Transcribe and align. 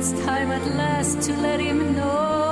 It's 0.00 0.12
time 0.12 0.50
at 0.50 0.66
last 0.76 1.20
to 1.26 1.36
let 1.42 1.60
him 1.60 1.94
know. 1.94 2.49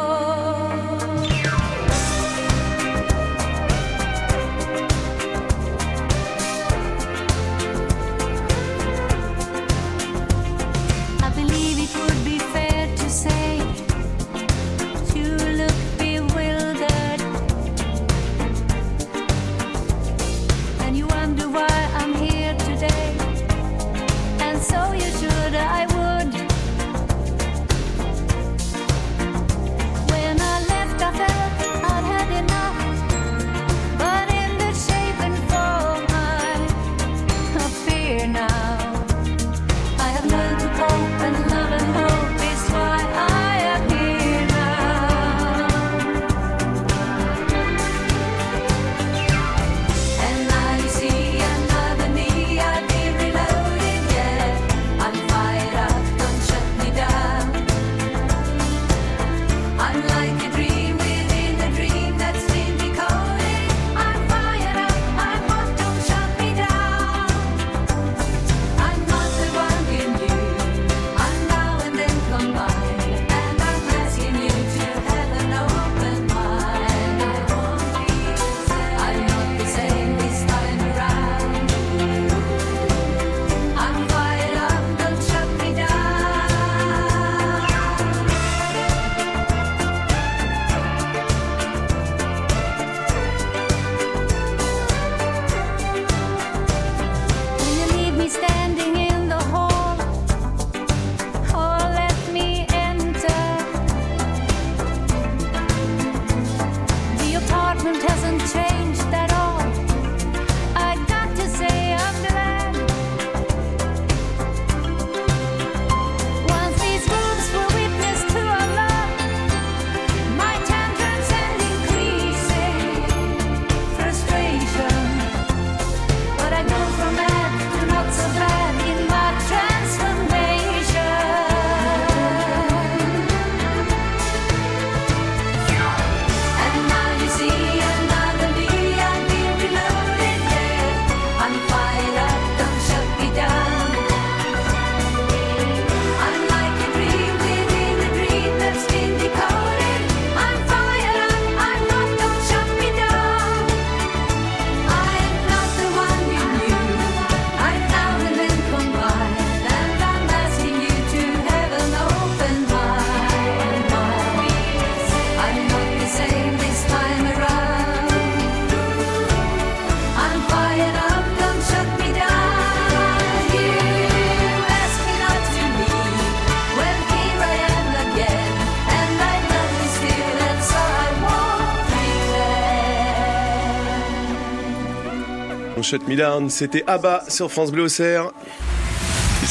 Shut 185.89 186.07
Me 186.07 186.17
Down, 186.17 186.51
c'était 186.51 186.85
Abba 186.87 187.25
sur 187.29 187.51
France 187.51 187.73
Bleu 187.73 187.85
Auxerre. 187.85 188.31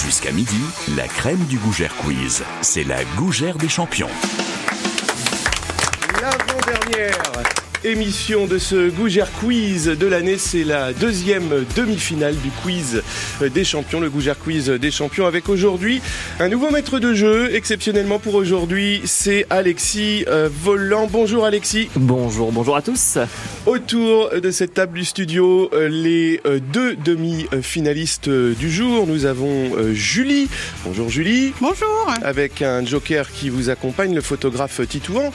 Jusqu'à 0.05 0.31
midi, 0.31 0.59
la 0.95 1.07
crème 1.07 1.43
du 1.45 1.57
Gougère 1.57 1.95
Quiz. 1.95 2.43
C'est 2.61 2.83
la 2.83 3.03
Gougère 3.15 3.57
des 3.57 3.67
champions. 3.67 4.11
L'avant-dernière 6.21 7.56
émission 7.83 8.47
de 8.47 8.57
ce 8.57 8.89
Gougère 8.89 9.31
Quiz 9.39 9.85
de 9.85 10.07
l'année, 10.07 10.37
c'est 10.37 10.63
la 10.63 10.93
deuxième 10.93 11.65
demi-finale 11.75 12.35
du 12.35 12.49
quiz 12.63 13.01
des 13.41 13.63
champions, 13.63 13.99
le 13.99 14.09
Gougère 14.09 14.37
Quiz 14.37 14.69
des 14.69 14.91
champions, 14.91 15.25
avec 15.25 15.49
aujourd'hui 15.49 16.01
un 16.39 16.49
nouveau 16.49 16.71
maître 16.71 16.99
de 16.99 17.13
jeu. 17.13 17.53
Exceptionnellement 17.53 18.19
pour 18.19 18.35
aujourd'hui, 18.35 19.01
c'est 19.05 19.45
Alexis 19.49 20.25
euh, 20.27 20.49
Volant. 20.51 21.07
Bonjour 21.11 21.45
Alexis. 21.45 21.89
Bonjour, 21.95 22.51
bonjour 22.51 22.75
à 22.75 22.81
tous. 22.81 23.17
Autour 23.65 24.31
de 24.31 24.51
cette 24.51 24.73
table 24.73 24.97
du 24.97 25.05
studio, 25.05 25.69
euh, 25.73 25.87
les 25.87 26.41
euh, 26.45 26.59
deux 26.59 26.95
demi-finalistes 26.95 28.29
du 28.29 28.71
jour. 28.71 29.07
Nous 29.07 29.25
avons 29.25 29.93
Julie. 29.93 30.47
Bonjour 30.85 31.09
Julie. 31.09 31.53
Bonjour. 31.61 32.13
Avec 32.23 32.61
un 32.61 32.85
joker 32.85 33.31
qui 33.31 33.49
vous 33.49 33.69
accompagne, 33.69 34.15
le 34.15 34.21
photographe 34.21 34.81
Titouan. 34.87 35.31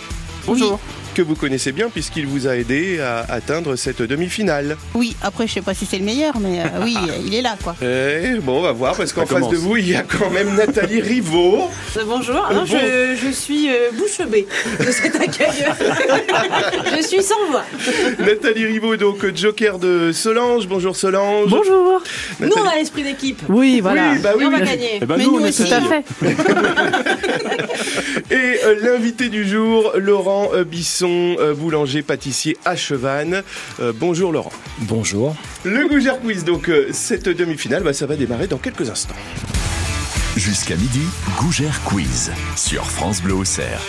Bonjour. 0.46 0.78
Que 1.14 1.20
vous 1.20 1.34
connaissez 1.34 1.72
bien 1.72 1.90
puisqu'il 1.90 2.26
vous 2.26 2.46
a 2.48 2.56
aidé 2.56 2.98
à 3.00 3.26
atteindre 3.30 3.76
cette 3.76 4.00
demi-finale. 4.00 4.78
Oui, 4.94 5.14
après, 5.22 5.46
je 5.46 5.52
sais 5.52 5.60
pas 5.60 5.74
si 5.74 5.84
c'est 5.84 5.98
le 5.98 6.04
meilleur, 6.04 6.38
mais 6.40 6.60
euh, 6.60 6.64
oui, 6.82 6.96
il 7.26 7.34
est 7.34 7.42
là, 7.42 7.54
quoi. 7.62 7.76
Eh, 7.82 8.38
bon, 8.40 8.60
on 8.60 8.62
va 8.62 8.72
voir 8.72 8.96
parce 8.96 9.12
qu'en 9.12 9.26
face 9.26 9.46
de 9.50 9.56
vous, 9.56 9.76
il 9.76 9.90
y 9.90 9.94
a 9.94 10.04
quand 10.04 10.30
même 10.30 10.54
Nathalie 10.54 11.02
Rivaud. 11.02 11.68
Euh, 11.98 12.04
Bonjour, 12.06 12.42
alors 12.46 12.64
je, 12.64 13.14
je 13.22 13.30
suis 13.30 13.68
euh, 13.68 13.90
bouche 13.92 14.26
bée 14.26 14.46
de 14.80 14.90
cet 14.90 15.16
accueil. 15.16 15.50
je 16.96 17.02
suis 17.06 17.22
sans 17.22 17.44
voix. 17.50 17.64
Nathalie 18.18 18.64
Rivaud, 18.64 18.96
donc 18.96 19.26
joker 19.36 19.78
de 19.78 20.12
Solange. 20.12 20.66
Bonjour 20.66 20.96
Solange. 20.96 21.50
Bonjour. 21.50 22.02
Nous, 22.40 22.48
on 22.56 22.66
a 22.68 22.76
l'esprit 22.76 23.02
d'équipe. 23.02 23.42
Oui, 23.50 23.80
voilà. 23.82 24.12
Oui, 24.12 24.18
bah 24.22 24.30
oui, 24.34 24.44
Et 24.44 24.46
on 24.46 24.50
va 24.50 24.60
gagner. 24.60 24.98
Eh 25.02 25.04
ben, 25.04 25.16
Mais 25.18 25.24
nous, 25.24 25.32
nous 25.32 25.40
on 25.42 25.44
est 25.44 25.48
aussi. 25.50 25.64
tout 25.68 25.74
à 25.74 25.80
fait. 25.82 26.04
Et 28.30 28.60
euh, 28.64 28.76
l'invité 28.80 29.28
du 29.28 29.46
jour, 29.46 29.92
Laurent 29.96 30.31
euh, 30.54 30.64
Bisson, 30.64 31.36
euh, 31.38 31.54
boulanger-pâtissier 31.54 32.56
à 32.64 32.76
Chevannes. 32.76 33.42
Euh, 33.80 33.92
bonjour 33.94 34.32
Laurent. 34.32 34.52
Bonjour. 34.78 35.36
Le 35.64 35.88
Gougère 35.88 36.20
Quiz, 36.20 36.44
donc 36.44 36.68
euh, 36.68 36.88
cette 36.92 37.28
demi-finale, 37.28 37.82
bah, 37.82 37.92
ça 37.92 38.06
va 38.06 38.16
démarrer 38.16 38.46
dans 38.46 38.58
quelques 38.58 38.88
instants. 38.90 39.14
Jusqu'à 40.36 40.76
midi, 40.76 41.02
Gougère 41.38 41.82
Quiz 41.84 42.32
sur 42.56 42.84
France 42.90 43.22
Bleu 43.22 43.34
Auxerre. 43.34 43.80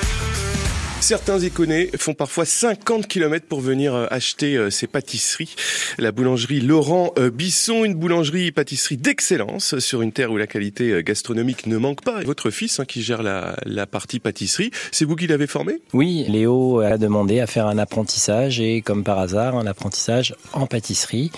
Certains 1.04 1.38
Iconais 1.40 1.90
font 1.98 2.14
parfois 2.14 2.46
50 2.46 3.10
km 3.10 3.46
pour 3.46 3.60
venir 3.60 3.94
euh, 3.94 4.08
acheter 4.10 4.56
euh, 4.56 4.70
ces 4.70 4.88
pâtisseries. 4.88 5.54
La 5.98 6.14
boulangerie 6.14 6.62
Laurent 6.62 7.12
euh, 7.20 7.30
Bisson, 7.30 7.84
une 7.84 7.94
boulangerie 7.94 8.54
pâtisserie 8.54 8.96
d'excellence 8.96 9.78
sur 9.80 10.02
une 10.02 10.14
terre 10.14 10.32
où 10.32 10.38
la 10.38 10.48
qualité 10.48 11.04
gastronomique 11.04 11.68
ne 11.68 11.76
manque 11.76 12.06
pas. 12.06 12.22
Votre 12.24 12.52
fils 12.52 12.80
hein, 12.80 12.86
qui 12.86 13.02
gère 13.02 13.22
la, 13.22 13.86
partie 13.86 14.22
pâtisserie, 14.22 14.72
c'est 14.94 15.04
vous 15.04 15.18
qui 15.18 15.28
l'avez 15.28 15.46
formé? 15.46 15.82
Oui, 15.92 16.24
Léo 16.30 16.80
a 16.80 16.98
demandé 16.98 17.42
à 17.42 17.48
faire 17.48 17.68
un 17.68 17.80
apprentissage 17.80 18.62
et 18.62 18.82
comme 18.82 19.04
par 19.04 19.20
hasard, 19.20 19.58
un 19.58 19.68
apprentissage 19.68 20.34
en 20.54 20.68
pâtisserie. 20.68 21.32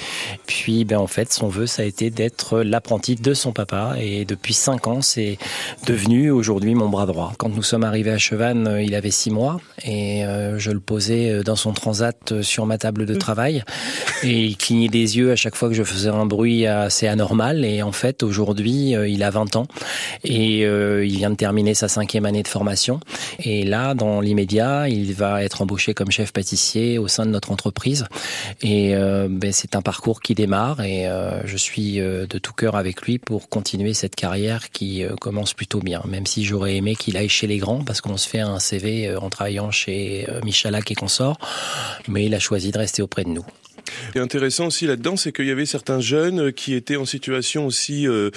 Puis 0.45 0.85
ben, 0.85 0.99
en 0.99 1.07
fait, 1.07 1.33
son 1.33 1.47
vœu, 1.47 1.65
ça 1.65 1.81
a 1.81 1.85
été 1.85 2.11
d'être 2.11 2.61
l'apprenti 2.61 3.15
de 3.15 3.33
son 3.33 3.51
papa 3.51 3.95
et 3.99 4.25
depuis 4.25 4.53
cinq 4.53 4.85
ans, 4.85 5.01
c'est 5.01 5.39
devenu 5.87 6.29
aujourd'hui 6.29 6.75
mon 6.75 6.87
bras 6.87 7.07
droit. 7.07 7.33
Quand 7.39 7.49
nous 7.49 7.63
sommes 7.63 7.83
arrivés 7.83 8.11
à 8.11 8.19
Chevannes, 8.19 8.79
il 8.79 8.93
avait 8.93 9.09
six 9.09 9.31
mois 9.31 9.54
et 9.83 10.25
euh, 10.25 10.57
je 10.57 10.71
le 10.71 10.79
posais 10.79 11.29
euh, 11.29 11.43
dans 11.43 11.55
son 11.55 11.73
transat 11.73 12.31
euh, 12.31 12.41
sur 12.41 12.65
ma 12.65 12.77
table 12.77 13.05
de 13.05 13.15
travail. 13.15 13.63
Et 14.23 14.45
il 14.45 14.57
clignait 14.57 14.87
des 14.87 15.17
yeux 15.17 15.31
à 15.31 15.35
chaque 15.35 15.55
fois 15.55 15.69
que 15.69 15.75
je 15.75 15.83
faisais 15.83 16.09
un 16.09 16.25
bruit 16.25 16.65
assez 16.65 17.07
anormal. 17.07 17.65
Et 17.65 17.81
en 17.81 17.91
fait 17.91 18.23
aujourd'hui 18.23 18.95
euh, 18.95 19.07
il 19.07 19.23
a 19.23 19.29
20 19.29 19.55
ans. 19.55 19.67
Et 20.23 20.65
euh, 20.65 21.05
il 21.05 21.17
vient 21.17 21.29
de 21.29 21.35
terminer 21.35 21.73
sa 21.73 21.87
cinquième 21.87 22.25
année 22.25 22.43
de 22.43 22.47
formation. 22.47 22.99
Et 23.39 23.63
là 23.63 23.93
dans 23.93 24.21
l'immédiat 24.21 24.89
il 24.89 25.13
va 25.13 25.43
être 25.43 25.61
embauché 25.61 25.93
comme 25.93 26.11
chef 26.11 26.31
pâtissier 26.31 26.97
au 26.97 27.07
sein 27.07 27.25
de 27.25 27.31
notre 27.31 27.51
entreprise. 27.51 28.05
Et 28.61 28.93
ben, 28.95 29.51
c'est 29.51 29.75
un 29.75 29.81
parcours 29.81 30.21
qui 30.21 30.35
démarre. 30.35 30.81
Et 30.81 31.07
je 31.43 31.57
suis 31.57 31.97
de 31.97 32.37
tout 32.39 32.53
cœur 32.53 32.75
avec 32.75 33.01
lui 33.01 33.19
pour 33.19 33.49
continuer 33.49 33.93
cette 33.93 34.15
carrière 34.15 34.69
qui 34.69 35.03
commence 35.19 35.53
plutôt 35.53 35.79
bien. 35.79 36.01
Même 36.07 36.25
si 36.25 36.45
j'aurais 36.45 36.75
aimé 36.75 36.95
qu'il 36.95 37.17
aille 37.17 37.29
chez 37.29 37.47
les 37.47 37.57
grands 37.57 37.83
parce 37.83 38.01
qu'on 38.01 38.17
se 38.17 38.27
fait 38.27 38.39
un 38.39 38.59
CV 38.59 39.15
en 39.15 39.29
travaillant 39.35 39.69
chez 39.69 40.25
euh, 40.29 40.39
Michalak 40.43 40.89
et 40.91 40.95
consorts 40.95 41.37
mais 42.07 42.25
il 42.25 42.33
a 42.33 42.39
choisi 42.39 42.71
de 42.71 42.77
rester 42.77 43.01
auprès 43.01 43.25
de 43.25 43.29
nous 43.29 43.45
Et 44.15 44.19
intéressant 44.19 44.67
aussi 44.67 44.87
là-dedans, 44.87 45.17
c'est 45.17 45.31
qu'il 45.31 45.45
y 45.45 45.51
avait 45.51 45.65
certains 45.65 45.99
jeunes 45.99 46.53
qui 46.53 46.73
étaient 46.73 46.95
en 46.95 47.05
situation 47.05 47.65
aussi 47.65 48.07
euh, 48.07 48.31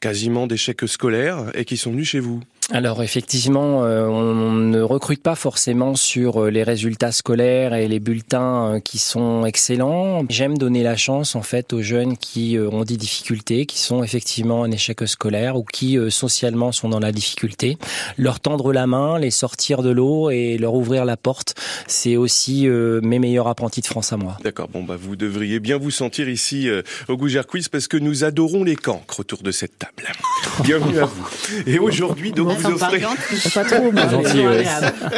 quasiment 0.00 0.46
d'échec 0.46 0.80
scolaire 0.86 1.46
et 1.54 1.64
qui 1.64 1.76
sont 1.76 1.90
venus 1.90 2.08
chez 2.08 2.20
vous. 2.20 2.40
Alors 2.74 3.02
effectivement, 3.02 3.84
euh, 3.84 4.06
on 4.06 4.52
ne 4.52 4.80
recrute 4.80 5.22
pas 5.22 5.34
forcément 5.34 5.94
sur 5.94 6.44
euh, 6.44 6.50
les 6.50 6.62
résultats 6.62 7.12
scolaires 7.12 7.74
et 7.74 7.86
les 7.86 8.00
bulletins 8.00 8.76
euh, 8.76 8.80
qui 8.80 8.96
sont 8.96 9.44
excellents. 9.44 10.24
J'aime 10.30 10.56
donner 10.56 10.82
la 10.82 10.96
chance 10.96 11.36
en 11.36 11.42
fait 11.42 11.74
aux 11.74 11.82
jeunes 11.82 12.16
qui 12.16 12.56
ont 12.58 12.84
des 12.84 12.96
difficultés, 12.96 13.66
qui 13.66 13.78
sont 13.78 14.02
effectivement 14.02 14.60
en 14.60 14.70
échec 14.70 15.02
scolaire 15.06 15.56
ou 15.56 15.64
qui 15.64 15.98
euh, 15.98 16.10
socialement 16.10 16.72
sont 16.72 16.88
dans 16.88 17.00
la 17.00 17.12
difficulté. 17.12 17.78
Leur 18.16 18.40
tendre 18.40 18.72
la 18.72 18.86
main, 18.86 19.18
les 19.18 19.30
sortir 19.30 19.82
de 19.82 19.90
l'eau 19.90 20.30
et 20.30 20.58
leur 20.58 20.74
ouvrir 20.74 21.04
la 21.04 21.16
porte, 21.16 21.54
c'est 21.86 22.16
aussi 22.16 22.68
euh, 22.68 23.00
mes 23.02 23.18
meilleurs 23.18 23.48
apprentis 23.48 23.80
de 23.80 23.86
France 23.86 24.12
à 24.12 24.16
moi. 24.16 24.36
D'accord, 24.44 24.68
bon 24.68 24.82
bah 24.82 24.96
vous 24.98 25.16
devriez 25.16 25.60
bien 25.60 25.78
vous 25.78 25.90
sentir 25.90 26.28
ici 26.28 26.68
euh, 26.68 26.82
au 27.08 27.16
Gougère 27.16 27.46
Quiz 27.46 27.68
parce 27.68 27.88
que 27.88 27.96
nous 27.96 28.24
adorons 28.24 28.64
les 28.64 28.76
cancres 28.76 29.20
autour 29.20 29.42
de 29.42 29.50
cette 29.50 29.78
table. 29.78 30.12
Bienvenue 30.64 30.98
à 30.98 31.06
vous. 31.06 31.26
Et 31.66 31.78
aujourd'hui, 31.78 32.32
donc 32.32 32.61
vous 32.62 32.72
offrez... 32.74 33.00
Pas 33.54 33.64
trop. 33.64 33.92
Gentil, 34.10 34.46
ouais. 34.46 34.64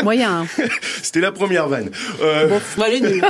Moyen. 0.02 0.42
hein. 0.42 0.46
C'était 1.02 1.20
la 1.20 1.32
première 1.32 1.68
vanne. 1.68 1.90
Euh, 2.22 2.48
Bon, 2.76 2.82
allez, 2.82 3.00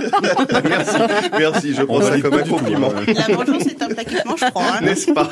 merci, 0.69 0.97
merci, 1.39 1.75
je 1.75 1.83
prends 1.83 2.01
ça 2.01 2.19
comme 2.21 2.35
un 2.35 2.43
compliment. 2.43 2.93
La 3.07 3.35
vengeance 3.35 3.67
est 3.67 3.83
un 3.83 3.89
plat 3.89 4.05
qui 4.05 4.17
se 4.17 4.27
mange 4.27 4.41
froid. 4.41 4.63
hein. 4.75 4.81
N'est-ce 4.83 5.13
pas? 5.13 5.29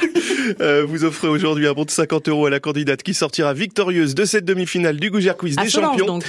Euh, 0.61 0.84
Vous 0.87 1.05
offrez 1.05 1.29
aujourd'hui 1.29 1.67
un 1.67 1.73
bon 1.73 1.84
de 1.84 1.90
50 1.90 2.29
euros 2.29 2.46
à 2.46 2.50
la 2.50 2.61
candidate 2.61 3.02
qui 3.02 3.14
sortira 3.14 3.52
victorieuse 3.55 4.14
de 4.14 4.25
cette 4.25 4.44
demi-finale 4.44 4.96
du 4.99 5.11
Gougère 5.11 5.37
Quiz 5.37 5.56
À 5.58 5.62
des 5.64 5.69
Solange, 5.70 5.90
champions. 5.99 6.06
donc. 6.06 6.25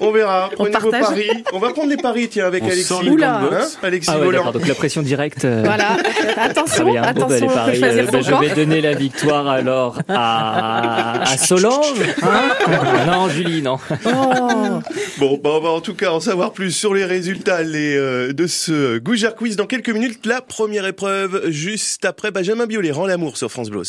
On 0.00 0.10
verra. 0.12 0.50
Prenez 0.54 0.70
vos 0.78 0.90
partage 0.90 1.02
paris. 1.08 1.30
On 1.52 1.58
va 1.58 1.70
prendre 1.70 1.88
les 1.90 1.96
paris, 1.96 2.28
tiens, 2.30 2.46
avec 2.46 2.62
On 2.64 2.66
Alexis. 2.66 2.94
Hein. 3.22 3.40
Alexis 3.82 4.10
Ah 4.12 4.18
ouais, 4.18 4.24
Volant. 4.24 4.38
d'accord. 4.38 4.52
Donc 4.54 4.66
la 4.68 4.74
pression 4.74 5.02
directe. 5.02 5.44
euh, 5.44 5.62
Voilà. 5.64 5.96
Attention, 6.36 6.90
bien. 6.90 7.02
Bon, 7.02 7.06
bah, 7.06 7.08
attention, 7.10 7.36
les 7.36 7.42
on 7.44 7.54
paris, 7.54 7.80
euh, 7.82 8.06
bah, 8.10 8.20
je 8.22 8.34
vais 8.48 8.54
donner 8.54 8.80
la 8.80 8.94
victoire 8.94 9.46
alors 9.48 9.98
à, 10.08 11.22
à 11.22 11.36
Solange. 11.36 11.97
Hein 12.22 13.06
non, 13.06 13.28
Julie, 13.28 13.62
non. 13.62 13.78
Oh. 14.06 14.80
Bon, 15.18 15.40
bah, 15.42 15.50
on 15.54 15.60
va 15.60 15.70
en 15.70 15.80
tout 15.80 15.94
cas 15.94 16.10
en 16.10 16.20
savoir 16.20 16.52
plus 16.52 16.72
sur 16.72 16.94
les 16.94 17.04
résultats 17.04 17.62
les, 17.62 17.96
euh, 17.96 18.32
de 18.32 18.46
ce 18.46 18.98
Gougère 18.98 19.34
Quiz 19.34 19.56
dans 19.56 19.66
quelques 19.66 19.90
minutes. 19.90 20.26
La 20.26 20.40
première 20.40 20.86
épreuve, 20.86 21.50
juste 21.50 22.04
après 22.04 22.30
Benjamin 22.30 22.66
Biolay, 22.66 22.90
rend 22.90 23.06
l'amour 23.06 23.36
sur 23.36 23.50
France 23.50 23.70
Bleu. 23.70 23.82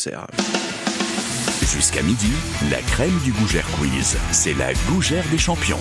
Jusqu'à 1.72 2.02
midi, 2.02 2.30
la 2.70 2.78
crème 2.78 3.18
du 3.24 3.32
Gougère 3.32 3.66
Quiz. 3.78 4.16
C'est 4.32 4.56
la 4.56 4.72
Gougère 4.88 5.24
des 5.30 5.38
champions. 5.38 5.78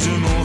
Je 0.00 0.10
m'en 0.10 0.37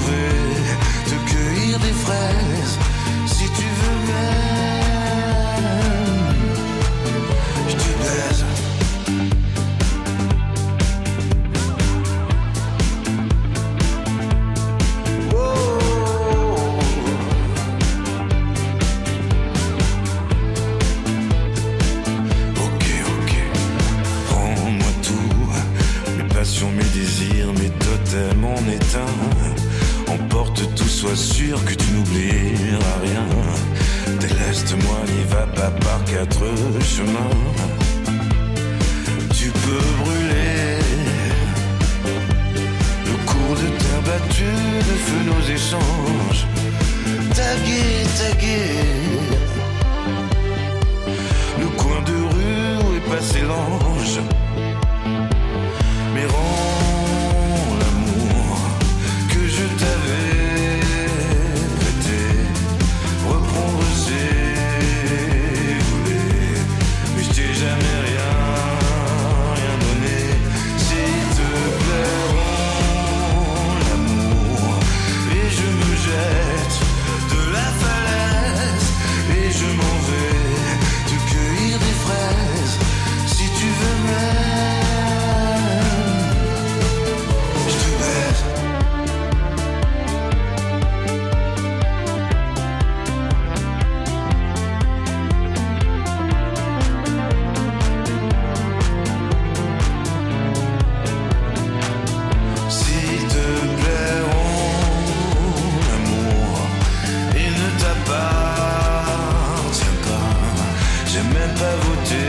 pas 111.63 111.77
voté 111.87 112.27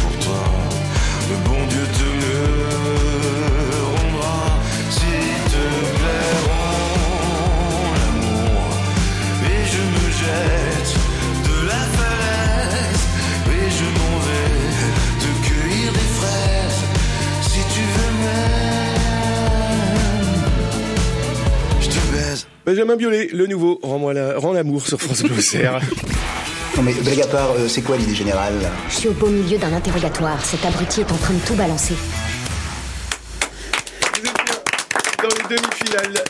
pour 0.00 0.14
toi. 0.24 0.44
Le 1.30 1.36
bon 1.46 1.60
Dieu 1.72 1.84
te 1.98 2.08
le 2.24 2.40
rendra 3.94 4.40
s'il 4.96 5.36
te 5.52 5.64
plaît. 5.98 6.36
rends 6.46 7.92
l'amour. 7.98 8.66
Et 9.52 9.62
je 9.72 9.82
me 9.94 10.04
jette 10.22 10.92
de 11.48 11.56
la 11.70 11.82
falaise. 11.96 13.04
Et 13.56 13.68
je 13.78 13.86
m'en 13.96 14.16
vais 14.26 14.54
te 15.22 15.30
cueillir 15.46 15.90
des 15.98 16.10
fraises. 16.18 16.82
Si 17.50 17.60
tu 17.74 17.82
veux 17.94 18.12
même, 18.26 19.10
je 21.80 21.88
te 21.88 22.02
baise. 22.12 22.42
Benjamin 22.66 22.96
Biolay, 22.96 23.28
le 23.32 23.46
nouveau, 23.46 23.78
rends-moi 23.82 24.12
la, 24.14 24.38
rends 24.38 24.52
l'amour 24.52 24.86
sur 24.86 25.00
France 25.00 25.22
Bleu. 25.22 25.36
Non 26.78 26.84
mais 26.84 26.94
blague 26.94 27.22
à 27.22 27.26
part, 27.26 27.50
c'est 27.66 27.82
quoi 27.82 27.96
l'idée 27.96 28.14
générale? 28.14 28.54
Je 28.88 28.94
suis 28.94 29.08
au 29.08 29.12
beau 29.12 29.26
milieu 29.26 29.58
d'un 29.58 29.72
interrogatoire. 29.72 30.38
Cet 30.44 30.64
abruti 30.64 31.00
est 31.00 31.10
en 31.10 31.16
train 31.16 31.34
de 31.34 31.40
tout 31.40 31.56
balancer. 31.56 31.94
Vous 34.00 34.06
êtes 34.06 34.22
bien 34.22 34.32
dans 35.20 35.28
les 35.28 35.56
demi-finales 35.56 36.22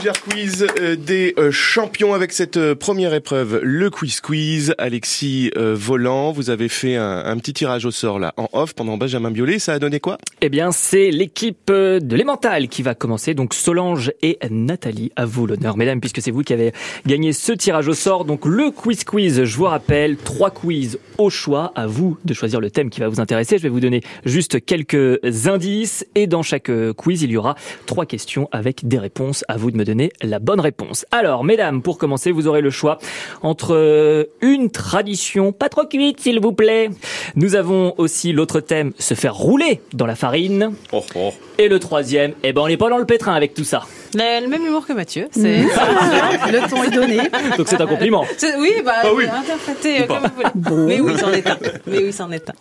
Gougère 0.00 0.22
Quiz 0.22 0.66
euh, 0.80 0.96
des 0.96 1.34
euh, 1.36 1.50
champions 1.50 2.14
avec 2.14 2.32
cette 2.32 2.56
euh, 2.56 2.74
première 2.74 3.12
épreuve, 3.12 3.60
le 3.62 3.90
quiz 3.90 4.22
quiz. 4.22 4.74
Alexis 4.78 5.50
Volant, 5.54 6.32
vous 6.32 6.48
avez 6.48 6.70
fait 6.70 6.96
un, 6.96 7.36
petit 7.36 7.52
tirage 7.52 7.84
au 7.84 7.90
sort 7.90 8.18
là 8.18 8.32
en 8.38 8.48
off 8.54 8.72
pendant 8.72 8.96
Benjamin 8.96 9.30
Biolay. 9.30 9.58
Ça 9.58 9.74
a 9.74 9.78
donné 9.78 10.00
quoi? 10.00 10.16
Eh 10.40 10.48
bien, 10.48 10.72
c'est 10.72 11.10
l'équipe 11.10 11.70
de 11.70 12.16
l'Emmental 12.16 12.68
qui 12.68 12.82
va 12.82 12.94
commencer. 12.94 13.34
Donc 13.34 13.52
Solange 13.52 14.10
et 14.22 14.38
Nathalie, 14.50 15.12
à 15.16 15.26
vous 15.26 15.46
l'honneur, 15.46 15.76
mesdames, 15.76 16.00
puisque 16.00 16.22
c'est 16.22 16.30
vous 16.30 16.42
qui 16.42 16.54
avez 16.54 16.72
gagné 17.04 17.34
ce 17.34 17.52
tirage 17.52 17.88
au 17.88 17.94
sort. 17.94 18.24
Donc 18.24 18.46
le 18.46 18.70
quiz 18.70 19.04
quiz, 19.04 19.44
je 19.44 19.56
vous 19.56 19.64
rappelle, 19.64 20.16
trois 20.16 20.50
quiz 20.50 20.98
au 21.18 21.28
choix. 21.28 21.72
À 21.74 21.86
vous 21.86 22.16
de 22.24 22.32
choisir 22.32 22.60
le 22.60 22.70
thème 22.70 22.88
qui 22.88 23.00
va 23.00 23.08
vous 23.08 23.20
intéresser. 23.20 23.58
Je 23.58 23.64
vais 23.64 23.68
vous 23.68 23.80
donner 23.80 24.00
juste 24.24 24.64
quelques 24.64 25.20
indices 25.46 26.06
et 26.14 26.26
dans 26.26 26.42
chaque 26.42 26.70
quiz, 26.96 27.22
il 27.22 27.30
y 27.30 27.36
aura 27.36 27.54
trois 27.84 28.06
questions 28.06 28.48
avec 28.50 28.88
des 28.88 28.98
réponses. 28.98 29.44
À 29.48 29.58
vous 29.58 29.70
de 29.70 29.76
me 29.76 29.84
donner 29.84 29.89
la 30.22 30.38
bonne 30.38 30.60
réponse. 30.60 31.04
Alors, 31.10 31.44
mesdames, 31.44 31.82
pour 31.82 31.98
commencer, 31.98 32.30
vous 32.32 32.46
aurez 32.46 32.60
le 32.60 32.70
choix 32.70 32.98
entre 33.42 33.74
euh, 33.74 34.24
une 34.40 34.70
tradition, 34.70 35.52
pas 35.52 35.68
trop 35.68 35.84
cuite, 35.86 36.20
s'il 36.20 36.40
vous 36.40 36.52
plaît. 36.52 36.90
Nous 37.36 37.54
avons 37.54 37.94
aussi 37.98 38.32
l'autre 38.32 38.60
thème, 38.60 38.92
se 38.98 39.14
faire 39.14 39.34
rouler 39.34 39.80
dans 39.92 40.06
la 40.06 40.16
farine. 40.16 40.72
Oh, 40.92 41.04
oh. 41.16 41.32
Et 41.58 41.68
le 41.68 41.78
troisième, 41.78 42.32
eh 42.42 42.52
ben 42.52 42.62
on 42.62 42.68
n'est 42.68 42.76
pas 42.76 42.88
dans 42.88 42.98
le 42.98 43.04
pétrin 43.04 43.34
avec 43.34 43.54
tout 43.54 43.64
ça. 43.64 43.82
Le, 44.14 44.42
le 44.42 44.48
même 44.48 44.64
humour 44.66 44.86
que 44.86 44.92
Mathieu. 44.92 45.28
C'est 45.30 45.58
Le 45.58 46.68
ton 46.70 46.82
est 46.82 46.90
donné. 46.90 47.18
Donc 47.58 47.68
c'est 47.68 47.80
un 47.80 47.86
compliment. 47.86 48.24
Oui, 48.58 48.72
bah, 48.84 48.92
Ah 49.04 49.08
oui. 49.14 49.24
interprétez 49.26 50.06
comme 50.06 50.18
vous 50.54 50.82
voulez. 50.82 50.96
Mais 50.96 51.00
oui, 51.00 51.12
c'en 51.20 51.32
est 51.32 51.46
un. 51.48 51.58
Mais 51.86 51.98
oui, 51.98 52.12
c'en 52.12 52.30
est 52.32 52.48
un. 52.48 52.54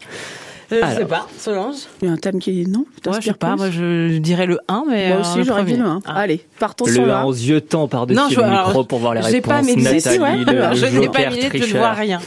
Euh, 0.72 0.76
je 0.76 0.86
sais 0.88 0.96
Alors. 0.98 1.08
pas, 1.08 1.28
Solange. 1.38 1.76
Il 2.02 2.08
y 2.08 2.12
a 2.12 2.14
un 2.14 2.18
thème 2.18 2.40
qui 2.40 2.62
est 2.62 2.66
non 2.66 2.86
Moi, 3.06 3.20
je 3.20 3.26
sais 3.26 3.34
pas, 3.34 3.50
plus 3.52 3.58
moi, 3.58 3.70
je 3.72 4.18
dirais 4.20 4.46
le 4.46 4.60
1, 4.68 4.84
mais. 4.88 5.08
Moi 5.10 5.18
euh, 5.18 5.22
aussi, 5.22 5.44
j'aurais 5.44 5.64
dit 5.64 5.74
premier. 5.74 5.84
le 5.84 5.90
1. 5.90 6.00
Ah. 6.06 6.14
Allez, 6.20 6.46
partons 6.60 6.86
Le 6.86 6.94
sur 6.94 7.06
le 7.06 7.12
1 7.12 7.24
aux 7.24 7.34
1. 7.34 7.38
yeux 7.48 7.62
tend 7.62 7.88
par-dessus 7.88 8.36
le 8.36 8.44
alors, 8.44 8.68
micro 8.68 8.84
pour 8.84 9.00
voir 9.00 9.14
les 9.16 9.22
j'ai 9.24 9.28
réponses. 9.30 9.50
pas 9.54 9.62
mes 9.64 9.76
lunettes, 9.76 9.94
Nathalie, 10.06 10.20
ouais. 10.20 10.36
le, 10.38 10.50
Alors, 10.62 10.70
le 10.72 10.76
je 10.76 10.86
n'ai 11.00 11.10
pas 11.10 11.30
lunettes, 11.30 11.58
je 11.66 11.74
ne 11.74 11.80
vois 11.80 11.94
rien. 11.94 12.20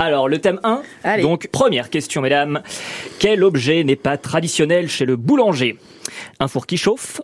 Alors, 0.00 0.28
le 0.28 0.38
thème 0.38 0.58
1. 0.64 0.82
Allez. 1.04 1.22
Donc, 1.22 1.48
première 1.52 1.88
question, 1.88 2.20
mesdames. 2.20 2.62
Quel 3.20 3.44
objet 3.44 3.84
n'est 3.84 3.94
pas 3.96 4.16
traditionnel 4.16 4.88
chez 4.88 5.04
le 5.04 5.14
boulanger? 5.16 5.78
Un 6.40 6.48
four 6.48 6.66
qui 6.66 6.76
chauffe 6.76 7.20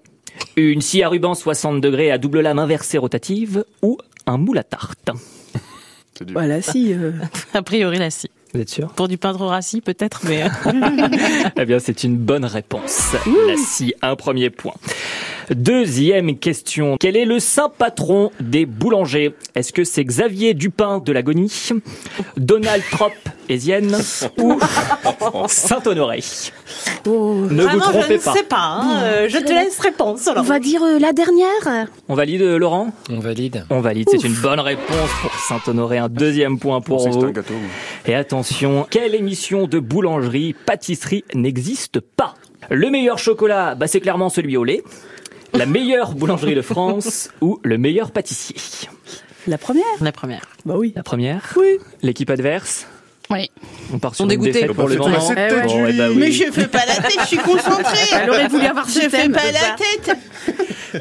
Une 0.56 0.80
scie 0.80 1.02
à 1.02 1.08
ruban 1.08 1.34
60 1.34 1.80
degrés 1.80 2.12
à 2.12 2.18
double 2.18 2.40
lame 2.42 2.60
inversée 2.60 2.96
rotative 2.98 3.64
Ou 3.82 3.98
un 4.26 4.36
moule 4.36 4.58
à 4.58 4.62
tarte? 4.62 5.10
Voilà, 6.32 6.60
si. 6.62 6.92
euh, 6.92 7.12
A 7.54 7.62
priori, 7.62 7.98
la 7.98 8.10
scie. 8.10 8.30
Vous 8.52 8.60
êtes 8.60 8.68
sûr? 8.70 8.88
Pour 8.88 9.06
du 9.08 9.16
peintre 9.16 9.44
rassis, 9.46 9.80
peut-être, 9.80 10.22
mais. 10.28 10.42
euh, 10.42 10.48
Eh 11.56 11.64
bien, 11.64 11.78
c'est 11.78 12.02
une 12.04 12.16
bonne 12.16 12.44
réponse. 12.44 13.14
La 13.46 13.56
scie, 13.56 13.94
un 14.02 14.16
premier 14.16 14.50
point. 14.50 14.74
Deuxième 15.50 16.36
question. 16.38 16.96
Quel 16.98 17.16
est 17.16 17.24
le 17.24 17.38
saint 17.40 17.68
patron 17.68 18.30
des 18.40 18.66
boulangers? 18.66 19.34
Est-ce 19.54 19.72
que 19.72 19.84
c'est 19.84 20.04
Xavier 20.04 20.54
Dupin 20.54 20.98
de 20.98 21.12
l'Agonie, 21.12 21.52
Donald 22.36 22.82
Trump 22.90 23.14
Ou 24.38 24.58
Saint-Honoré 25.48 26.22
oh. 27.06 27.34
Ne 27.50 27.62
vous 27.62 27.68
Vraiment, 27.68 27.84
je 27.86 27.98
trompez 27.98 28.14
ne 28.14 28.18
sais 28.20 28.42
pas. 28.44 28.56
hein, 28.56 29.02
euh, 29.02 29.28
je 29.28 29.38
te 29.38 29.52
laisse 29.52 29.78
réponse. 29.80 30.26
On 30.28 30.32
alors. 30.32 30.44
va 30.44 30.60
dire 30.60 30.82
euh, 30.84 30.98
la 30.98 31.12
dernière. 31.12 31.88
On 32.08 32.14
valide, 32.14 32.42
euh, 32.42 32.58
Laurent? 32.58 32.92
On 33.10 33.18
valide. 33.18 33.64
On 33.70 33.80
valide, 33.80 34.08
c'est 34.10 34.24
une 34.24 34.34
bonne 34.34 34.60
réponse 34.60 35.10
pour 35.20 35.34
Saint-Honoré. 35.34 35.98
Un 35.98 36.08
deuxième 36.08 36.58
point 36.58 36.80
pour 36.80 37.08
vous. 37.08 37.32
Et 38.06 38.14
attention, 38.14 38.86
quelle 38.88 39.14
émission 39.14 39.66
de 39.66 39.80
boulangerie, 39.80 40.54
pâtisserie 40.54 41.24
n'existe 41.34 41.98
pas? 42.00 42.34
Le 42.70 42.88
meilleur 42.90 43.18
chocolat, 43.18 43.74
bah, 43.74 43.88
c'est 43.88 44.00
clairement 44.00 44.28
celui 44.28 44.56
au 44.56 44.62
lait. 44.64 44.84
La 45.54 45.66
meilleure 45.66 46.14
boulangerie 46.14 46.54
de 46.54 46.62
France 46.62 47.30
ou 47.40 47.58
le 47.64 47.78
meilleur 47.78 48.12
pâtissier? 48.12 48.56
La 49.48 49.58
première 49.58 49.84
La 50.00 50.12
première. 50.12 50.46
Bah 50.64 50.74
oui. 50.76 50.92
La 50.94 51.02
première? 51.02 51.54
Oui. 51.58 51.78
L'équipe 52.02 52.30
adverse? 52.30 52.86
Oui. 53.30 53.50
On 53.92 53.98
part 53.98 54.14
sur 54.14 54.24
On 54.24 54.28
une 54.28 54.30
dégoûté. 54.30 54.52
défaite 54.52 54.72
pour 54.72 54.88
le 54.88 54.96
moment. 54.96 55.18
Bon, 55.18 55.34
eh 55.36 55.68
Julie. 55.68 55.98
bah 55.98 56.06
oui. 56.10 56.16
Mais 56.18 56.32
je 56.32 56.44
fais 56.52 56.66
pas 56.66 56.84
la 56.86 56.94
tête, 56.96 57.16
je 57.20 57.26
suis 57.26 57.36
concentrée. 57.38 57.98
Elle 58.22 58.30
aurait 58.30 58.48
voulu 58.48 58.66
avoir 58.66 58.88
ce 58.88 59.00
Je 59.02 59.08
fais 59.08 59.28
pas 59.28 59.40
la 59.52 59.76
tête. 59.76 60.16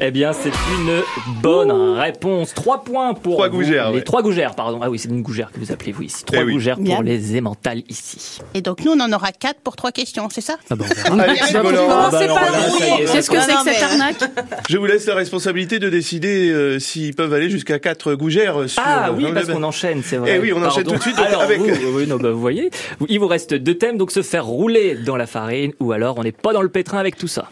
Eh 0.00 0.12
bien, 0.12 0.32
c'est 0.32 0.50
une 0.50 1.02
bonne 1.42 1.72
réponse. 1.72 2.54
Trois 2.54 2.84
points 2.84 3.12
pour 3.14 3.34
Trois 3.34 3.48
vous. 3.48 3.56
gougères, 3.58 3.90
Les 3.90 3.96
ouais. 3.96 4.02
trois 4.02 4.22
gougères, 4.22 4.54
pardon. 4.54 4.78
Ah 4.82 4.88
oui, 4.88 5.00
c'est 5.00 5.08
une 5.08 5.22
gougère 5.22 5.50
que 5.50 5.58
vous 5.58 5.72
appelez 5.72 5.90
vous 5.90 6.02
ici. 6.02 6.24
Trois 6.24 6.42
Eh 6.42 6.44
oui. 6.44 6.52
gougères 6.52 6.78
pour 6.78 7.02
les 7.02 7.34
émentales 7.34 7.82
ici. 7.88 8.38
Et 8.54 8.60
donc, 8.62 8.84
nous, 8.84 8.92
on 8.92 9.00
en 9.00 9.12
aura 9.12 9.32
4 9.32 9.58
pour 9.64 9.74
3 9.74 9.90
questions, 9.90 10.28
c'est 10.30 10.40
ça? 10.40 10.54
Ah 10.70 10.76
bah, 10.76 10.84
Ah 11.06 11.10
bah, 11.16 11.24
c'est 11.36 13.12
Qu'est-ce 13.12 13.30
que 13.30 13.40
c'est 13.40 13.52
que 13.52 13.58
cette 13.64 13.64
mais- 13.64 13.82
arnaque? 13.82 14.22
Je 14.68 14.78
vous 14.78 14.86
laisse 14.86 15.06
la 15.06 15.14
responsabilité 15.16 15.78
de 15.80 15.88
décider 15.88 16.50
euh, 16.50 16.78
s'ils 16.78 17.14
peuvent 17.14 17.32
aller 17.34 17.50
jusqu'à 17.50 17.78
4 17.80 18.14
gougères 18.14 18.68
sur... 18.68 18.80
Ah 18.84 19.08
euh, 19.08 19.12
oui, 19.16 19.26
parce 19.34 19.46
qu'on 19.46 19.62
enchaîne, 19.64 20.02
c'est 20.04 20.16
vrai. 20.18 20.34
Eh 20.36 20.38
oui, 20.38 20.52
on 20.54 20.62
enchaîne 20.64 20.84
tout 20.84 20.94
de 20.94 21.02
suite, 21.02 21.18
avec- 21.18 21.58
vous, 21.58 21.96
oui, 21.98 22.06
non, 22.06 22.18
bah, 22.20 22.30
vous 22.30 22.40
voyez, 22.40 22.70
il 23.08 23.18
vous 23.18 23.26
reste 23.26 23.54
deux 23.54 23.76
thèmes, 23.76 23.98
donc 23.98 24.10
se 24.10 24.22
faire 24.22 24.46
rouler 24.46 24.94
dans 24.94 25.16
la 25.16 25.26
farine, 25.26 25.72
ou 25.80 25.92
alors 25.92 26.18
on 26.18 26.22
n'est 26.22 26.32
pas 26.32 26.52
dans 26.52 26.62
le 26.62 26.68
pétrin 26.68 26.98
avec 26.98 27.16
tout 27.16 27.28
ça. 27.28 27.48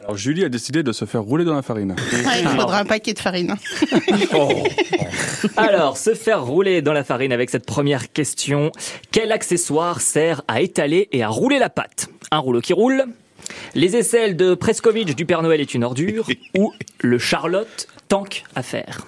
Alors 0.00 0.16
Julie 0.16 0.44
a 0.44 0.48
décidé 0.48 0.82
de 0.82 0.90
se 0.90 1.04
faire 1.04 1.22
rouler 1.22 1.44
dans 1.44 1.54
la 1.54 1.62
farine. 1.62 1.94
Ouais, 2.12 2.40
il 2.42 2.48
faudra 2.48 2.80
un 2.80 2.84
paquet 2.84 3.12
de 3.12 3.20
farine. 3.20 3.54
Alors, 5.56 5.96
se 5.96 6.14
faire 6.14 6.44
rouler 6.44 6.82
dans 6.82 6.92
la 6.92 7.04
farine 7.04 7.32
avec 7.32 7.50
cette 7.50 7.66
première 7.66 8.12
question. 8.12 8.72
Quel 9.12 9.30
accessoire 9.30 10.00
sert 10.00 10.42
à 10.48 10.60
étaler 10.60 11.08
et 11.12 11.22
à 11.22 11.28
rouler 11.28 11.58
la 11.58 11.70
pâte? 11.70 12.08
Un 12.32 12.38
rouleau 12.38 12.60
qui 12.60 12.72
roule 12.72 13.04
Les 13.74 13.96
aisselles 13.96 14.36
de 14.36 14.54
Prescovitch 14.54 15.14
du 15.14 15.24
Père 15.24 15.42
Noël 15.42 15.60
est 15.60 15.74
une 15.74 15.84
ordure 15.84 16.26
Ou 16.58 16.72
le 17.00 17.18
Charlotte 17.18 17.86
tank 18.08 18.44
à 18.56 18.62
faire? 18.62 19.06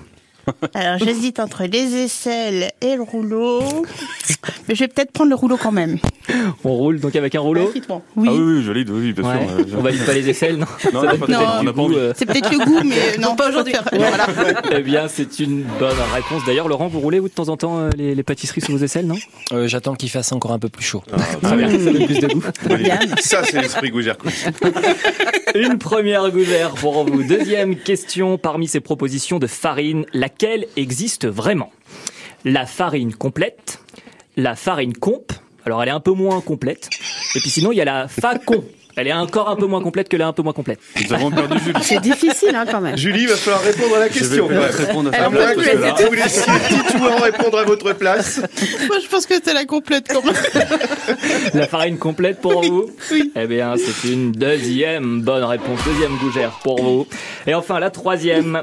Alors, 0.75 0.99
j'hésite 0.99 1.41
entre 1.41 1.65
les 1.65 1.97
aisselles 2.05 2.71
et 2.81 2.97
le 2.97 3.03
rouleau. 3.03 3.61
Mais 4.69 4.75
je 4.75 4.81
vais 4.81 4.89
peut-être 4.89 5.13
prendre 5.13 5.31
le 5.31 5.37
rouleau 5.37 5.57
quand 5.57 5.73
même. 5.73 5.99
On 6.65 6.73
roule 6.73 7.01
donc 7.01 7.15
avec 7.17 7.35
un 7.35 7.41
rouleau. 7.41 7.71
Oui. 7.75 7.83
Ah 7.91 8.01
oui, 8.17 8.29
oui, 8.29 8.63
je 8.63 8.69
valide, 8.69 8.91
oui, 8.91 9.13
bien 9.13 9.25
Ouais. 9.25 9.47
sûr. 9.47 9.57
euh, 9.59 9.65
je- 9.71 9.77
On 9.77 9.81
valide 9.83 10.05
pas 10.07 10.13
les 10.15 10.29
aisselles, 10.31 10.57
non 10.57 10.67
Non, 10.93 11.03
euh. 11.05 12.13
C'est 12.17 12.27
peut-être 12.27 12.51
le 12.53 12.65
goût, 12.65 12.81
mais 12.85 13.17
non, 13.21 13.37
pas 13.37 13.49
aujourd'hui. 13.51 13.75
Voilà. 13.93 14.27
Eh 14.73 14.81
bien, 14.81 15.09
c'est 15.09 15.39
une 15.41 15.63
bonne 15.79 15.97
réponse. 16.15 16.43
D'ailleurs, 16.47 16.69
Laurent, 16.69 16.89
vous 16.89 17.01
roulez 17.01 17.19
vous 17.21 17.29
de 17.29 17.35
temps 17.35 17.49
en 17.49 17.57
temps 17.57 17.79
euh, 17.79 17.91
les, 17.97 18.15
les 18.15 18.23
pâtisseries 18.23 18.61
sous 18.61 18.73
vos 18.73 18.83
aisselles, 18.85 19.07
non 19.07 19.17
Euh, 19.53 19.69
J'attends 19.69 19.95
qu'il 19.95 20.11
fasse 20.11 20.33
encore 20.33 20.53
un 20.53 20.59
peu 20.59 20.69
plus 20.69 20.85
chaud. 20.85 21.03
Très 21.43 21.57
bien, 21.57 21.69
ça 21.71 21.77
donne 21.93 22.07
plus 22.07 22.19
de 22.21 22.27
goût. 22.29 22.43
Ça, 23.21 23.43
c'est 23.45 23.61
l'esprit 23.61 23.91
Gougère. 23.91 24.17
Une 25.55 25.79
première 25.79 26.31
gouverne 26.31 26.75
pour 26.75 27.05
vous. 27.05 27.23
Deuxième 27.23 27.77
question 27.77 28.39
parmi 28.39 28.67
ces 28.67 28.81
propositions 28.81 29.39
de 29.39 29.47
farine, 29.47 30.05
laquelle 30.35 30.67
existe 30.77 31.27
vraiment 31.27 31.71
La 32.45 32.67
farine 32.67 33.15
complète, 33.15 33.79
la 34.37 34.57
farine 34.57 34.93
comp. 34.93 35.33
Alors 35.65 35.83
elle 35.83 35.89
est 35.89 35.93
un 35.93 36.01
peu 36.01 36.11
moins 36.13 36.41
complète. 36.41 36.91
Et 37.37 37.41
puis 37.41 37.51
sinon 37.51 37.71
il 37.71 37.77
y 37.77 37.81
a 37.81 37.85
la 37.85 38.09
facon. 38.09 38.65
Elle 38.97 39.09
est 39.09 39.13
encore 39.13 39.49
un 39.49 39.57
peu 39.57 39.67
moins 39.67 39.83
complète 39.83 40.09
que 40.09 40.17
la 40.17 40.29
un 40.29 40.33
peu 40.33 40.43
moins 40.43 40.53
complète. 40.53 40.79
Nous 41.03 41.13
avons 41.13 41.31
perdu 41.31 41.59
Julie. 41.59 41.81
C'est 41.83 42.01
difficile, 42.01 42.55
hein, 42.55 42.65
quand 42.71 42.81
même. 42.81 42.97
Julie, 42.97 43.23
il 43.23 43.29
va 43.29 43.35
falloir 43.35 43.63
répondre 43.63 43.97
à 43.97 43.99
la 43.99 44.09
Je 44.09 44.13
vais 44.13 44.19
question. 44.21 44.47
répondre 44.47 45.11
à 45.13 45.29
vous 45.29 46.87
Titouan 46.87 47.17
répondre 47.21 47.59
à 47.59 47.65
votre 47.65 47.93
place. 47.95 48.39
Moi, 48.87 48.99
je 49.03 49.09
pense 49.09 49.27
que 49.27 49.35
c'est 49.43 49.53
la 49.53 49.65
complète 49.65 50.07
quand 50.09 50.25
même. 50.25 50.35
La 51.55 51.67
farine 51.67 51.99
complète 51.99 52.41
pour 52.41 52.63
vous 52.63 52.87
Eh 53.35 53.47
bien, 53.49 53.75
c'est 53.77 54.09
une 54.09 54.31
deuxième 54.31 55.23
bonne 55.23 55.43
réponse, 55.43 55.81
deuxième 55.85 56.17
gougère 56.19 56.61
pour 56.63 56.81
vous. 56.81 57.07
Et 57.49 57.55
enfin, 57.55 57.81
la 57.81 57.91
troisième. 57.91 58.63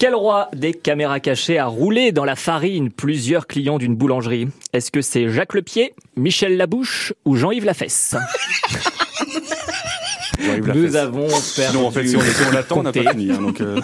Quel 0.00 0.14
roi 0.14 0.48
des 0.54 0.72
caméras 0.72 1.20
cachées 1.20 1.58
a 1.58 1.66
roulé 1.66 2.10
dans 2.10 2.24
la 2.24 2.34
farine 2.34 2.90
plusieurs 2.90 3.46
clients 3.46 3.76
d'une 3.76 3.94
boulangerie? 3.94 4.48
Est-ce 4.72 4.90
que 4.90 5.02
c'est 5.02 5.28
Jacques 5.28 5.52
Lepied, 5.52 5.92
Michel 6.16 6.56
Labouche 6.56 7.12
ou 7.26 7.36
Jean-Yves 7.36 7.66
Lafesse? 7.66 8.16
Nous 10.74 10.96
avons 10.96 11.28
perdu. 11.54 11.68
Sinon, 11.72 11.86
en 11.86 11.90
fait, 11.90 12.06
si 12.06 12.16
on, 12.16 12.20
si 12.22 12.42
on 12.48 12.50
l'attend, 12.50 12.78
on 12.78 12.82
n'a 12.82 12.92
pas 12.92 13.10
fini. 13.10 13.30
hein, 13.30 13.42
donc, 13.42 13.60
euh, 13.60 13.78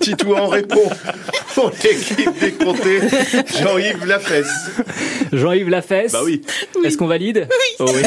Titouan 0.00 0.48
répond 0.48 0.88
pour 1.70 1.72
l'équipe 1.84 2.38
décomptée. 2.40 3.00
Jean-Yves 3.60 4.06
Lafesse. 4.06 4.70
Jean-Yves 5.32 5.68
Lafesse. 5.68 6.12
Bah 6.12 6.20
oui. 6.24 6.42
Est-ce 6.84 6.96
qu'on 6.96 7.06
valide 7.06 7.46
Oui. 7.80 7.86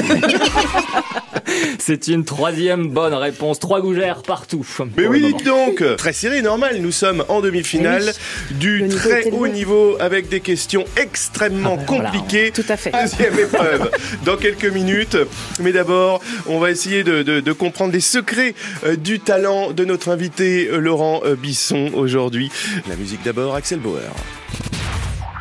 C'est 1.77 2.07
une 2.07 2.23
troisième 2.25 2.87
bonne 2.89 3.13
réponse. 3.13 3.59
Trois 3.59 3.81
gougères 3.81 4.21
partout. 4.23 4.65
Mais 4.97 5.07
oui, 5.07 5.21
dites 5.21 5.45
donc 5.45 5.83
Très 5.97 6.13
serré, 6.13 6.41
normal, 6.41 6.77
nous 6.79 6.91
sommes 6.91 7.23
en 7.27 7.41
demi-finale 7.41 8.13
du 8.51 8.87
très 8.89 9.29
haut 9.31 9.47
niveau 9.47 9.97
avec 9.99 10.29
des 10.29 10.39
questions 10.39 10.85
extrêmement 10.97 11.77
Ah 11.79 11.83
ben 11.85 11.95
voilà. 11.95 12.09
compliquées. 12.11 12.51
Tout 12.51 12.63
à 12.69 12.77
fait. 12.77 12.91
Deuxième 12.91 13.37
épreuve 13.39 13.91
dans 14.25 14.37
quelques 14.37 14.65
minutes. 14.65 15.17
Mais 15.59 15.71
d'abord, 15.71 16.21
on 16.47 16.59
va 16.59 16.71
essayer 16.71 17.03
de, 17.03 17.21
de- 17.23 17.39
de 17.41 17.51
comprendre 17.51 17.91
les 17.93 17.99
secrets 17.99 18.55
euh, 18.85 18.95
du 18.95 19.19
talent 19.19 19.71
de 19.71 19.83
notre 19.85 20.09
invité 20.09 20.69
euh, 20.71 20.77
Laurent 20.77 21.21
euh, 21.25 21.35
Bisson 21.35 21.91
aujourd'hui. 21.93 22.51
La 22.87 22.95
musique 22.95 23.21
d'abord, 23.23 23.42
Axel 23.51 23.79
Bauer. 23.79 24.11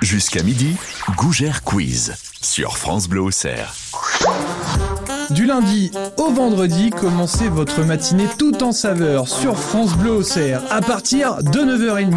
Jusqu'à 0.00 0.42
midi, 0.42 0.76
Gougère 1.16 1.62
Quiz 1.62 2.14
sur 2.40 2.76
France 2.76 3.08
Bleu 3.08 3.20
Auxerre. 3.20 3.74
Du 5.30 5.46
lundi 5.46 5.90
au 6.18 6.30
vendredi, 6.30 6.90
commencez 6.90 7.48
votre 7.48 7.82
matinée 7.84 8.26
tout 8.38 8.62
en 8.62 8.72
saveur 8.72 9.28
sur 9.28 9.56
France 9.56 9.96
Bleu 9.96 10.10
Auxerre 10.10 10.62
à 10.70 10.80
partir 10.80 11.42
de 11.42 11.60
9h30. 11.60 12.12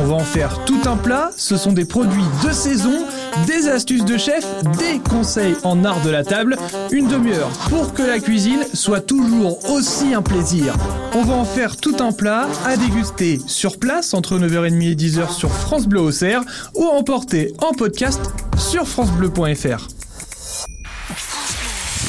On 0.00 0.06
va 0.06 0.14
en 0.14 0.20
faire 0.20 0.64
tout 0.64 0.80
un 0.86 0.96
plat, 0.96 1.30
ce 1.36 1.56
sont 1.56 1.72
des 1.72 1.84
produits 1.84 2.24
de 2.44 2.52
saison, 2.52 3.04
des 3.46 3.68
astuces 3.68 4.04
de 4.04 4.16
chef, 4.16 4.44
des 4.78 4.98
conseils 4.98 5.56
en 5.64 5.84
art 5.84 6.02
de 6.02 6.10
la 6.10 6.24
table, 6.24 6.56
une 6.90 7.08
demi-heure 7.08 7.50
pour 7.68 7.94
que 7.94 8.02
la 8.02 8.18
cuisine 8.18 8.64
soit 8.72 9.00
toujours 9.00 9.70
aussi 9.70 10.14
un 10.14 10.22
plaisir. 10.22 10.74
On 11.14 11.22
va 11.22 11.34
en 11.34 11.44
faire 11.44 11.76
tout 11.76 11.96
un 12.00 12.12
plat 12.12 12.48
à 12.64 12.76
déguster 12.76 13.40
sur 13.46 13.78
place 13.78 14.14
entre 14.14 14.38
9h30 14.38 14.90
et 14.90 14.94
10h 14.94 15.32
sur 15.32 15.50
France 15.50 15.86
Bleu 15.86 16.00
Auxerre 16.00 16.42
ou 16.74 16.84
à 16.84 16.92
emporter 16.92 17.52
en 17.62 17.72
podcast 17.72 18.20
sur 18.58 18.86
francebleu.fr. 18.86 19.88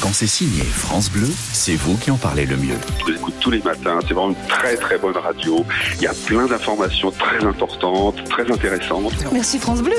Quand 0.00 0.12
c'est 0.12 0.26
signé 0.26 0.62
France 0.62 1.10
Bleu, 1.10 1.28
c'est 1.52 1.74
vous 1.74 1.96
qui 1.96 2.10
en 2.10 2.16
parlez 2.16 2.46
le 2.46 2.56
mieux. 2.56 2.76
Je 3.06 3.12
l'écoute 3.12 3.34
tous 3.40 3.50
les 3.50 3.60
matins. 3.60 3.98
C'est 4.06 4.14
vraiment 4.14 4.30
une 4.30 4.48
très 4.48 4.76
très 4.76 4.98
bonne 4.98 5.16
radio. 5.16 5.64
Il 5.96 6.02
y 6.02 6.06
a 6.06 6.14
plein 6.26 6.46
d'informations 6.46 7.10
très 7.10 7.44
importantes, 7.44 8.22
très 8.28 8.50
intéressantes. 8.50 9.14
Merci 9.32 9.58
France 9.58 9.82
Bleu. 9.82 9.96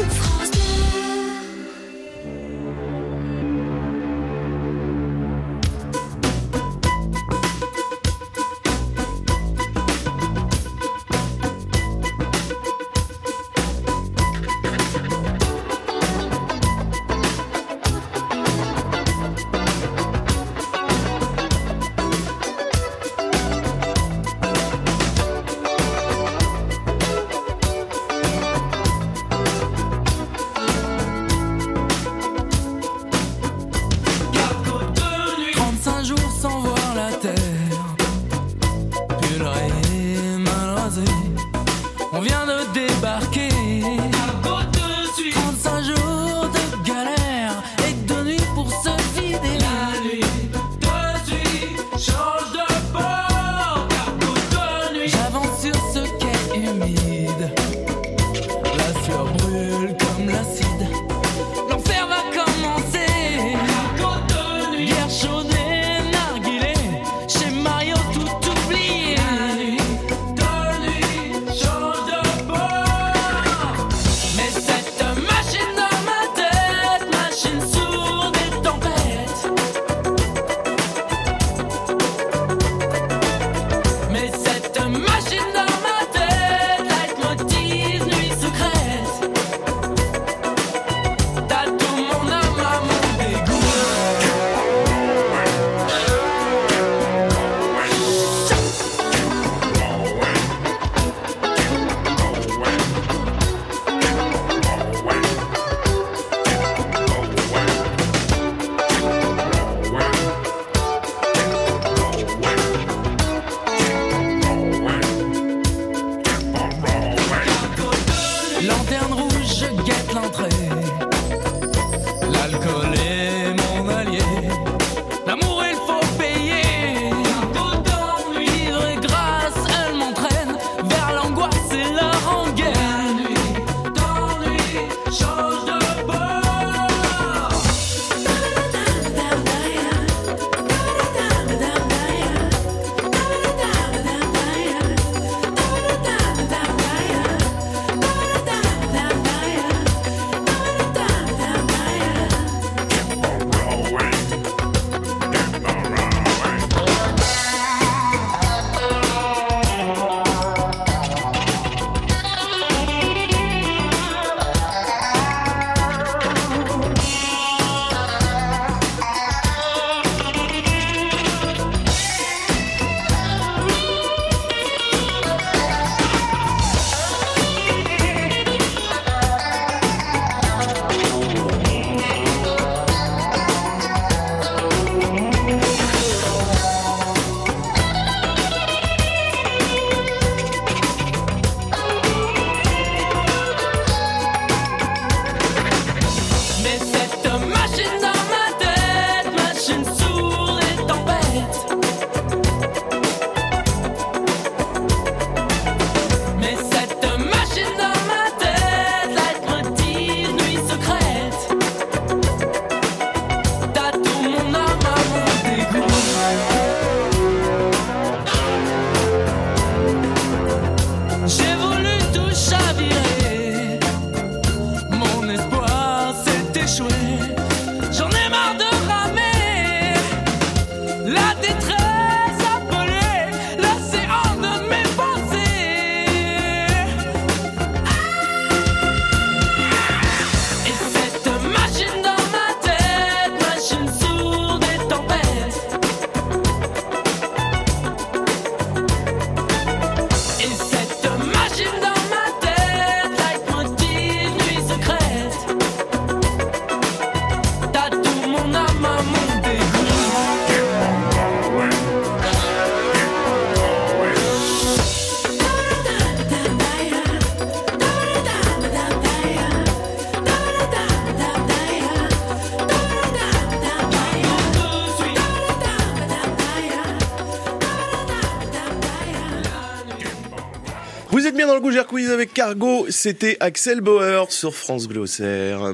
Quiz 281.85 282.09
avec 282.09 282.33
Cargo, 282.33 282.87
c'était 282.89 283.37
Axel 283.39 283.81
Bauer 283.81 284.31
sur 284.31 284.55
France 284.55 284.87
Auxerre. 284.87 285.73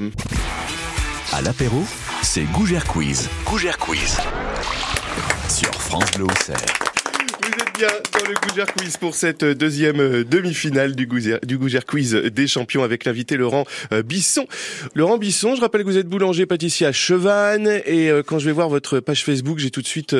À 1.31 1.41
l'apéro, 1.41 1.83
c'est 2.21 2.43
Gougère 2.51 2.85
Quiz. 2.85 3.29
Gougère 3.45 3.77
Quiz. 3.77 4.17
Sur 5.47 5.73
France 5.73 6.11
Auxerre. 6.19 6.82
Bien 7.77 7.87
dans 7.87 8.29
le 8.29 8.35
Gougère 8.47 8.71
Quiz 8.73 8.97
pour 8.97 9.15
cette 9.15 9.43
deuxième 9.43 9.99
euh, 9.99 10.23
demi-finale 10.23 10.95
du 10.95 11.07
Gougère, 11.07 11.85
Quiz 11.87 12.13
des 12.13 12.45
champions 12.45 12.83
avec 12.83 13.05
l'invité 13.05 13.35
Laurent 13.35 13.65
euh, 13.91 14.03
Bisson. 14.03 14.45
Laurent 14.93 15.17
Bisson, 15.17 15.55
je 15.55 15.61
rappelle 15.61 15.81
que 15.81 15.87
vous 15.87 15.97
êtes 15.97 16.07
boulanger 16.07 16.45
pâtissier 16.45 16.85
à 16.85 16.91
Chevannes 16.91 17.81
et 17.85 18.09
euh, 18.09 18.21
quand 18.21 18.37
je 18.37 18.45
vais 18.45 18.51
voir 18.51 18.69
votre 18.69 18.99
page 18.99 19.23
Facebook, 19.23 19.57
j'ai 19.57 19.71
tout 19.71 19.81
de 19.81 19.87
suite 19.87 20.15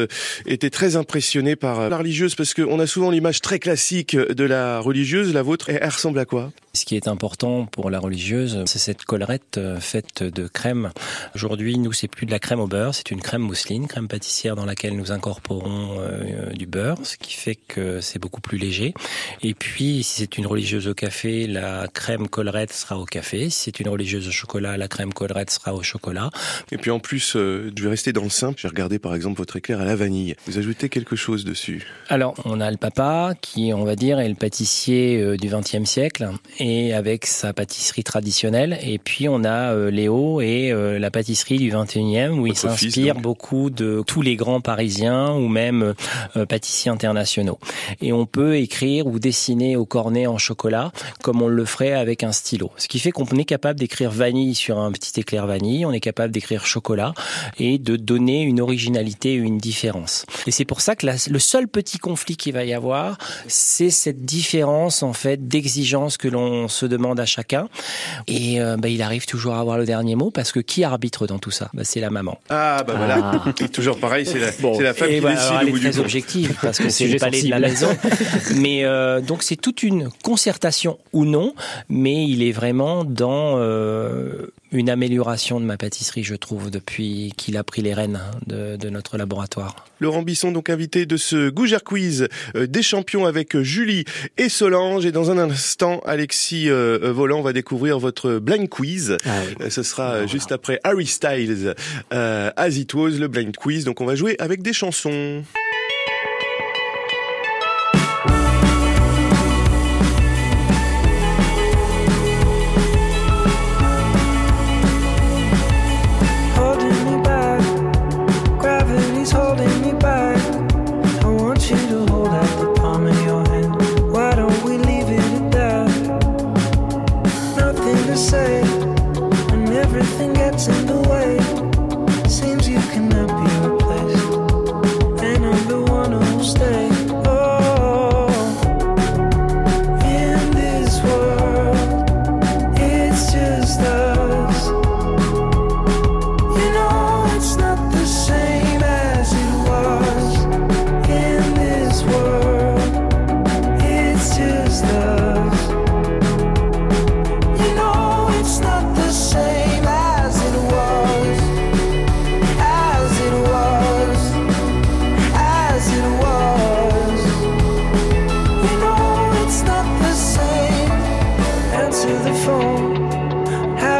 été 0.47 0.71
très 0.71 0.95
impressionné 0.95 1.55
par 1.55 1.89
la 1.89 1.97
religieuse 1.97 2.33
parce 2.33 2.55
qu'on 2.55 2.79
a 2.79 2.87
souvent 2.87 3.11
l'image 3.11 3.41
très 3.41 3.59
classique 3.59 4.15
de 4.15 4.43
la 4.43 4.79
religieuse. 4.79 5.31
La 5.33 5.43
vôtre, 5.43 5.69
elle 5.69 5.83
ressemble 5.85 6.19
à 6.19 6.25
quoi? 6.25 6.51
Ce 6.75 6.85
qui 6.85 6.95
est 6.95 7.07
important 7.07 7.67
pour 7.67 7.91
la 7.91 7.99
religieuse, 7.99 8.63
c'est 8.65 8.79
cette 8.79 9.05
collerette 9.05 9.59
euh, 9.59 9.79
faite 9.79 10.23
de 10.23 10.47
crème. 10.47 10.89
Aujourd'hui, 11.35 11.77
nous, 11.77 11.93
c'est 11.93 12.07
plus 12.07 12.25
de 12.25 12.31
la 12.31 12.39
crème 12.39 12.59
au 12.59 12.65
beurre, 12.65 12.95
c'est 12.95 13.11
une 13.11 13.21
crème 13.21 13.43
mousseline, 13.43 13.85
crème 13.87 14.07
pâtissière 14.07 14.55
dans 14.55 14.65
laquelle 14.65 14.95
nous 14.95 15.11
incorporons 15.11 15.99
euh, 15.99 16.49
du 16.49 16.65
beurre, 16.65 16.97
ce 17.03 17.15
qui 17.17 17.35
fait 17.35 17.53
que 17.53 18.01
c'est 18.01 18.17
beaucoup 18.17 18.41
plus 18.41 18.57
léger. 18.57 18.95
Et 19.43 19.53
puis, 19.53 20.01
si 20.01 20.21
c'est 20.21 20.39
une 20.39 20.47
religieuse 20.47 20.87
au 20.87 20.95
café, 20.95 21.45
la 21.45 21.87
crème 21.93 22.27
collerette 22.27 22.73
sera 22.73 22.97
au 22.97 23.05
café. 23.05 23.51
Si 23.51 23.65
c'est 23.65 23.79
une 23.79 23.89
religieuse 23.89 24.27
au 24.27 24.31
chocolat, 24.31 24.75
la 24.75 24.87
crème 24.87 25.13
collerette 25.13 25.51
sera 25.51 25.75
au 25.75 25.83
chocolat. 25.83 26.31
Et 26.71 26.77
puis 26.77 26.89
en 26.89 26.97
plus, 26.97 27.35
euh, 27.35 27.71
je 27.77 27.83
vais 27.83 27.89
rester 27.89 28.13
dans 28.13 28.23
le 28.23 28.31
simple. 28.31 28.59
J'ai 28.59 28.67
regardé 28.67 28.97
par 28.97 29.13
exemple 29.13 29.37
votre 29.37 29.57
éclair 29.57 29.79
à 29.79 29.85
la 29.85 29.95
vanille. 29.95 30.35
Vous 30.47 30.57
ajoutez 30.57 30.89
quelque 30.89 31.15
chose 31.15 31.45
dessus? 31.45 31.85
Alors, 32.09 32.33
on 32.45 32.59
a 32.59 32.71
le 32.71 32.77
papa 32.77 33.35
qui, 33.41 33.73
on 33.75 33.83
va 33.83 33.95
dire, 33.95 34.19
est 34.19 34.27
le 34.27 34.33
pâtissier 34.33 35.21
euh, 35.21 35.37
du 35.37 35.49
XXe 35.49 35.87
siècle 35.87 36.31
et 36.62 36.62
avec 36.67 37.25
sa 37.25 37.53
pâtisserie 37.53 38.03
traditionnelle. 38.03 38.79
Et 38.83 38.97
puis, 38.97 39.27
on 39.27 39.43
a 39.43 39.73
euh, 39.73 39.91
Léo 39.91 40.39
et 40.41 40.71
euh, 40.71 40.97
la 40.99 41.11
pâtisserie 41.11 41.57
du 41.57 41.71
XXIe 41.71 42.27
où 42.29 42.47
il 42.47 42.53
Votre 42.53 42.77
s'inspire 42.77 43.15
beaucoup 43.15 43.69
de 43.69 44.03
tous 44.07 44.21
les 44.21 44.35
grands 44.35 44.61
parisiens 44.61 45.33
ou 45.33 45.47
même 45.47 45.93
euh, 46.37 46.45
pâtissiers 46.45 46.91
internationaux. 46.91 47.59
Et 48.01 48.13
on 48.13 48.25
peut 48.25 48.55
écrire 48.57 49.07
ou 49.07 49.19
dessiner 49.19 49.75
au 49.75 49.85
cornet 49.85 50.27
en 50.27 50.37
chocolat 50.37 50.91
comme 51.21 51.41
on 51.41 51.47
le 51.47 51.65
ferait 51.65 51.93
avec 51.93 52.23
un 52.23 52.31
stylo. 52.31 52.71
Ce 52.77 52.87
qui 52.87 52.99
fait 52.99 53.11
qu'on 53.11 53.25
est 53.25 53.45
capable 53.45 53.79
d'écrire 53.79 54.11
vanille 54.11 54.55
sur 54.55 54.77
un 54.79 54.91
petit 54.91 55.19
éclair 55.19 55.45
vanille, 55.47 55.85
on 55.85 55.91
est 55.91 55.99
capable 55.99 56.33
d'écrire 56.33 56.65
chocolat 56.65 57.13
et 57.57 57.77
de 57.77 57.95
donner 57.97 58.41
une 58.43 58.61
originalité, 58.61 59.33
une 59.33 59.57
différence. 59.57 60.25
Et 60.47 60.51
c'est 60.51 60.65
pour 60.65 60.81
ça 60.81 60.95
que 60.95 61.05
la- 61.05 61.15
le 61.29 61.39
seul 61.39 61.67
petit 61.67 61.97
conflit 61.97 62.37
qu'il 62.37 62.53
va 62.53 62.63
y 62.63 62.73
avoir, 62.73 63.17
c'est 63.47 63.89
cette 63.89 64.23
différence 64.25 65.03
en 65.03 65.13
fait 65.13 65.47
d'exigence 65.47 66.17
que 66.17 66.27
l'on 66.27 66.52
se 66.67 66.85
demande 66.85 67.19
à 67.19 67.25
chacun. 67.25 67.67
Et 68.27 68.61
euh, 68.61 68.77
bah, 68.77 68.89
il 68.89 69.01
arrive 69.01 69.25
toujours 69.25 69.55
à 69.55 69.59
avoir 69.59 69.77
le 69.77 69.85
dernier 69.85 70.15
mot 70.15 70.31
parce 70.31 70.51
que 70.51 70.59
qui 70.59 70.83
arbitre 70.83 71.27
dans 71.27 71.39
tout 71.39 71.51
ça? 71.51 71.69
Bah, 71.73 71.83
C'est 71.83 71.99
la 71.99 72.09
maman. 72.09 72.39
Ah 72.49 72.83
bah 72.85 72.93
voilà. 72.97 73.19
Ah. 73.45 73.53
Et 73.61 73.69
toujours 73.69 73.99
pareil, 73.99 74.25
c'est 74.25 74.39
la, 74.39 74.51
Bon, 74.59 74.79
la 74.79 74.93
femme 74.93 75.09
et 75.09 75.15
qui 75.15 75.19
voilà, 75.19 75.35
décide 75.35 75.51
alors, 75.51 75.61
elle 75.61 75.69
est 75.69 75.79
très 75.79 75.99
objective 75.99 76.57
parce 76.61 76.77
que 76.77 76.89
c'est 76.89 77.07
le 77.07 77.17
palais 77.19 77.41
de 77.41 77.49
la 77.49 77.59
maison. 77.59 77.89
mais 78.55 78.83
euh, 78.83 79.21
donc 79.21 79.43
c'est 79.43 79.55
toute 79.55 79.83
une 79.83 80.09
concertation 80.23 80.97
ou 81.11 81.25
non, 81.25 81.53
mais 81.89 82.25
il 82.25 82.43
est 82.43 82.51
vraiment 82.51 83.03
dans 83.03 83.55
euh, 83.57 84.47
une 84.73 84.89
amélioration 84.89 85.59
de 85.59 85.65
ma 85.65 85.77
pâtisserie, 85.77 86.23
je 86.23 86.35
trouve, 86.35 86.69
depuis 86.71 87.31
qu'il 87.37 87.57
a 87.57 87.63
pris 87.63 87.81
les 87.81 87.93
rênes 87.93 88.19
de, 88.47 88.75
de 88.75 88.89
notre 88.89 89.17
laboratoire. 89.17 89.85
Laurent 89.99 90.21
Bisson, 90.23 90.51
donc 90.51 90.69
invité 90.69 91.05
de 91.05 91.15
ce 91.17 91.49
Gougère 91.49 91.83
Quiz 91.83 92.27
euh, 92.55 92.67
des 92.67 92.81
champions 92.83 93.25
avec 93.25 93.55
euh, 93.55 93.63
Julie 93.63 94.03
et 94.37 94.49
Solange. 94.49 95.05
Et 95.05 95.11
dans 95.11 95.31
un 95.31 95.37
instant, 95.37 96.01
Alexis 96.05 96.69
euh, 96.69 97.11
Volant 97.13 97.41
va 97.41 97.53
découvrir 97.53 97.99
votre 97.99 98.39
blind 98.39 98.67
quiz. 98.67 99.17
Ah 99.25 99.29
Euh, 99.61 99.69
Ce 99.69 99.83
sera 99.83 100.25
juste 100.27 100.51
après 100.51 100.79
Harry 100.83 101.05
Styles, 101.07 101.75
euh, 102.13 102.51
As 102.55 102.77
It 102.77 102.93
Was, 102.93 103.11
le 103.11 103.27
blind 103.27 103.55
quiz. 103.55 103.85
Donc 103.85 104.01
on 104.01 104.05
va 104.05 104.15
jouer 104.15 104.35
avec 104.39 104.61
des 104.61 104.73
chansons. 104.73 105.43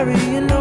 Harry. 0.05 0.52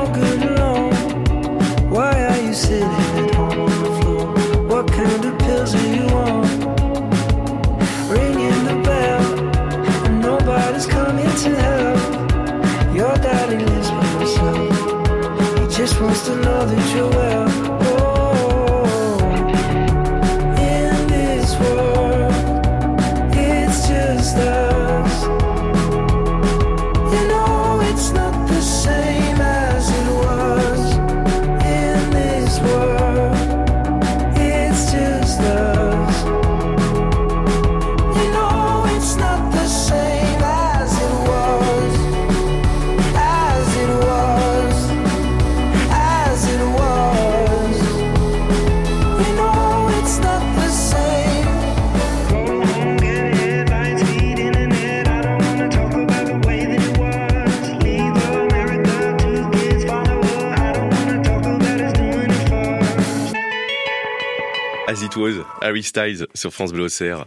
Harry 65.63 65.83
Styles 65.83 66.27
sur 66.35 66.53
France 66.53 66.73
Bleu 66.73 66.85
Auxerre. 66.85 67.27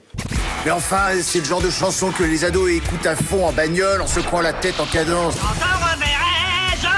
Mais 0.65 0.71
enfin, 0.71 1.09
c'est 1.21 1.39
le 1.39 1.45
genre 1.45 1.61
de 1.61 1.69
chanson 1.69 2.11
que 2.11 2.23
les 2.23 2.43
ados 2.43 2.71
écoutent 2.71 3.05
à 3.05 3.15
fond 3.15 3.45
en 3.45 3.51
bagnole 3.51 4.01
en 4.01 4.07
secouant 4.07 4.41
la 4.41 4.53
tête 4.53 4.79
en 4.79 4.85
cadence. 4.85 5.35
Encore 5.35 5.93
reverrai-je 5.93 6.89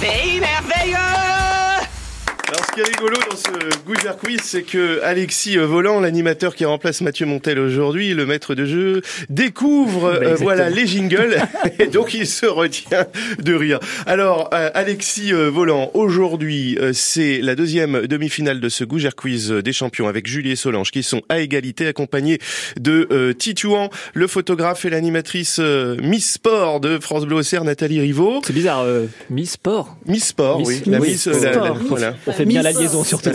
pays 0.00 0.40
merveilleux 0.40 0.96
Alors 0.96 2.64
ce 2.64 2.72
qui 2.72 2.80
est 2.80 2.84
rigolo 2.84 3.16
dans 3.28 3.36
ce 3.36 3.76
Gougère 3.86 4.16
Quiz, 4.16 4.40
c'est 4.42 4.62
que 4.62 5.00
Alexis 5.04 5.56
euh, 5.56 5.64
Volant, 5.64 6.00
l'animateur 6.00 6.56
qui 6.56 6.64
remplace 6.64 7.02
Mathieu 7.02 7.24
Montel 7.24 7.60
aujourd'hui, 7.60 8.14
le 8.14 8.26
maître 8.26 8.56
de 8.56 8.64
jeu, 8.64 9.00
découvre 9.30 10.10
Bah, 10.10 10.18
euh, 10.26 10.34
voilà 10.34 10.68
les 10.70 10.88
jingles 10.88 11.36
et 11.78 11.86
donc 11.86 12.12
il 12.12 12.26
se 12.26 12.46
retient 12.46 13.06
de 13.40 13.54
rire. 13.54 13.78
Alors 14.06 14.50
euh, 14.52 14.70
Alexis 14.74 15.32
euh, 15.32 15.50
Volant, 15.50 15.92
aujourd'hui 15.94 16.76
euh, 16.80 16.90
c'est 16.92 17.38
la 17.40 17.54
deuxième 17.54 18.08
demi-finale 18.08 18.58
de 18.60 18.68
ce 18.68 18.82
Gougère 18.82 19.14
Quiz 19.14 19.50
des 19.52 19.72
champions 19.72 20.08
avec 20.08 20.26
Julie 20.26 20.50
et 20.50 20.56
Solange 20.56 20.90
qui 20.90 21.04
sont 21.04 21.22
à 21.28 21.38
égalité 21.38 21.86
accompagnés 21.86 22.40
de 22.80 23.06
euh, 23.12 23.34
Titouan, 23.34 23.90
le 24.14 24.26
photographe 24.26 24.84
et 24.84 24.90
l'animatrice 24.90 25.58
euh, 25.60 25.96
Miss 26.02 26.32
Sport 26.32 26.80
de 26.80 26.98
France 26.98 27.24
Bleu 27.24 27.36
Auxerre, 27.36 27.62
Nathalie 27.62 28.00
Rivaud. 28.00 28.40
C'est 28.44 28.52
bizarre, 28.52 28.80
euh, 28.82 29.06
Miss 29.30 29.52
Sport. 29.52 29.96
Miss 30.06 30.24
Sport, 30.26 30.62
oui. 30.64 30.82
La 30.86 30.98
Miss, 30.98 31.26
la- 31.26 31.52
la- 31.52 31.70
voilà. 31.70 32.14
On 32.26 32.32
fait 32.32 32.44
bien 32.46 32.62
la 32.62 32.72
liaison 32.72 33.04
surtout. 33.04 33.30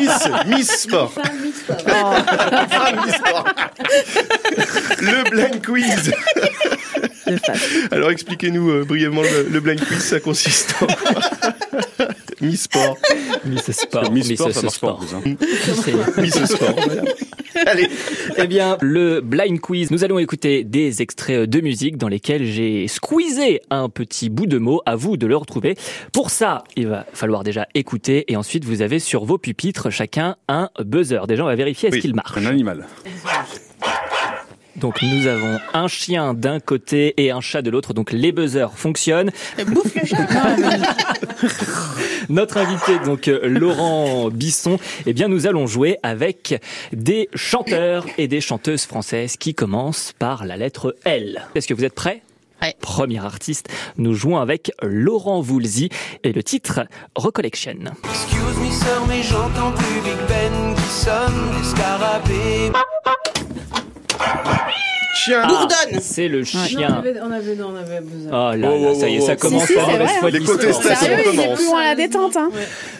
Miss, 0.00 0.28
Miss 0.46 0.70
Sport. 0.82 1.12
Femme 1.12 1.40
Miss 1.42 3.14
Sport. 3.16 3.44
Le 5.00 5.30
blind 5.30 5.64
quiz. 5.64 6.12
Alors 7.90 8.10
expliquez-nous 8.10 8.70
euh, 8.70 8.84
brièvement 8.84 9.22
le, 9.22 9.48
le 9.50 9.60
blind 9.60 9.80
quiz, 9.84 10.02
ça 10.02 10.20
consiste 10.20 10.74
en 10.82 10.86
quoi 10.86 11.20
Miss 12.40 12.62
Sport. 12.62 12.98
Miss 13.44 13.70
Sport. 13.70 14.10
Miss 14.12 14.34
Sport, 14.34 14.48
Miss 14.48 14.74
Sport. 14.74 15.00
hein. 15.14 15.34
C'est- 15.84 16.20
Miss 16.20 16.44
Sport. 16.44 16.74
Allez. 17.66 17.88
Eh 18.38 18.46
bien, 18.46 18.76
le 18.80 19.20
blind 19.20 19.60
quiz, 19.60 19.90
nous 19.90 20.04
allons 20.04 20.18
écouter 20.18 20.64
des 20.64 21.02
extraits 21.02 21.48
de 21.48 21.60
musique 21.60 21.96
dans 21.96 22.08
lesquels 22.08 22.44
j'ai 22.44 22.88
squeezé 22.88 23.60
un 23.70 23.88
petit 23.88 24.30
bout 24.30 24.46
de 24.46 24.58
mot. 24.58 24.80
À 24.86 24.96
vous 24.96 25.16
de 25.16 25.26
le 25.26 25.36
retrouver. 25.36 25.76
Pour 26.12 26.30
ça, 26.30 26.64
il 26.76 26.88
va 26.88 27.06
falloir 27.12 27.42
déjà 27.44 27.66
écouter 27.74 28.24
et 28.32 28.36
ensuite 28.36 28.64
vous 28.64 28.82
avez 28.82 28.98
sur 28.98 29.24
vos 29.24 29.38
pupitres 29.38 29.90
chacun 29.90 30.36
un 30.48 30.70
buzzer. 30.84 31.26
Déjà, 31.26 31.44
on 31.44 31.46
va 31.46 31.54
vérifier 31.54 31.88
est-ce 31.88 31.96
Oui, 31.96 32.02
qu'il 32.02 32.14
marche. 32.14 32.36
Un 32.36 32.46
animal. 32.46 32.86
Donc 34.76 35.02
nous 35.02 35.26
avons 35.26 35.58
un 35.74 35.88
chien 35.88 36.34
d'un 36.34 36.60
côté 36.60 37.14
et 37.16 37.30
un 37.30 37.40
chat 37.40 37.62
de 37.62 37.70
l'autre. 37.70 37.94
Donc 37.94 38.12
les 38.12 38.32
buzzers 38.32 38.72
fonctionnent. 38.74 39.30
Bouffe 39.66 39.94
le 39.94 40.06
chat. 40.06 40.26
Notre 42.28 42.58
invité, 42.58 42.98
donc 43.04 43.28
euh, 43.28 43.40
Laurent 43.46 44.30
Bisson, 44.30 44.78
eh 45.06 45.12
bien 45.12 45.28
nous 45.28 45.46
allons 45.46 45.66
jouer 45.66 45.98
avec 46.02 46.60
des 46.92 47.28
chanteurs 47.34 48.06
et 48.18 48.28
des 48.28 48.40
chanteuses 48.40 48.86
françaises 48.86 49.36
qui 49.36 49.54
commencent 49.54 50.12
par 50.18 50.46
la 50.46 50.56
lettre 50.56 50.96
L. 51.04 51.46
Est-ce 51.54 51.66
que 51.66 51.74
vous 51.74 51.84
êtes 51.84 51.94
prêts? 51.94 52.22
Ouais. 52.62 52.76
Premier 52.80 53.24
artiste, 53.24 53.68
nous 53.96 54.14
jouons 54.14 54.36
avec 54.36 54.70
Laurent 54.82 55.40
Voulzy 55.40 55.88
et 56.22 56.32
le 56.32 56.44
titre 56.44 56.82
Recollection. 57.16 57.74
Excuse 58.04 58.56
me 58.58 58.70
sir, 58.70 59.02
mais 59.08 59.22
j'entends 59.22 59.72
plus 59.72 60.00
Big 60.04 60.28
Ben 60.28 60.74
qui 60.76 60.82
sonne 60.82 61.50
des 61.58 61.64
scarabées. 61.68 62.70
Chien. 65.14 65.46
Bourdonne. 65.46 66.00
C'est 66.00 66.26
le 66.26 66.38
Non, 66.40 66.44
on 66.54 66.64
chien. 66.66 66.94
avait, 66.98 67.14
on 67.22 67.30
avait, 67.30 67.54
non, 67.54 67.68
on 67.74 67.76
avait 67.76 68.00
besoin. 68.00 68.30
Oh 68.32 68.56
là 68.56 68.68
Oh, 68.72 68.82
là, 68.82 68.88
oh, 68.92 68.98
ça 68.98 69.08
y 69.08 69.16
est, 69.16 69.20
ça 69.20 69.36
commence 69.36 69.66
Si, 69.66 69.74
si, 69.74 69.78
la 69.98 70.06
foi 70.08 70.30
de 70.30 70.38
Les 70.38 70.44
contestations 70.44 71.06
commencent. 71.24 71.54
plus 71.58 71.66
loin 71.66 71.80
à 71.80 71.84
la 71.84 71.94
détente. 71.94 72.36
Hein. 72.38 72.48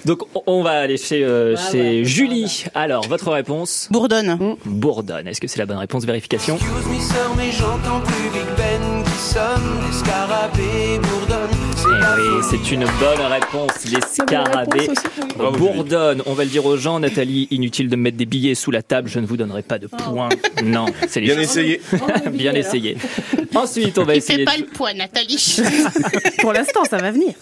Donc 0.05 0.21
on- 0.47 0.63
va 0.63 0.73
aller 0.83 0.99
chez, 0.99 1.25
euh, 1.25 1.55
Ah 1.57 1.71
chez 1.73 2.01
ouais, 2.01 2.05
Julie. 2.05 2.67
Alors, 2.75 3.09
votre 3.09 3.33
réponse 3.33 3.89
Bourdonne. 3.91 4.57
Bourdonne. 4.67 5.27
Est-ce 5.27 5.41
que 5.41 5.49
c'est 5.49 5.59
la 5.59 5.67
bonne 5.67 5.79
réponse 5.79 6.05
Vérification. 6.05 6.57
Excuse 6.57 6.87
me 6.87 7.01
sir, 7.01 7.31
mais 7.37 7.51
j'entends 7.51 8.01
plus 8.01 8.29
Big 8.31 8.47
Ben 8.59 9.03
qui 9.05 9.19
sonne 9.19 9.81
des 9.89 9.97
scarabées. 9.97 11.01
Bourdonne, 11.03 11.49
la 11.51 11.52
oui, 11.93 12.01
folie. 12.03 12.43
c'est 12.51 12.73
une 12.73 12.85
bonne 12.85 13.21
réponse. 13.31 13.85
Les 13.91 14.01
scarabées 14.01 14.89
oui. 14.89 15.59
Bourdonnent. 15.59 16.23
On 16.27 16.33
va 16.35 16.45
le 16.45 16.51
dire 16.51 16.65
aux 16.67 16.77
gens, 16.77 17.01
Nathalie, 17.01 17.49
inutile 17.51 17.89
de 17.89 17.97
me 17.97 18.03
mettre 18.03 18.17
des 18.17 18.27
billets 18.27 18.55
sous 18.55 18.71
la 18.71 18.83
table, 18.83 19.09
je 19.09 19.19
ne 19.19 19.27
vous 19.27 19.37
donnerai 19.37 19.63
pas 19.63 19.79
de 19.79 19.87
points. 19.87 20.29
Non, 20.65 20.87
c'est 21.09 21.21
les 21.21 21.27
Bien 21.27 21.35
choses. 21.37 21.45
essayé. 21.45 21.81
Bien 22.33 22.53
essayé. 22.55 22.97
Ensuite, 23.55 23.99
on 23.99 24.05
va 24.05 24.15
Il 24.15 24.21
fait 24.23 24.33
essayer. 24.35 24.45
pas 24.45 24.57
le 24.57 24.65
poids, 24.67 24.93
Nathalie. 24.95 25.57
Pour 26.41 26.53
l'instant, 26.53 26.85
ça 26.89 26.99
va 26.99 27.11
venir. 27.11 27.33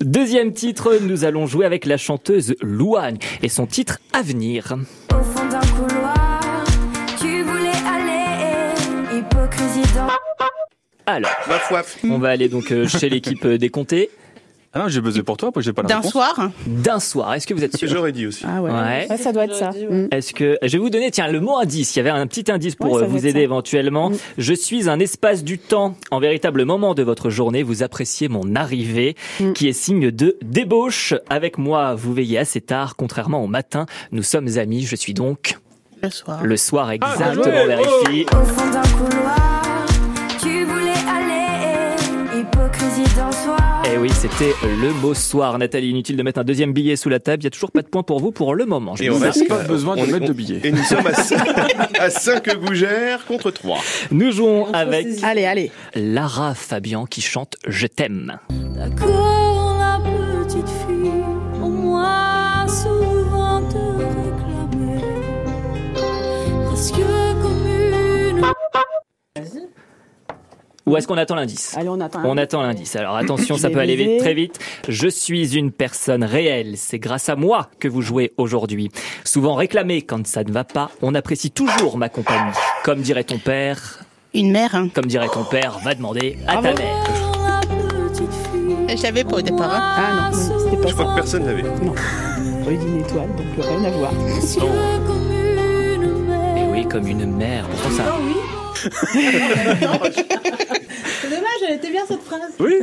Deuxième 0.00 0.52
titre, 0.52 0.98
nous 1.02 1.24
allons 1.24 1.46
jouer 1.46 1.66
avec 1.66 1.84
la 1.86 1.96
chanteuse 1.96 2.54
Louane 2.62 3.18
et 3.42 3.48
son 3.48 3.66
titre 3.66 3.98
Avenir. 4.12 4.74
Au 5.12 5.22
fond 5.22 5.46
d'un 5.48 5.60
couloir, 5.60 6.64
tu 7.20 7.42
voulais 7.42 7.70
aller, 7.86 9.18
hypocrisie 9.18 9.82
dans. 9.94 10.08
Alors, 11.14 11.30
Waf 11.48 11.70
waf. 11.70 11.98
on 12.04 12.18
va 12.18 12.28
aller 12.30 12.48
donc 12.48 12.70
euh, 12.72 12.86
chez 12.88 13.08
l'équipe 13.08 13.44
euh, 13.44 13.58
des 13.58 13.68
comtés. 13.70 14.10
Ah 14.72 14.78
non, 14.78 14.88
j'ai 14.88 15.00
buzzé 15.00 15.24
pour 15.24 15.36
toi, 15.36 15.50
j'ai 15.56 15.72
pas 15.72 15.82
la 15.82 15.88
D'un 15.88 16.02
soir. 16.02 16.48
D'un 16.64 17.00
soir, 17.00 17.34
est-ce 17.34 17.44
que 17.44 17.54
vous 17.54 17.64
êtes 17.64 17.76
sûr 17.76 17.88
J'aurais 17.88 18.12
dit 18.12 18.24
aussi. 18.28 18.44
Ah 18.46 18.62
ouais. 18.62 18.70
Ouais. 18.70 19.06
Ouais, 19.10 19.16
ça 19.16 19.32
doit 19.32 19.46
être 19.46 19.56
ça. 19.56 19.70
Mm. 19.70 20.06
Est-ce 20.12 20.32
que 20.32 20.58
je 20.62 20.68
vais 20.68 20.78
vous 20.78 20.90
donner 20.90 21.10
tiens 21.10 21.26
le 21.26 21.40
mot 21.40 21.56
indice. 21.58 21.96
Il 21.96 21.98
y 21.98 22.00
avait 22.02 22.10
un 22.10 22.24
petit 22.28 22.52
indice 22.52 22.76
pour 22.76 22.92
Ouais, 22.92 23.02
euh, 23.02 23.06
vous 23.06 23.26
aider 23.26 23.40
ça. 23.40 23.44
éventuellement. 23.44 24.10
Mm. 24.10 24.16
Je 24.38 24.54
suis 24.54 24.88
un 24.88 25.00
espace 25.00 25.42
du 25.42 25.58
temps, 25.58 25.96
en 26.12 26.20
véritable 26.20 26.64
moment 26.64 26.94
de 26.94 27.02
votre 27.02 27.30
journée. 27.30 27.64
Vous 27.64 27.82
appréciez 27.82 28.28
mon 28.28 28.54
arrivée, 28.54 29.16
Mm. 29.40 29.54
qui 29.54 29.66
est 29.66 29.72
signe 29.72 30.12
de 30.12 30.36
débauche. 30.40 31.14
Avec 31.28 31.58
moi, 31.58 31.96
vous 31.96 32.14
veillez 32.14 32.38
assez 32.38 32.60
tard, 32.60 32.94
contrairement 32.94 33.42
au 33.42 33.48
matin. 33.48 33.86
Nous 34.12 34.22
sommes 34.22 34.56
amis. 34.56 34.82
Je 34.84 34.94
suis 34.94 35.14
donc 35.14 35.58
Le 36.00 36.10
soir. 36.10 36.44
le 36.44 36.56
soir 36.56 36.92
exactement. 36.92 37.42
joué. 37.42 37.66
Vérifie. 37.66 38.26
Au 38.32 38.44
fond 38.44 38.70
d'un 38.70 38.82
couloir, 38.82 39.59
Eh 43.92 43.98
oui, 43.98 44.10
c'était 44.14 44.52
le 44.62 44.92
mot 44.92 45.14
soir. 45.14 45.58
Nathalie, 45.58 45.90
inutile 45.90 46.16
de 46.16 46.22
mettre 46.22 46.40
un 46.40 46.44
deuxième 46.44 46.72
billet 46.72 46.96
sous 46.96 47.08
la 47.08 47.18
table. 47.18 47.42
Il 47.42 47.44
y 47.44 47.46
a 47.48 47.50
toujours 47.50 47.72
pas 47.72 47.82
de 47.82 47.88
points 47.88 48.02
pour 48.02 48.20
vous 48.20 48.30
pour 48.30 48.54
le 48.54 48.64
moment. 48.66 48.94
Je 48.96 49.04
Et 49.04 49.10
on 49.10 49.18
dis. 49.18 49.44
Pas 49.48 49.64
besoin 49.64 49.96
de 49.96 50.02
on- 50.02 50.06
mettre 50.06 50.24
on- 50.24 50.28
de 50.28 50.32
billets. 50.32 50.60
Et 50.64 50.70
nous 50.72 50.82
sommes 50.82 51.06
à 51.06 51.14
5, 51.22 51.38
à 51.98 52.10
5 52.10 52.56
gougères 52.60 53.26
contre 53.26 53.50
3. 53.50 53.78
Nous 54.10 54.30
jouons 54.32 54.72
avec 54.72 55.06
Allez, 55.22 55.44
allez. 55.44 55.72
Lara 55.94 56.54
Fabian 56.54 57.04
qui 57.06 57.20
chante 57.20 57.56
Je 57.66 57.86
t'aime. 57.86 58.38
D'accord, 58.50 59.76
la 59.78 60.00
petite 60.44 60.68
fille, 60.86 61.10
au 61.62 61.68
moins 61.68 62.66
souvent 62.68 63.60
te 63.68 63.76
réclamer. 63.98 65.02
Presque 66.66 66.94
comme 66.94 67.66
une. 67.66 68.40
Ou 70.86 70.96
est-ce 70.96 71.06
qu'on 71.06 71.16
attend 71.18 71.34
l'indice? 71.34 71.74
Allez, 71.76 71.88
on 71.88 72.00
attend. 72.00 72.20
On 72.24 72.36
attend 72.36 72.62
l'indice. 72.62 72.96
Alors 72.96 73.16
attention, 73.16 73.56
ça 73.56 73.70
peut 73.70 73.78
aller 73.80 73.96
vite, 73.96 74.18
très 74.18 74.34
vite. 74.34 74.58
Je 74.88 75.08
suis 75.08 75.56
une 75.56 75.70
personne 75.72 76.24
réelle. 76.24 76.74
C'est 76.76 76.98
grâce 76.98 77.28
à 77.28 77.36
moi 77.36 77.68
que 77.78 77.88
vous 77.88 78.02
jouez 78.02 78.32
aujourd'hui. 78.38 78.90
Souvent 79.24 79.54
réclamé 79.54 80.02
quand 80.02 80.26
ça 80.26 80.42
ne 80.42 80.50
va 80.50 80.64
pas, 80.64 80.90
on 81.02 81.14
apprécie 81.14 81.50
toujours 81.50 81.98
ma 81.98 82.08
compagnie. 82.08 82.52
Comme 82.82 83.00
dirait 83.02 83.24
ton 83.24 83.38
père, 83.38 84.04
Une 84.34 84.50
mère. 84.52 84.74
Hein. 84.74 84.88
comme 84.94 85.06
dirait 85.06 85.28
ton 85.28 85.44
père, 85.44 85.78
va 85.84 85.94
demander 85.94 86.38
à 86.46 86.54
ta 86.56 86.72
mère. 86.72 87.04
Savais 88.96 89.24
pas 89.24 89.36
au 89.36 89.40
départ. 89.42 89.72
hein. 89.72 89.80
Ah 89.96 90.30
non, 90.30 90.36
c'était 90.64 90.76
pas 90.82 90.88
Je 90.88 90.94
crois 90.94 91.06
que 91.06 91.14
personne 91.14 91.44
n'avait. 91.44 91.62
Rue 91.62 92.76
d'une 92.76 93.00
étoile, 93.00 93.28
donc 93.36 93.46
rien 93.66 93.84
à 93.84 93.90
voir. 93.90 94.12
une 94.12 96.26
mère. 96.26 96.56
Et 96.56 96.66
oui, 96.70 96.86
comme 96.88 97.06
une 97.06 97.24
mère. 97.36 97.66
Pourtant 97.68 97.90
ça. 97.96 98.16
C'est 101.22 101.28
dommage, 101.28 101.60
elle 101.68 101.74
était 101.76 101.90
bien 101.90 102.02
cette 102.08 102.22
phrase. 102.22 102.40
Oui. 102.58 102.74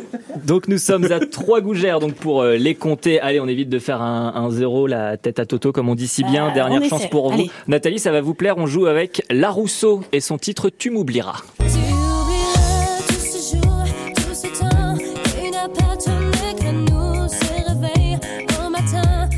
Donc 0.46 0.68
nous 0.68 0.78
sommes 0.78 1.12
à 1.12 1.20
trois 1.20 1.62
gougères. 1.62 2.00
Donc 2.00 2.14
pour 2.16 2.42
euh, 2.42 2.56
les 2.56 2.76
compter, 2.76 3.20
allez, 3.20 3.40
on 3.40 3.48
évite 3.48 3.70
de 3.70 3.80
faire 3.80 4.02
un, 4.02 4.34
un 4.36 4.50
zéro 4.52 4.88
la 4.88 5.18
tête 5.18 5.40
à 5.40 5.46
Toto 5.46 5.72
comme 5.72 5.90
on 5.90 5.96
dit 5.96 6.08
si 6.08 6.24
bien. 6.24 6.50
Euh, 6.50 6.54
Dernière 6.54 6.84
chance 6.84 7.02
essaie. 7.02 7.10
pour 7.10 7.32
vous. 7.32 7.48
Nathalie, 7.68 8.00
ça 8.00 8.12
va 8.12 8.22
vous 8.22 8.34
plaire. 8.34 8.58
On 8.58 8.66
joue 8.68 8.86
avec 8.86 9.24
La 9.30 9.50
Rousseau 9.50 10.04
et 10.12 10.20
son 10.20 10.38
titre 10.38 10.70
Tu 10.70 10.90
m'oublieras. 10.90 11.42
Tu 11.60 11.64
oublieras 11.66 12.98
tous 13.08 13.14
ces 13.20 13.58
jours, 13.58 13.84
tout 14.16 14.34
ce 14.34 14.48
temps 14.60 14.96
qui 15.42 15.52
n'a 15.52 15.68
pas 15.68 15.96
tourné 15.98 16.56
que 16.60 16.72
nous 16.92 17.28
se 17.28 17.54
réveille 17.70 18.18
au 18.66 18.70
matin. 18.70 19.30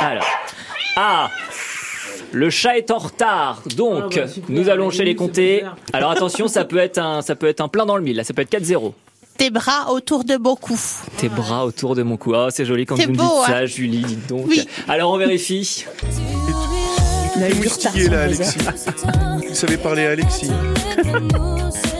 Alors. 0.00 0.26
Ah 1.00 1.28
le 2.32 2.50
chat 2.50 2.76
est 2.78 2.90
en 2.90 2.98
retard, 2.98 3.62
donc 3.76 4.14
Ah 4.16 4.20
bah, 4.22 4.28
super, 4.28 4.50
nous 4.50 4.68
allons 4.68 4.90
chez 4.90 5.04
les 5.04 5.14
comtés. 5.14 5.64
Alors 5.92 6.10
attention, 6.10 6.48
ça 6.48 6.64
peut 6.64 6.78
être 6.78 6.98
un, 6.98 7.22
ça 7.22 7.34
peut 7.34 7.46
être 7.48 7.60
un 7.60 7.68
plein 7.68 7.86
dans 7.86 7.96
le 7.96 8.02
mille. 8.02 8.16
Là, 8.16 8.24
ça 8.24 8.34
peut 8.34 8.42
être 8.42 8.52
4-0. 8.52 8.92
Tes 9.38 9.50
bras 9.50 9.92
autour 9.92 10.24
de 10.24 10.36
beaucoup. 10.36 10.78
Tes 11.16 11.28
bras 11.28 11.64
autour 11.64 11.94
de 11.94 12.02
mon 12.02 12.16
cou. 12.16 12.32
Oh, 12.34 12.48
c'est 12.50 12.64
joli 12.64 12.86
quand 12.86 12.96
vous 12.96 13.12
me 13.12 13.16
beau, 13.16 13.22
dites 13.22 13.32
hein 13.32 13.46
ça, 13.46 13.66
Julie. 13.66 14.02
Dites 14.02 14.28
donc. 14.28 14.46
Oui. 14.48 14.66
Alors 14.88 15.12
on 15.12 15.16
vérifie. 15.16 15.84
Il 17.36 17.44
a 17.44 17.50
eu 17.50 18.08
là. 18.08 18.22
Alexis. 18.22 18.58
Vous 19.48 19.54
savez 19.54 19.76
parler 19.76 20.06
à 20.06 20.10
Alexis. 20.10 20.50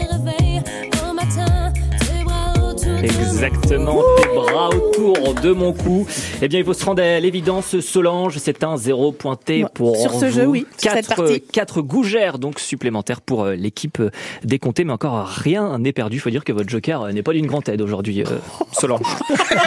Exactement, 3.03 4.03
tes 4.21 4.27
bras 4.27 4.69
autour 4.69 5.33
de 5.35 5.51
mon 5.51 5.71
coup. 5.73 6.05
Eh 6.41 6.47
bien, 6.47 6.59
il 6.59 6.65
faut 6.65 6.73
se 6.73 6.83
rendre 6.83 7.01
à 7.01 7.19
l'évidence, 7.19 7.79
Solange, 7.79 8.37
c'est 8.39 8.63
un 8.63 8.75
zéro 8.77 9.11
pointé 9.11 9.63
pour 9.73 9.95
sur 9.97 10.11
ce 10.13 10.25
vous. 10.25 10.31
jeu, 10.31 10.45
oui, 10.45 10.65
sur 10.77 10.91
cette 10.91 11.07
Quatre, 11.07 11.15
partie. 11.23 11.41
quatre 11.41 11.81
gougères 11.81 12.39
donc 12.39 12.59
supplémentaires 12.59 13.21
pour 13.21 13.45
euh, 13.45 13.55
l'équipe 13.55 13.99
euh, 14.01 14.09
décomptée, 14.43 14.83
mais 14.83 14.91
encore 14.93 15.25
rien 15.27 15.79
n'est 15.79 15.93
perdu. 15.93 16.17
Il 16.17 16.19
faut 16.19 16.29
dire 16.29 16.43
que 16.43 16.51
votre 16.51 16.69
joker 16.69 17.03
euh, 17.03 17.11
n'est 17.11 17.23
pas 17.23 17.31
d'une 17.33 17.47
grande 17.47 17.67
aide 17.69 17.81
aujourd'hui, 17.81 18.21
euh, 18.23 18.25
Solange. 18.73 19.01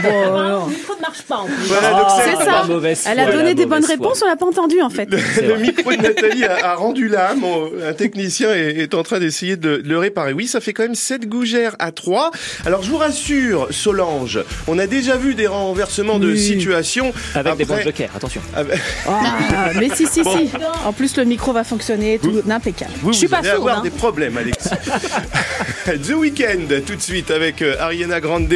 Le 0.03 0.69
micro 0.69 0.95
ne 0.97 1.01
marche 1.01 1.23
pas 1.23 1.37
en 1.39 1.47
plus. 1.47 1.55
Voilà, 1.69 1.91
donc 1.93 2.03
Ah, 2.09 2.21
c'est 2.25 2.31
C'est 2.37 2.45
la 2.45 2.63
ça. 2.63 2.65
mauvaise 2.69 3.05
Elle 3.11 3.19
a 3.21 3.25
foi, 3.25 3.33
donné 3.33 3.45
la 3.49 3.55
des 3.55 3.67
bonnes 3.67 3.81
mauvaise 3.81 3.97
foi. 3.97 4.07
réponses, 4.09 4.23
on 4.23 4.27
l'a 4.29 4.37
pas 4.37 4.47
entendu 4.47 4.81
en 4.83 4.91
fait. 4.91 5.09
Le 5.11 5.57
micro 5.59 5.91
de 5.93 5.97
Nathalie 5.97 6.45
a, 6.45 6.73
a 6.73 6.75
rendu 6.75 7.09
l'âme. 7.09 7.43
On- 7.45 7.71
Un 7.83 7.93
technicien 7.95 8.53
est, 8.55 8.77
est 8.83 8.95
en 8.95 9.03
train 9.03 9.19
d'essayer 9.21 9.57
de, 9.57 9.79
de 9.79 9.89
le 9.89 9.99
réparer. 9.99 10.33
Oui, 10.35 10.47
ça 10.47 10.61
fait 10.61 10.73
quand 10.75 10.83
même 10.83 10.95
7 10.95 11.29
gougères 11.29 11.77
à 11.79 11.93
3. 11.93 12.31
Alors, 12.67 12.83
je 12.83 12.91
vous 12.91 12.97
rassure, 12.99 13.22
Solange, 13.71 14.41
on 14.67 14.79
a 14.79 14.87
déjà 14.87 15.17
vu 15.17 15.35
des 15.35 15.47
renversements 15.47 16.19
de 16.19 16.35
situation. 16.35 17.13
Avec 17.35 17.57
des 17.57 17.65
bons 17.65 17.75
Après- 17.75 17.85
jokers, 17.85 18.11
attention. 18.15 18.41
Avec- 18.55 18.79
Ah, 19.07 19.71
mais 19.79 19.89
si, 19.95 20.07
si, 20.07 20.23
Bon. 20.23 20.37
si. 20.37 20.51
En 20.85 20.93
plus, 20.93 21.17
le 21.17 21.25
micro 21.25 21.53
va 21.53 21.65
fonctionner, 21.65 22.19
tout 22.19 22.43
impeccable. 22.49 22.91
Vous, 23.03 23.13
Je 23.13 23.19
suis 23.19 23.27
vous 23.27 23.31
pas 23.33 23.39
allez 23.39 23.49
sourde. 23.49 23.61
avoir 23.61 23.79
hein. 23.79 23.83
des 23.83 23.91
problèmes, 23.91 24.37
Alexis. 24.37 24.69
The 25.87 26.11
Weeknd, 26.17 26.81
tout 26.87 26.97
de 26.97 27.01
suite 27.03 27.31
avec 27.31 27.63
euh, 27.63 27.77
Ariana 27.81 28.21
Grande, 28.21 28.53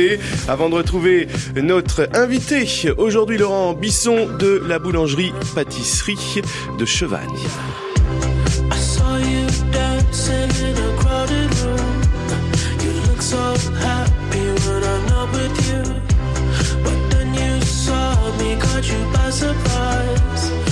avant 0.48 0.68
de 0.68 0.74
retrouver 0.74 1.28
notre 1.56 2.08
invité 2.14 2.68
aujourd'hui, 2.98 3.38
Laurent 3.38 3.72
Bisson 3.74 4.28
de 4.38 4.62
la 4.66 4.78
boulangerie 4.78 5.32
pâtisserie 5.54 6.42
de 6.78 6.84
Chevagne. 6.84 7.20
I 8.72 8.78
saw 8.78 9.16
you 9.18 9.46
dancing 9.72 10.50
in 10.64 10.74
a 10.76 10.96
crowded 11.02 11.50
room. 11.64 12.00
You 12.82 12.92
look 13.08 13.22
so 13.22 13.36
happy 13.36 13.56
when 13.70 13.82
I'm 13.82 14.04
not 14.04 14.15
with 15.32 15.56
you. 15.68 15.82
But 16.84 16.98
then 17.10 17.34
you 17.34 17.60
saw 17.62 18.38
me, 18.38 18.56
caught 18.56 18.88
you 18.88 19.12
by 19.12 19.30
surprise. 19.30 20.65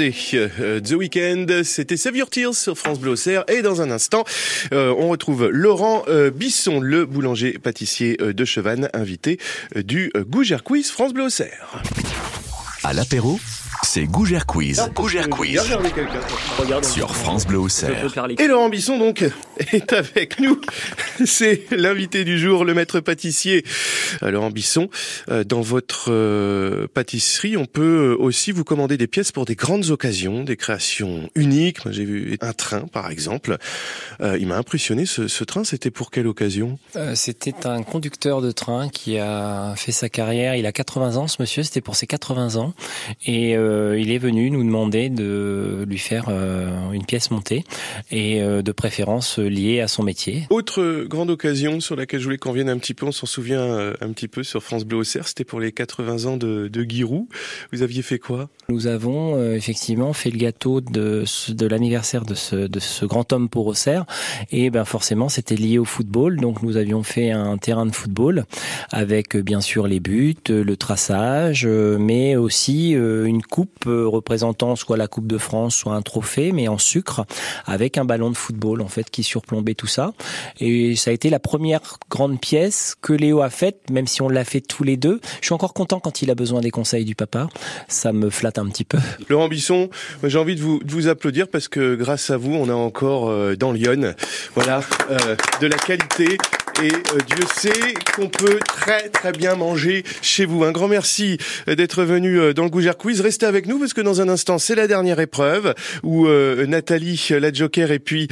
Euh, 0.00 0.80
The 0.80 0.92
Weeknd, 0.92 1.62
c'était 1.62 1.96
Save 1.96 2.16
Your 2.16 2.30
Tears 2.30 2.54
sur 2.54 2.76
France 2.76 2.98
Bleu 2.98 3.12
Auxerre. 3.12 3.44
Et 3.48 3.62
dans 3.62 3.80
un 3.80 3.90
instant, 3.90 4.24
euh, 4.72 4.94
on 4.96 5.08
retrouve 5.08 5.48
Laurent 5.48 6.04
euh, 6.08 6.30
Bisson, 6.30 6.80
le 6.80 7.06
boulanger 7.06 7.58
pâtissier 7.58 8.16
de 8.16 8.44
Chevannes, 8.44 8.88
invité 8.92 9.38
du 9.76 10.12
Gougère 10.16 10.64
Quiz 10.64 10.90
France 10.90 11.12
Bleu 11.12 11.24
Auxerre. 11.24 11.82
À 12.82 12.92
l'apéro, 12.92 13.38
c'est 13.84 14.06
Gougère 14.06 14.46
Quiz. 14.46 14.82
Gougère 14.94 15.28
Quiz. 15.28 15.60
Sur 16.82 17.14
France 17.14 17.46
Bleu 17.46 17.58
Auxerre. 17.58 18.10
Et 18.38 18.46
Laurent 18.46 18.68
Bisson, 18.68 18.98
donc, 18.98 19.24
est 19.72 19.92
avec 19.92 20.40
nous. 20.40 20.60
C'est 21.24 21.70
l'invité 21.70 22.24
du 22.24 22.38
jour, 22.38 22.64
le 22.64 22.74
maître 22.74 23.00
pâtissier. 23.00 23.64
Euh, 24.22 24.30
Laurent 24.30 24.50
Bisson, 24.50 24.88
euh, 25.30 25.44
dans 25.44 25.60
votre 25.60 26.06
euh, 26.10 26.86
pâtisserie, 26.92 27.56
on 27.56 27.66
peut 27.66 28.16
aussi 28.18 28.52
vous 28.52 28.64
commander 28.64 28.96
des 28.96 29.06
pièces 29.06 29.32
pour 29.32 29.44
des 29.44 29.54
grandes 29.54 29.90
occasions, 29.90 30.42
des 30.44 30.56
créations 30.56 31.28
uniques. 31.34 31.84
Moi, 31.84 31.92
j'ai 31.92 32.04
vu 32.04 32.36
un 32.40 32.52
train, 32.52 32.86
par 32.86 33.10
exemple. 33.10 33.58
Il 34.20 34.46
m'a 34.46 34.56
impressionné. 34.56 35.06
Ce, 35.06 35.28
ce 35.28 35.44
train, 35.44 35.64
c'était 35.64 35.90
pour 35.90 36.10
quelle 36.10 36.26
occasion? 36.26 36.78
Euh, 36.96 37.14
C'était 37.14 37.66
un 37.66 37.82
conducteur 37.82 38.40
de 38.40 38.50
train 38.50 38.88
qui 38.88 39.18
a 39.18 39.74
fait 39.76 39.92
sa 39.92 40.08
carrière. 40.08 40.56
Il 40.56 40.66
a 40.66 40.72
80 40.72 41.16
ans, 41.16 41.28
ce 41.28 41.36
monsieur. 41.40 41.62
C'était 41.62 41.80
pour 41.80 41.96
ses 41.96 42.06
80 42.06 42.56
ans. 42.56 42.74
Et 43.26 43.56
euh, 43.56 43.73
il 43.98 44.10
est 44.10 44.18
venu 44.18 44.50
nous 44.50 44.64
demander 44.64 45.08
de 45.08 45.84
lui 45.88 45.98
faire 45.98 46.26
euh, 46.28 46.92
une 46.92 47.04
pièce 47.04 47.30
montée 47.30 47.64
et 48.10 48.42
euh, 48.42 48.62
de 48.62 48.72
préférence 48.72 49.38
liées 49.38 49.80
à 49.80 49.88
son 49.88 50.02
métier. 50.02 50.46
Autre 50.50 51.04
grande 51.08 51.30
occasion 51.30 51.80
sur 51.80 51.96
laquelle 51.96 52.20
je 52.20 52.24
voulais 52.24 52.38
qu'on 52.38 52.52
vienne 52.52 52.68
un 52.68 52.78
petit 52.78 52.94
peu, 52.94 53.06
on 53.06 53.12
s'en 53.12 53.26
souvient 53.26 53.60
euh, 53.60 53.94
un 54.00 54.12
petit 54.12 54.28
peu 54.28 54.42
sur 54.42 54.62
France 54.62 54.84
Bleu 54.84 54.98
Auxerre, 54.98 55.28
c'était 55.28 55.44
pour 55.44 55.60
les 55.60 55.72
80 55.72 56.26
ans 56.26 56.36
de, 56.36 56.68
de 56.68 56.82
Giroud. 56.82 57.26
Vous 57.72 57.82
aviez 57.82 58.02
fait 58.02 58.18
quoi? 58.18 58.48
Nous 58.68 58.86
avons 58.86 59.36
euh, 59.36 59.54
effectivement 59.54 60.12
fait 60.12 60.30
le 60.30 60.38
gâteau 60.38 60.80
de, 60.80 61.24
l'anniversaire 61.66 62.24
de 62.24 62.34
ce, 62.34 62.56
de 62.56 62.80
ce 62.80 63.04
grand 63.04 63.32
homme 63.32 63.48
pour 63.48 63.66
Auxerre 63.66 64.06
et 64.50 64.70
ben 64.70 64.84
forcément 64.84 65.28
c'était 65.28 65.56
lié 65.56 65.78
au 65.78 65.84
football 65.84 66.38
donc 66.38 66.62
nous 66.62 66.76
avions 66.76 67.02
fait 67.02 67.30
un 67.30 67.58
terrain 67.58 67.86
de 67.86 67.94
football 67.94 68.44
avec 68.90 69.36
euh, 69.36 69.42
bien 69.42 69.60
sûr 69.60 69.86
les 69.86 70.00
buts, 70.00 70.34
euh, 70.50 70.64
le 70.64 70.76
traçage 70.76 71.64
euh, 71.66 71.98
mais 71.98 72.36
aussi 72.36 72.94
euh, 72.94 73.26
une 73.26 73.42
coupe 73.42 73.63
euh, 73.86 74.06
représentant 74.06 74.76
soit 74.76 74.96
la 74.96 75.08
Coupe 75.08 75.26
de 75.26 75.38
France 75.38 75.76
soit 75.76 75.94
un 75.94 76.02
trophée 76.02 76.52
mais 76.52 76.68
en 76.68 76.78
sucre 76.78 77.24
avec 77.66 77.98
un 77.98 78.04
ballon 78.04 78.30
de 78.30 78.36
football 78.36 78.80
en 78.80 78.88
fait 78.88 79.10
qui 79.10 79.22
surplombait 79.22 79.74
tout 79.74 79.86
ça 79.86 80.12
et 80.60 80.96
ça 80.96 81.10
a 81.10 81.14
été 81.14 81.30
la 81.30 81.38
première 81.38 81.98
grande 82.10 82.40
pièce 82.40 82.94
que 83.00 83.12
Léo 83.12 83.40
a 83.40 83.50
faite 83.50 83.90
même 83.90 84.06
si 84.06 84.22
on 84.22 84.28
l'a 84.28 84.44
fait 84.44 84.60
tous 84.60 84.84
les 84.84 84.96
deux. 84.96 85.20
Je 85.40 85.46
suis 85.46 85.54
encore 85.54 85.74
content 85.74 86.00
quand 86.00 86.22
il 86.22 86.30
a 86.30 86.34
besoin 86.34 86.60
des 86.60 86.70
conseils 86.70 87.04
du 87.04 87.14
papa. 87.14 87.48
Ça 87.88 88.12
me 88.12 88.30
flatte 88.30 88.58
un 88.58 88.66
petit 88.66 88.84
peu. 88.84 88.98
Laurent 89.28 89.48
Bisson, 89.48 89.90
j'ai 90.22 90.38
envie 90.38 90.56
de 90.56 90.60
vous, 90.60 90.80
de 90.82 90.92
vous 90.92 91.08
applaudir 91.08 91.48
parce 91.48 91.68
que 91.68 91.94
grâce 91.94 92.30
à 92.30 92.36
vous, 92.36 92.54
on 92.54 92.68
a 92.68 92.74
encore 92.74 93.28
euh, 93.28 93.56
dans 93.56 93.72
Lyon, 93.72 94.14
voilà, 94.54 94.80
euh, 95.10 95.36
de 95.60 95.66
la 95.66 95.76
qualité. 95.76 96.38
Et 96.82 96.92
euh, 96.92 97.18
Dieu 97.26 97.44
sait 97.56 97.94
qu'on 98.16 98.28
peut 98.28 98.58
très 98.66 99.08
très 99.08 99.32
bien 99.32 99.54
manger 99.54 100.04
chez 100.22 100.44
vous. 100.44 100.64
Un 100.64 100.72
grand 100.72 100.88
merci 100.88 101.38
euh, 101.68 101.74
d'être 101.74 102.04
venu 102.04 102.38
euh, 102.38 102.52
dans 102.52 102.64
le 102.64 102.70
Gougère 102.70 102.96
Quiz. 102.96 103.20
Restez 103.20 103.46
avec 103.46 103.66
nous 103.66 103.78
parce 103.78 103.94
que 103.94 104.00
dans 104.00 104.20
un 104.20 104.28
instant, 104.28 104.58
c'est 104.58 104.74
la 104.74 104.86
dernière 104.86 105.20
épreuve 105.20 105.74
où 106.02 106.26
Nathalie, 106.26 107.28
la 107.30 107.52
Joker 107.52 107.90
et 107.90 107.98
puis 107.98 108.28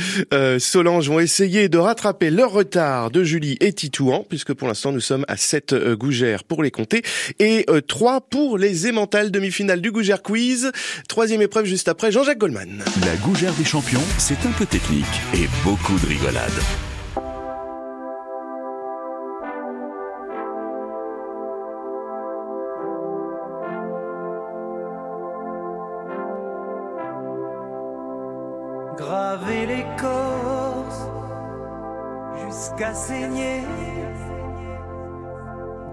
Solange 0.58 1.08
vont 1.08 1.20
essayer 1.20 1.68
de 1.68 1.78
rattraper 1.78 2.30
leur 2.30 2.52
retard 2.52 3.10
de 3.10 3.24
Julie 3.24 3.56
et 3.60 3.72
Titouan 3.72 4.24
puisque 4.28 4.52
pour 4.52 4.68
l'instant 4.68 4.92
nous 4.92 5.00
sommes 5.00 5.24
à 5.28 5.36
7 5.36 5.72
euh, 5.72 5.96
Gougères 5.96 6.44
pour 6.44 6.62
les 6.62 6.70
compter 6.70 7.02
et 7.38 7.64
euh, 7.68 7.80
3 7.80 8.22
pour 8.22 8.58
les 8.58 8.86
émentales 8.86 9.30
demi-finale 9.30 9.80
du 9.80 9.92
Gougère 9.92 10.22
Quiz. 10.22 10.72
Troisième 11.08 11.42
épreuve 11.42 11.66
juste 11.66 11.88
après 11.88 12.12
Jean-Jacques 12.12 12.38
Goldman. 12.38 12.82
La 13.04 13.16
gougère 13.16 13.54
des 13.54 13.64
champions, 13.64 14.02
c'est 14.18 14.46
un 14.46 14.52
peu 14.52 14.66
technique 14.66 15.04
et 15.34 15.48
beaucoup 15.64 15.98
de 15.98 16.06
rigolade. 16.06 16.52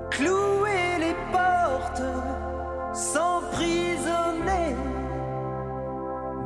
Clouer 0.10 0.98
les 1.00 1.16
portes, 1.32 2.04
s'emprisonner, 2.94 4.76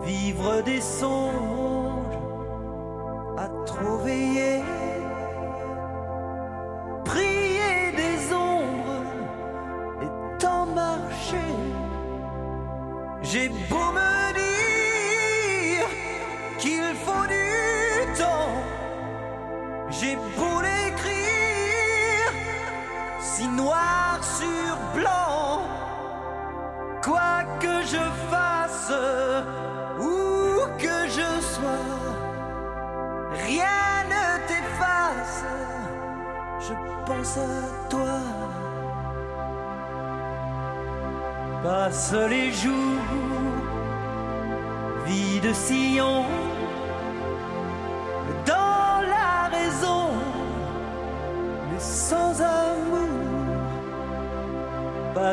vivre 0.04 0.62
des 0.62 0.82
songes 0.82 2.20
à 3.38 3.48
trop 3.66 3.98
veiller, 3.98 4.62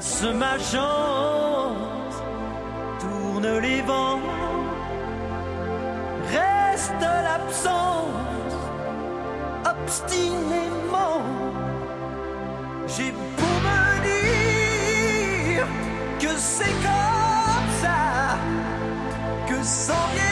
Passe 0.01 0.25
ma 0.33 0.57
chance, 0.59 2.17
tourne 3.01 3.59
les 3.59 3.83
vents, 3.83 4.19
reste 6.33 7.03
l'absence, 7.27 8.55
obstinément. 9.63 11.21
J'ai 12.87 13.11
beau 13.11 13.57
me 13.67 13.83
dire 14.09 15.67
que 16.19 16.33
c'est 16.39 16.77
comme 16.89 17.71
ça, 17.83 18.39
que 19.49 19.63
sans 19.63 20.07
vieillir, 20.15 20.30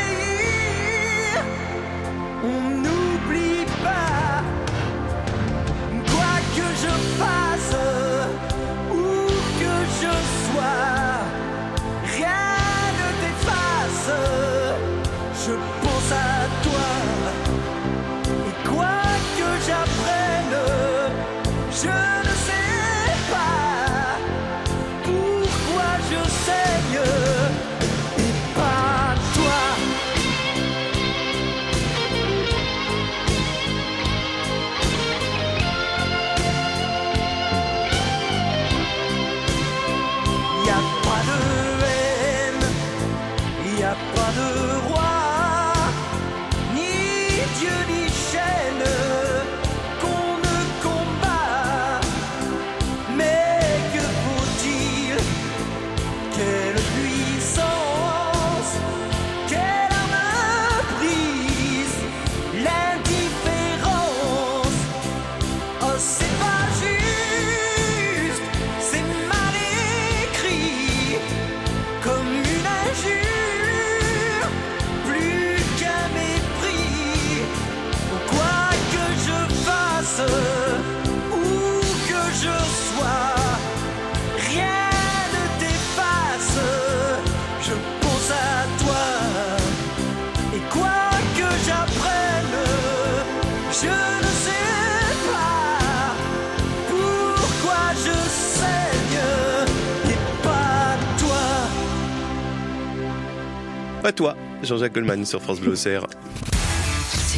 Jean-Jacques 104.69 104.93
Goldman 104.93 105.25
sur 105.25 105.41
France 105.41 105.61
Bleu. 105.61 105.75
C'est 105.77 105.99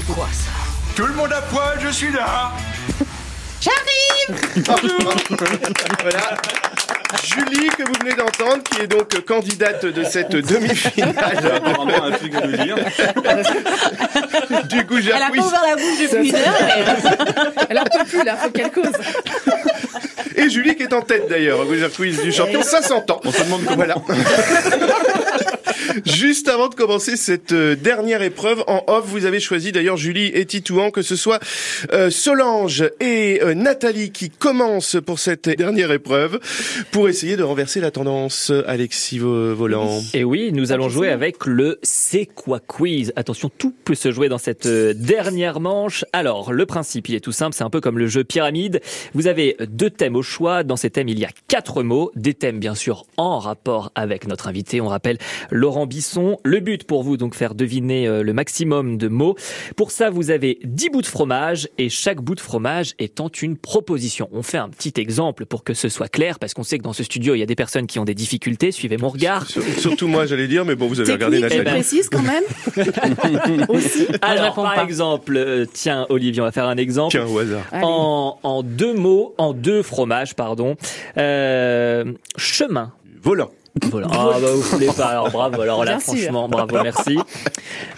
quoi 0.07 0.27
ça? 0.33 0.51
Tout 0.97 1.07
le 1.07 1.15
monde 1.15 1.33
à 1.33 1.41
poil, 1.43 1.79
je 1.81 1.89
suis 1.91 2.11
là 2.11 2.51
J'arrive 3.61 4.43
voilà. 6.03 6.37
Julie, 7.25 7.69
que 7.69 7.85
vous 7.85 7.93
venez 8.01 8.15
d'entendre, 8.17 8.63
qui 8.65 8.83
est 8.83 8.87
donc 8.89 9.25
candidate 9.25 9.87
de 9.87 10.03
cette 10.03 10.33
demi-finale 10.33 11.15
Apparemment, 11.57 12.03
un 12.05 12.11
truc 12.13 12.35
à 12.35 12.47
nous 12.47 12.57
dire. 12.57 12.77
du 14.65 14.85
Goujard 14.85 15.17
Elle 15.19 15.23
a 15.23 15.31
pas 15.31 15.47
ouvert 15.47 15.63
la 15.69 15.77
bouche 15.77 16.11
depuis 16.11 16.29
une 16.31 16.35
heure. 16.35 16.43
mais- 16.61 17.65
Elle 17.71 17.79
en 17.79 17.85
peut 17.85 18.05
plus 18.09 18.25
là, 18.25 18.37
faut 18.37 18.51
qu'elle 18.51 18.73
cause. 18.73 18.91
Et 20.35 20.49
Julie 20.51 20.75
qui 20.75 20.83
est 20.85 20.93
en 20.93 21.03
tête 21.03 21.29
d'ailleurs, 21.29 21.61
au 21.61 21.67
Quiz 21.95 22.23
du 22.23 22.33
champion, 22.33 22.63
ça 22.63 22.83
s'entend. 22.83 23.21
On 23.25 23.31
se 23.31 23.43
demande 23.45 23.65
comment. 23.65 23.77
Voilà. 23.77 23.95
Juste 26.05 26.49
avant 26.49 26.69
de 26.69 26.75
commencer 26.75 27.17
cette 27.17 27.53
euh, 27.53 27.75
dernière 27.77 28.23
épreuve, 28.23 28.63
en 28.67 28.83
off, 28.87 29.05
vous 29.07 29.25
avez 29.25 29.41
choisi 29.41 29.73
d'ailleurs 29.73 29.97
Julie 29.97 30.27
et 30.35 30.45
Titouan, 30.47 30.91
que 30.91 31.03
ce 31.03 31.17
soit 31.17 31.41
euh, 31.93 32.11
Solange 32.11 32.85
et 33.01 33.41
euh, 33.43 33.55
Nathalie 33.55 34.11
qui 34.13 34.31
commencent 34.31 34.97
pour 35.05 35.19
cette 35.19 35.49
dernière 35.49 35.91
épreuve, 35.93 36.39
pour 36.91 37.09
essayer 37.09 37.37
de 37.37 37.43
renverser 37.43 37.81
la 37.81 37.91
tendance. 37.91 38.53
Alexis 38.67 39.19
Vo- 39.19 39.55
Volant. 39.55 40.01
Et 40.15 40.25
oui, 40.25 40.51
nous 40.53 40.73
allons 40.73 40.89
jouer 40.89 41.09
avec 41.09 41.47
le 41.47 41.79
C'est 41.83 42.27
quoi 42.27 42.61
quiz. 42.61 43.13
Attention, 43.17 43.51
tout 43.57 43.75
peut 43.85 43.95
se 43.95 44.11
jouer 44.13 44.29
dans 44.29 44.39
cette 44.39 44.67
dernière 44.69 45.61
manche. 45.61 46.05
Alors, 46.13 46.53
le 46.53 46.67
principe, 46.67 47.09
il 47.09 47.15
est 47.15 47.21
tout 47.21 47.33
simple, 47.33 47.55
c'est 47.55 47.65
un 47.65 47.71
peu 47.71 47.81
comme 47.81 47.99
le 47.99 48.07
jeu 48.07 48.25
pyramide. 48.25 48.81
Vous 49.15 49.27
avez 49.27 49.57
deux 49.69 49.91
thèmes 49.91 50.17
au 50.17 50.23
choix. 50.23 50.63
Dans 50.63 50.77
ces 50.77 50.91
thèmes, 50.91 51.09
il 51.09 51.19
y 51.19 51.25
a 51.25 51.31
quatre 51.49 51.83
mots, 51.83 52.11
des 52.17 52.35
thèmes 52.35 52.59
bien 52.59 52.75
sûr 52.75 53.05
en 53.17 53.39
rapport 53.39 53.91
avec 53.95 54.27
notre 54.27 54.49
invité. 54.49 54.81
On 54.81 54.89
rappelle 54.89 55.19
Laurent 55.51 55.80
Bisson. 55.87 56.39
Le 56.45 56.61
but 56.61 56.85
pour 56.85 57.03
vous, 57.03 57.17
donc, 57.17 57.35
faire 57.35 57.55
deviner 57.55 58.07
euh, 58.07 58.23
le 58.23 58.33
maximum 58.33 58.97
de 58.97 59.09
mots. 59.09 59.37
Pour 59.77 59.91
ça, 59.91 60.11
vous 60.11 60.31
avez 60.31 60.59
10 60.65 60.91
bouts 60.91 61.03
de 61.03 61.07
fromage 61.07 61.69
et 61.79 61.89
chaque 61.89 62.21
bout 62.21 62.35
de 62.35 62.41
fromage 62.41 62.95
étant 62.99 63.29
une 63.43 63.57
proposition. 63.57 64.29
On 64.33 64.43
fait 64.43 64.59
un 64.59 64.69
petit 64.69 64.93
exemple 64.97 65.47
pour 65.47 65.65
que 65.65 65.75
ce 65.75 65.89
soit 65.89 66.09
clair 66.09 66.39
parce 66.39 66.55
qu'on 66.55 66.63
sait 66.63 66.79
que 66.79 66.83
dans 66.85 66.93
ce 66.93 67.03
studio, 67.03 67.35
il 67.35 67.39
y 67.39 67.43
a 67.43 67.47
des 67.47 67.55
personnes 67.55 67.87
qui 67.87 67.99
ont 67.99 68.05
des 68.05 68.15
difficultés. 68.15 68.73
Suivez 68.73 68.97
mon 68.97 69.09
regard. 69.09 69.47
Sur- 69.49 69.63
Surtout 69.79 70.09
moi, 70.09 70.27
j'allais 70.27 70.49
dire, 70.49 70.65
mais 70.65 70.75
bon, 70.77 70.87
vous 70.89 71.01
avez 71.01 71.13
regardé 71.13 71.41
Technique 71.41 71.59
Nathalie. 71.59 71.81
précise 71.81 72.09
quand 72.09 72.23
même. 72.23 72.45
Aussi. 73.69 74.07
Alors, 74.23 74.45
réponds 74.47 74.63
par 74.63 74.75
pas. 74.75 74.85
exemple, 74.85 75.37
euh, 75.37 75.67
tiens, 75.73 76.07
Olivier, 76.09 76.41
on 76.41 76.45
va 76.45 76.53
faire 76.53 76.67
un 76.67 76.77
exemple. 76.77 77.11
Tiens, 77.13 77.27
au 77.27 77.39
hasard. 77.39 77.65
En 77.83 78.63
deux 78.63 78.95
mots, 78.95 79.35
en 79.39 79.53
deux 79.53 79.83
fromages, 79.83 80.35
pardon. 80.35 80.77
Euh, 81.17 82.05
chemin. 82.37 82.93
Volant. 83.23 83.51
Voilà. 83.91 84.09
Ah 84.11 84.29
bah 84.41 84.53
vous 84.55 84.61
voulez 84.63 84.87
pas. 84.89 85.07
Alors 85.07 85.31
bravo. 85.31 85.61
Alors 85.61 85.85
là, 85.85 85.93
Bien 85.97 86.01
sûr. 86.01 86.15
franchement, 86.17 86.49
bravo, 86.49 86.79
merci. 86.83 87.19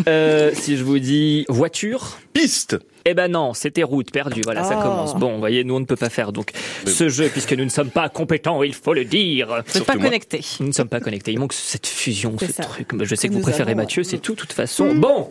Euh, 0.09 0.51
si 0.55 0.77
je 0.77 0.85
vous 0.85 0.99
dis 0.99 1.45
voiture. 1.49 2.19
Piste. 2.33 2.77
Eh 3.05 3.15
ben 3.15 3.29
non, 3.31 3.53
c'était 3.55 3.83
route 3.83 4.11
perdue. 4.11 4.43
Voilà, 4.45 4.65
ça 4.65 4.77
Oh. 4.79 4.83
commence. 4.83 5.15
Bon, 5.17 5.33
vous 5.33 5.39
voyez, 5.39 5.65
nous 5.65 5.75
on 5.75 5.81
ne 5.81 5.85
peut 5.85 5.97
pas 5.97 6.09
faire 6.09 6.33
donc 6.33 6.51
ce 6.87 7.09
jeu 7.09 7.29
puisque 7.29 7.53
nous 7.53 7.65
ne 7.65 7.69
sommes 7.71 7.91
pas 7.91 8.09
compétents. 8.09 8.63
Il 8.63 8.75
faut 8.75 8.95
le 8.95 9.05
dire. 9.05 9.47
Vous 9.49 9.55
n'êtes 9.57 9.65
pas 9.67 9.73
Surtout 9.73 9.93
moi. 9.99 10.05
connecté. 10.07 10.41
Nous 10.61 10.67
ne 10.69 10.73
sommes 10.73 10.89
pas 10.89 11.01
connectés. 11.01 11.33
Il 11.33 11.39
manque 11.39 11.53
cette 11.53 11.87
fusion, 11.87 12.37
ce 12.39 12.47
ça. 12.53 12.63
truc. 12.63 12.89
Je 13.03 13.15
sais 13.15 13.29
que 13.29 13.33
Que 13.33 13.33
vous 13.35 13.39
nous 13.41 13.43
préférez 13.45 13.73
avons. 13.73 13.81
Mathieu, 13.83 14.03
c'est 14.05 14.19
tout, 14.19 14.35
de 14.35 14.39
toute 14.41 14.53
façon. 14.53 14.95
Bon, 14.95 15.31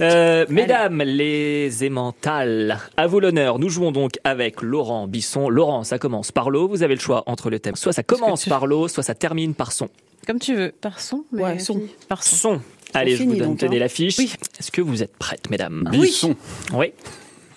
euh, 0.00 0.44
mesdames 0.48 1.02
les 1.02 1.84
aimantales, 1.84 2.78
à 2.96 3.06
vous 3.06 3.20
l'honneur. 3.20 3.58
Nous 3.58 3.68
jouons 3.68 3.92
donc 3.92 4.12
avec 4.24 4.62
Laurent 4.62 5.06
Bisson. 5.06 5.48
Laurent, 5.48 5.84
ça 5.84 5.98
commence 5.98 6.32
par 6.32 6.50
l'eau. 6.50 6.68
Vous 6.68 6.82
avez 6.82 6.94
le 6.94 7.00
choix 7.00 7.22
entre 7.26 7.50
le 7.50 7.58
thème. 7.58 7.76
Soit 7.76 7.92
ça 7.92 8.02
commence 8.02 8.42
tu- 8.42 8.50
par 8.50 8.66
l'eau, 8.66 8.88
soit 8.88 9.02
ça 9.02 9.14
termine 9.14 9.54
par 9.54 9.72
son. 9.72 9.88
Comme 10.26 10.38
tu 10.40 10.54
veux. 10.56 10.72
Par 10.80 11.00
son 11.00 11.24
mais 11.32 11.42
Ouais, 11.42 11.58
son. 11.58 11.80
Par 12.08 12.22
son. 12.24 12.36
Son. 12.36 12.60
Allez, 12.94 13.16
je 13.16 13.24
vous 13.24 13.36
donne 13.36 13.48
donc, 13.50 13.58
tenez 13.58 13.76
hein. 13.76 13.80
l'affiche. 13.80 14.18
Oui. 14.18 14.32
Est-ce 14.58 14.70
que 14.70 14.80
vous 14.80 15.02
êtes 15.02 15.16
prêtes, 15.16 15.50
mesdames? 15.50 15.88
Bisson. 15.92 16.34
Oui. 16.72 16.92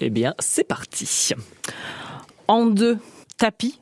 Eh 0.01 0.09
bien, 0.09 0.33
c'est 0.39 0.63
parti. 0.63 1.33
En 2.47 2.65
deux. 2.65 2.97
Tapis. 3.37 3.79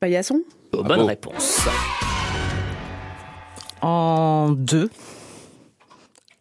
Paillasson? 0.00 0.42
Bonne 0.72 0.84
Bravo. 0.84 1.06
réponse. 1.06 1.60
En 3.80 4.50
deux. 4.50 4.90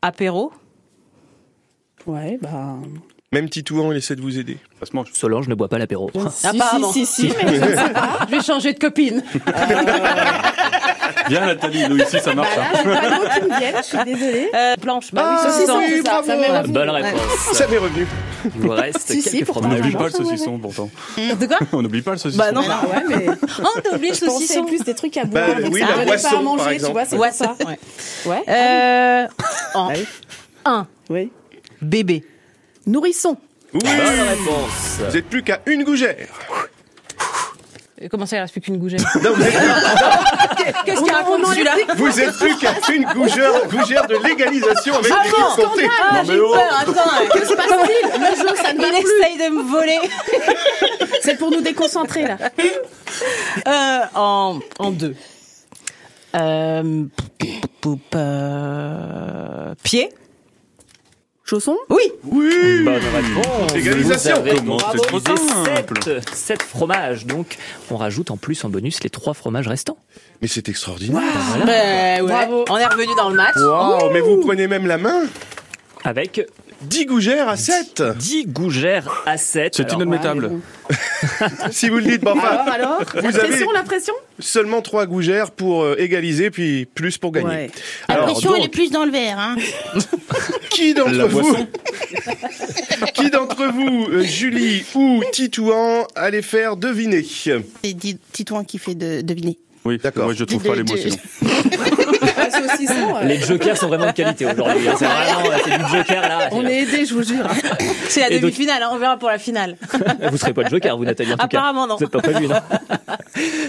Apéro? 0.02 0.52
Ouais, 2.06 2.38
bah. 2.42 2.78
Même 3.34 3.50
Titouan, 3.50 3.92
il 3.92 3.98
essaie 3.98 4.16
de 4.16 4.22
vous 4.22 4.38
aider. 4.40 4.58
Ça 4.80 4.86
se 4.86 4.96
mange. 4.96 5.08
Solange 5.14 5.48
ne 5.48 5.56
boit 5.56 5.68
pas 5.68 5.78
l'apéro. 5.80 6.12
Apparemment. 6.44 6.92
Si, 6.94 7.06
si, 7.06 7.30
si, 7.30 7.34
mais 7.46 7.56
je 7.56 7.60
sais 7.76 7.90
pas. 7.94 8.20
Je 8.30 8.36
vais 8.36 8.44
changer 8.44 8.74
de 8.74 8.80
copine. 8.80 9.24
Viens 11.30 11.46
Nathalie, 11.46 11.88
nous 11.90 11.98
ici 11.98 12.20
ça 12.20 12.34
marche. 12.36 12.50
Bah 12.56 12.64
hein. 12.74 12.84
là, 12.84 13.20
j'ai 13.24 13.28
pas 13.28 13.40
qui 13.40 13.42
me 13.50 13.58
viennent, 13.60 13.76
je 13.78 13.84
suis 13.84 13.98
désolée. 14.06 14.50
Euh, 14.54 14.76
planche. 14.82 15.12
Bah 15.14 15.22
Ah, 15.26 15.44
oui, 15.46 15.52
saucisson. 15.52 15.78
oui, 15.78 15.86
c'est 15.98 16.04
ça, 16.04 16.36
m'est 16.36 16.58
revenu. 16.60 16.74
Bonne 16.74 16.90
Ouais. 16.90 17.02
réponse. 17.02 17.22
Ça 17.54 17.68
m'est 17.68 17.78
revenu. 17.78 18.08
Il 18.46 18.62
vous 18.62 18.70
reste 18.70 19.00
Si, 19.00 19.22
si. 19.22 19.44
On 19.56 19.62
n'oublie 19.62 19.82
pas 19.82 19.88
le 19.88 19.94
marche, 20.00 20.12
saucisson 20.14 20.60
pourtant. 20.60 20.90
De 21.18 21.46
quoi 21.46 21.58
On 21.72 21.82
n'oublie 21.82 22.02
pas 22.02 22.12
le 22.12 22.18
saucisson. 22.18 22.44
Bah 22.44 22.52
non. 22.52 22.62
Bah 22.68 22.82
ouais, 22.88 23.04
mais 23.08 23.26
Oh, 23.64 23.80
t'as 23.84 23.96
oublié 23.96 24.12
le 24.12 24.18
saucisson. 24.18 24.66
plus 24.66 24.84
des 24.84 24.94
trucs 24.94 25.16
à 25.18 25.26
boire. 25.26 25.48
Bah, 25.48 25.68
oui, 25.72 25.80
ça 25.82 25.96
la 25.96 26.06
boisson, 26.06 26.30
pas 26.30 26.38
à 26.38 26.42
manger, 26.42 26.78
tu 26.78 26.92
vois, 26.92 27.06
c'est 27.06 27.18
Ouais, 27.18 27.30
pour 27.30 27.38
ça. 27.38 27.56
Ouais. 27.66 27.80
Ouais. 28.26 28.44
Euh, 28.50 29.26
en 29.76 29.90
Ah 29.90 29.94
oui. 29.96 30.06
un. 30.66 30.88
Oui. 31.10 31.32
Bébé. 31.82 32.24
Nourrisson. 32.86 33.38
Oui. 33.74 33.80
Bonne 33.84 34.28
réponse. 34.28 35.00
Vous 35.10 35.18
êtes 35.18 35.26
plus 35.30 35.44
qu'à 35.44 35.60
une 35.66 35.84
gougère. 35.84 36.28
Comment 38.12 38.26
ça, 38.26 38.36
il 38.36 38.40
reste 38.42 38.52
plus 38.52 38.60
qu'une 38.62 38.78
gougère 38.78 39.00
Non, 39.24 39.32
vous 39.34 39.42
êtes, 39.44 39.54
Qu'est-ce 40.86 41.02
qu'il 41.04 41.14
raconte 41.14 41.46
celui-là 41.46 41.72
vous 41.96 42.20
êtes 42.20 42.38
plus 42.38 42.58
qu'à 42.58 42.74
une 42.92 43.06
gougère, 43.06 43.66
gougère 43.70 44.06
de 44.08 44.16
légalisation 44.28 44.96
avec 44.96 45.10
Ah 45.16 45.22
les 45.24 45.32
bon 45.32 45.64
comptés. 45.70 45.88
Ah, 46.02 46.16
Non, 46.18 46.24
j'ai 46.26 46.40
oh. 46.40 46.52
peur, 46.52 46.80
attends. 46.82 47.40
Que 47.40 47.46
se 47.46 47.54
passe-t-il 47.54 48.22
Le 48.22 48.36
jeu, 48.36 48.56
ça 48.62 48.74
ne 48.74 48.82
va 48.82 48.88
Il 48.90 49.04
plus. 49.04 49.12
essaye 49.22 49.38
de 49.38 49.56
me 49.56 49.64
voler. 49.64 50.00
C'est 51.22 51.38
pour 51.38 51.50
nous 51.52 51.62
déconcentrer, 51.62 52.24
là. 52.28 52.38
Euh, 53.68 54.00
en, 54.16 54.60
en 54.80 54.92
deux. 54.92 55.16
Euh, 56.36 57.06
poup, 57.80 58.00
euh, 58.16 59.74
pied. 59.84 60.10
Chausson 61.46 61.76
Oui. 61.90 62.02
Oui. 62.24 62.84
Bonne 62.86 62.94
réponse. 62.96 63.76
Égalisation. 63.76 64.36
Vous 64.42 64.48
avez 64.48 64.56
Comment 64.56 64.78
donc 64.78 64.82
c'est 64.94 64.98
trop 65.08 65.18
utilisé 65.20 65.48
simple. 65.76 66.04
sept, 66.04 66.30
sept 66.34 66.62
fromages. 66.64 67.26
Donc, 67.26 67.58
on 67.92 67.98
rajoute 67.98 68.32
en 68.32 68.38
plus 68.38 68.64
en 68.64 68.70
bonus 68.70 69.04
les 69.04 69.10
trois 69.10 69.34
fromages 69.34 69.68
restants. 69.68 69.98
Mais 70.42 70.48
c'est 70.48 70.70
extraordinaire. 70.70 71.22
Ben, 71.66 72.22
ouais. 72.22 72.28
Bravo. 72.32 72.64
On 72.70 72.78
est 72.78 72.86
revenu 72.86 73.14
dans 73.18 73.30
le 73.30 73.36
match. 73.36 73.56
Wow, 73.58 74.10
mais 74.14 74.22
vous 74.22 74.38
prenez 74.42 74.68
même 74.68 74.88
la 74.88 74.98
main. 74.98 75.24
Avec 76.06 76.48
10 76.86 77.06
gougères 77.06 77.50
à 77.50 77.56
7. 77.58 78.04
10 78.18 78.46
gougères 78.48 79.24
à 79.26 79.38
7. 79.38 79.76
C'est 79.76 79.92
inadmettable. 79.94 80.52
Si 81.72 81.88
vous 81.90 81.98
le 81.98 82.04
dites, 82.04 82.22
bon, 82.22 82.32
enfin, 82.32 82.48
Alors, 82.50 82.68
alors 82.74 83.00
La 83.16 83.22
Vous 83.22 83.28
avez- 83.40 83.48
pression, 83.48 83.72
la 83.72 83.84
pression 83.84 84.14
seulement 84.40 84.82
3 84.82 85.06
gougères 85.06 85.52
pour 85.52 85.84
euh, 85.84 85.96
égaliser, 85.98 86.52
puis 86.52 86.86
plus 86.86 87.18
pour 87.18 87.32
gagner. 87.32 87.48
Ouais. 87.48 87.72
La 88.10 88.16
Alors, 88.16 88.26
pression, 88.28 88.50
donc, 88.50 88.60
elle 88.60 88.66
est 88.66 88.70
plus 88.70 88.92
dans 88.92 89.06
le 89.06 89.12
verre. 89.12 89.40
Hein. 89.40 89.56
qui 90.70 90.94
d'entre 90.94 91.12
La 91.12 91.26
vous, 91.26 91.56
qui 93.14 93.30
d'entre 93.30 93.66
vous, 93.72 94.22
Julie 94.24 94.84
ou 94.96 95.24
Titouan, 95.32 96.06
allez 96.16 96.42
faire 96.42 96.76
deviner? 96.76 97.24
C'est 97.24 97.64
Titouan 98.34 98.64
qui 98.66 98.78
fait 98.78 98.96
de, 98.96 99.22
deviner. 99.22 99.58
Oui, 99.86 99.98
D'accord. 100.02 100.26
moi 100.26 100.34
je 100.34 100.44
trouve 100.46 100.64
pas 100.64 100.76
les 100.76 100.84
mots 100.84 100.94
De- 100.96 101.04
de- 101.04 101.10
sinon. 101.10 101.18
Euh, 102.94 103.24
Les 103.26 103.40
jokers 103.40 103.78
sont 103.78 103.88
vraiment 103.88 104.08
de 104.08 104.12
qualité 104.12 104.46
aujourd'hui. 104.46 104.88
hein. 104.88 104.94
C'est 104.98 105.06
vraiment 105.06 105.58
c'est 105.64 105.78
du 105.78 105.98
joker 105.98 106.22
là. 106.22 106.50
On 106.52 106.66
est 106.66 106.82
aidés, 106.82 107.06
je 107.06 107.14
vous 107.14 107.24
jure. 107.24 107.46
C'est 108.10 108.22
la 108.30 108.38
demi-finale, 108.40 108.82
hein, 108.84 108.90
on 108.92 108.98
verra 108.98 109.18
pour 109.18 109.30
la 109.30 109.38
finale. 109.38 109.78
Vous 110.32 110.38
serez 110.38 110.54
pas 110.54 110.64
le 110.64 110.70
joker, 110.70 110.98
vous 110.98 111.06
Nathalie 111.06 111.32
en 111.34 111.38
tout 111.38 111.48
cas. 111.48 111.58
Apparemment, 111.60 111.88
non. 111.88 111.96
Vous 111.98 112.04
êtes 112.04 112.12
pas 112.12 112.22
prévu, 112.22 112.48
non 112.48 112.56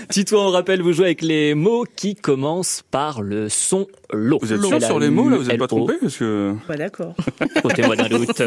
Titouan, 0.09 0.47
on 0.49 0.51
rappelle, 0.51 0.83
vous 0.83 0.93
jouez 0.93 1.07
avec 1.07 1.23
les 1.23 1.55
mots 1.55 1.85
qui 1.97 2.15
commencent 2.15 2.83
par 2.91 3.23
le 3.23 3.49
son 3.49 3.87
l'eau. 4.13 4.39
Vous 4.43 4.53
êtes 4.53 4.63
sûr 4.63 4.83
sur 4.83 4.99
les 4.99 5.11
mots 5.11 5.29
là 5.29 5.37
Vous 5.37 5.51
êtes 5.51 5.59
pas 5.59 5.67
trompé 5.67 5.95
parce 6.01 6.17
que 6.17 6.55
Bah 6.69 6.77
d'accord. 6.77 7.15
Ôtez-moi 7.63 7.97
d'un 7.97 8.09
doute. 8.09 8.43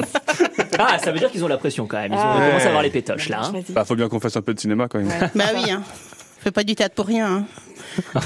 Ah, 0.79 0.97
ça 0.99 1.11
veut 1.11 1.19
dire 1.19 1.31
qu'ils 1.31 1.43
ont 1.43 1.47
la 1.47 1.57
pression 1.57 1.87
quand 1.87 1.97
même. 1.97 2.11
Ils 2.13 2.17
ont 2.17 2.21
Ah. 2.21 2.47
commencé 2.47 2.65
à 2.65 2.69
avoir 2.69 2.83
les 2.83 2.89
pétoches 2.89 3.29
là. 3.29 3.41
hein. 3.45 3.53
Bah, 3.69 3.85
faut 3.85 3.95
bien 3.95 4.09
qu'on 4.09 4.19
fasse 4.19 4.35
un 4.37 4.41
peu 4.41 4.53
de 4.53 4.59
cinéma 4.59 4.87
quand 4.89 4.99
même. 4.99 5.09
Bah 5.35 5.45
oui, 5.55 5.71
hein. 5.71 5.81
Fais 6.43 6.51
pas 6.51 6.63
du 6.63 6.75
théâtre 6.75 6.95
pour 6.95 7.07
rien. 7.07 7.45
Hein. 8.15 8.21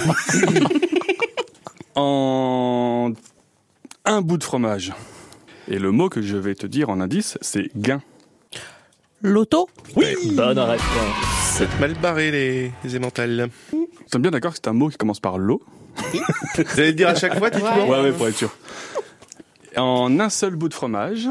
En 1.95 3.11
un 4.05 4.21
bout 4.21 4.37
de 4.37 4.43
fromage. 4.43 4.93
Et 5.67 5.77
le 5.79 5.91
mot 5.91 6.09
que 6.09 6.21
je 6.21 6.37
vais 6.37 6.55
te 6.55 6.65
dire 6.67 6.89
en 6.89 6.99
indice, 6.99 7.37
c'est 7.41 7.69
gain. 7.75 8.01
Loto 9.21 9.69
Oui, 9.95 10.15
bonne 10.33 10.57
réponse. 10.59 11.55
Vous 11.57 11.63
êtes 11.63 11.79
mal 11.79 11.93
barrés, 11.95 12.31
les, 12.31 12.71
les 12.83 12.95
émentales. 12.95 13.49
Nous 13.73 13.87
sommes 14.11 14.21
bien 14.21 14.31
d'accord 14.31 14.51
que 14.51 14.57
c'est 14.63 14.69
un 14.69 14.73
mot 14.73 14.89
qui 14.89 14.97
commence 14.97 15.19
par 15.19 15.37
l'eau. 15.37 15.61
Vous 16.55 16.79
allez 16.79 16.87
le 16.87 16.93
dire 16.93 17.09
à 17.09 17.15
chaque 17.15 17.37
fois, 17.37 17.51
Titouan 17.51 17.87
Ouais, 17.87 18.01
ouais, 18.01 18.11
pour 18.11 18.27
être 18.27 18.37
sûr. 18.37 18.55
En 19.77 20.19
un 20.19 20.29
seul 20.29 20.55
bout 20.55 20.69
de 20.69 20.73
fromage. 20.73 21.27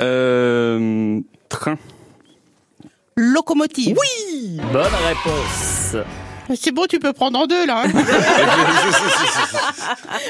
Euh, 0.00 1.20
train. 1.48 1.78
Locomotive. 3.16 3.96
Oui 3.98 4.60
Bonne 4.72 4.92
réponse. 5.06 5.96
C'est 6.56 6.72
bon, 6.72 6.86
tu 6.88 6.98
peux 6.98 7.12
prendre 7.12 7.38
en 7.38 7.46
deux, 7.46 7.66
là. 7.66 7.84
hein. 7.84 7.88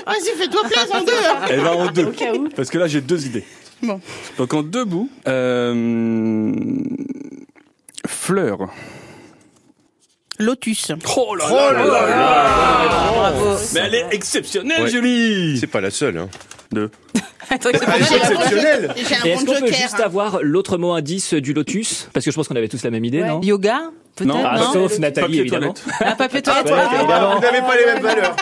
Vas-y, 0.06 0.36
fais-toi 0.38 0.62
plaisir 0.64 0.94
en 0.94 1.00
deux. 1.04 1.12
hein. 1.12 1.46
Eh 1.50 1.56
ben 1.56 1.66
en 1.68 1.86
deux. 1.90 2.04
Au 2.06 2.10
cas 2.12 2.32
où. 2.34 2.48
Parce 2.50 2.68
que 2.70 2.78
là, 2.78 2.86
j'ai 2.86 3.00
deux 3.00 3.26
idées. 3.26 3.44
Bon. 3.82 4.00
Donc 4.38 4.52
en 4.54 4.62
deux 4.62 4.84
bouts. 4.84 5.10
Euh, 5.26 6.52
fleur. 8.06 8.58
Lotus. 10.38 10.90
Oh 11.16 11.34
là 11.34 11.44
Oh 11.50 11.54
là 11.54 11.72
là 11.72 11.84
là 11.84 13.10
Bravo. 13.12 13.56
Mais 13.74 13.80
elle 13.80 13.94
est 13.94 14.06
exceptionnelle, 14.12 14.82
Ouais. 14.84 14.90
Julie 14.90 15.58
C'est 15.58 15.66
pas 15.66 15.80
la 15.80 15.90
seule. 15.90 16.16
Hein. 16.18 16.28
C'est 16.72 16.88
Ah, 17.50 17.54
exceptionnel. 17.98 18.94
J'ai 18.96 19.28
Et 19.28 19.32
est-ce 19.32 19.44
qu'on 19.44 19.54
peut 19.60 19.66
juste 19.66 19.96
hein. 19.98 20.04
avoir 20.04 20.38
l'autre 20.42 20.78
mot 20.78 20.92
indice 20.92 21.34
du 21.34 21.52
lotus 21.52 22.08
Parce 22.12 22.24
que 22.24 22.30
je 22.30 22.36
pense 22.36 22.46
qu'on 22.46 22.54
avait 22.54 22.68
tous 22.68 22.82
la 22.84 22.90
même 22.90 23.04
idée, 23.04 23.22
Ouais. 23.22 23.28
non 23.28 23.40
Yoga 23.42 23.80
Peut-être 24.14 24.28
Non. 24.28 24.42
Ah, 24.44 24.58
non 24.58 24.72
sauf 24.72 24.98
Nathalie, 24.98 25.26
Papier 25.26 25.40
évidemment. 25.40 25.72
toilette. 25.72 26.02
Un 26.12 26.14
papier 26.16 26.42
toilette. 26.42 26.72
Ah, 26.72 26.94
évidemment. 26.98 27.34
Vous 27.36 27.40
n'avez 27.42 27.60
pas 27.60 27.76
les 27.76 27.86
mêmes 27.86 28.02
valeurs. 28.02 28.36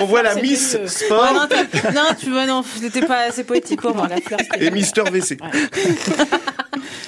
On 0.00 0.04
voit 0.06 0.22
la 0.22 0.34
Miss. 0.36 0.78
Sport 0.86 1.36
Ah, 1.40 1.46
non, 1.92 2.02
tu 2.18 2.30
vois, 2.30 2.46
non, 2.46 2.62
c'était 2.64 3.06
pas 3.06 3.20
assez 3.28 3.44
poétique 3.44 3.80
pour 3.82 3.94
moi. 3.94 4.08
La 4.08 4.16
fleur, 4.20 4.38
et 4.58 4.70
Mister 4.70 5.02
WC. 5.02 5.36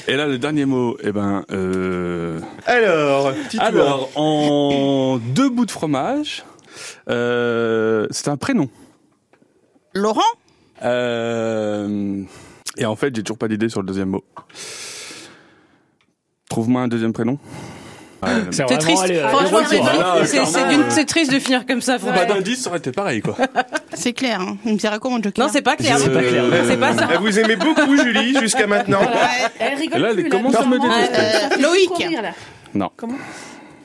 Et 0.08 0.16
là, 0.16 0.26
le 0.26 0.38
dernier 0.38 0.64
mot, 0.64 0.96
eh 1.02 1.12
ben, 1.12 1.44
euh... 1.52 2.40
Alors, 2.66 3.32
alors, 3.60 4.10
en 4.16 5.18
deux 5.18 5.48
bouts 5.48 5.66
de 5.66 5.70
fromage, 5.70 6.44
euh, 7.08 8.06
c'est 8.10 8.28
un 8.28 8.36
prénom. 8.36 8.68
Laurent? 9.94 10.20
Euh, 10.84 12.22
et 12.76 12.84
en 12.86 12.96
fait, 12.96 13.14
j'ai 13.14 13.22
toujours 13.22 13.38
pas 13.38 13.48
d'idée 13.48 13.68
sur 13.68 13.80
le 13.80 13.86
deuxième 13.86 14.08
mot. 14.08 14.24
Trouve-moi 16.48 16.82
un 16.82 16.88
deuxième 16.88 17.12
prénom. 17.12 17.38
C'est 18.50 18.68
C'est 18.68 18.78
triste. 18.78 19.02
allé, 19.02 19.16
euh, 19.18 19.28
Franchement, 19.28 19.58
le 19.60 19.64
c'est 19.66 19.78
hein. 19.78 19.82
Voilà, 19.82 20.16
euh, 21.00 21.04
triste 21.04 21.32
de 21.32 21.38
finir 21.40 21.66
comme 21.66 21.80
ça. 21.80 21.94
Pas 21.94 22.12
franchement. 22.12 22.34
d'indice, 22.34 22.62
ça 22.62 22.70
aurait 22.70 22.78
été 22.78 22.92
pareil, 22.92 23.20
quoi. 23.20 23.36
C'est 23.94 24.12
clair. 24.12 24.40
Hein. 24.40 24.56
Il 24.64 24.74
me 24.74 24.78
dira 24.78 24.98
quoi 25.00 25.10
mon 25.10 25.20
joker 25.20 25.44
Non, 25.44 25.50
c'est 25.52 25.62
pas 25.62 25.76
clair. 25.76 25.98
C'est 25.98 26.12
pas 26.12 26.22
clair. 26.22 26.44
C'est 26.66 26.76
pas 26.78 26.94
ça. 26.96 27.08
Ah, 27.12 27.18
Vous 27.18 27.38
aimez 27.38 27.56
beaucoup 27.56 27.96
Julie 27.96 28.38
jusqu'à 28.38 28.66
maintenant. 28.66 29.00
Elle 29.58 29.76
rigole 29.76 30.00
là, 30.00 30.10
elle 30.16 30.28
commence 30.28 30.54
à 30.54 30.64
me 30.66 30.78
détester. 30.78 31.58
Euh, 31.58 31.62
Loïc. 31.62 31.90
Non. 32.74 32.90
Comment? 32.96 33.18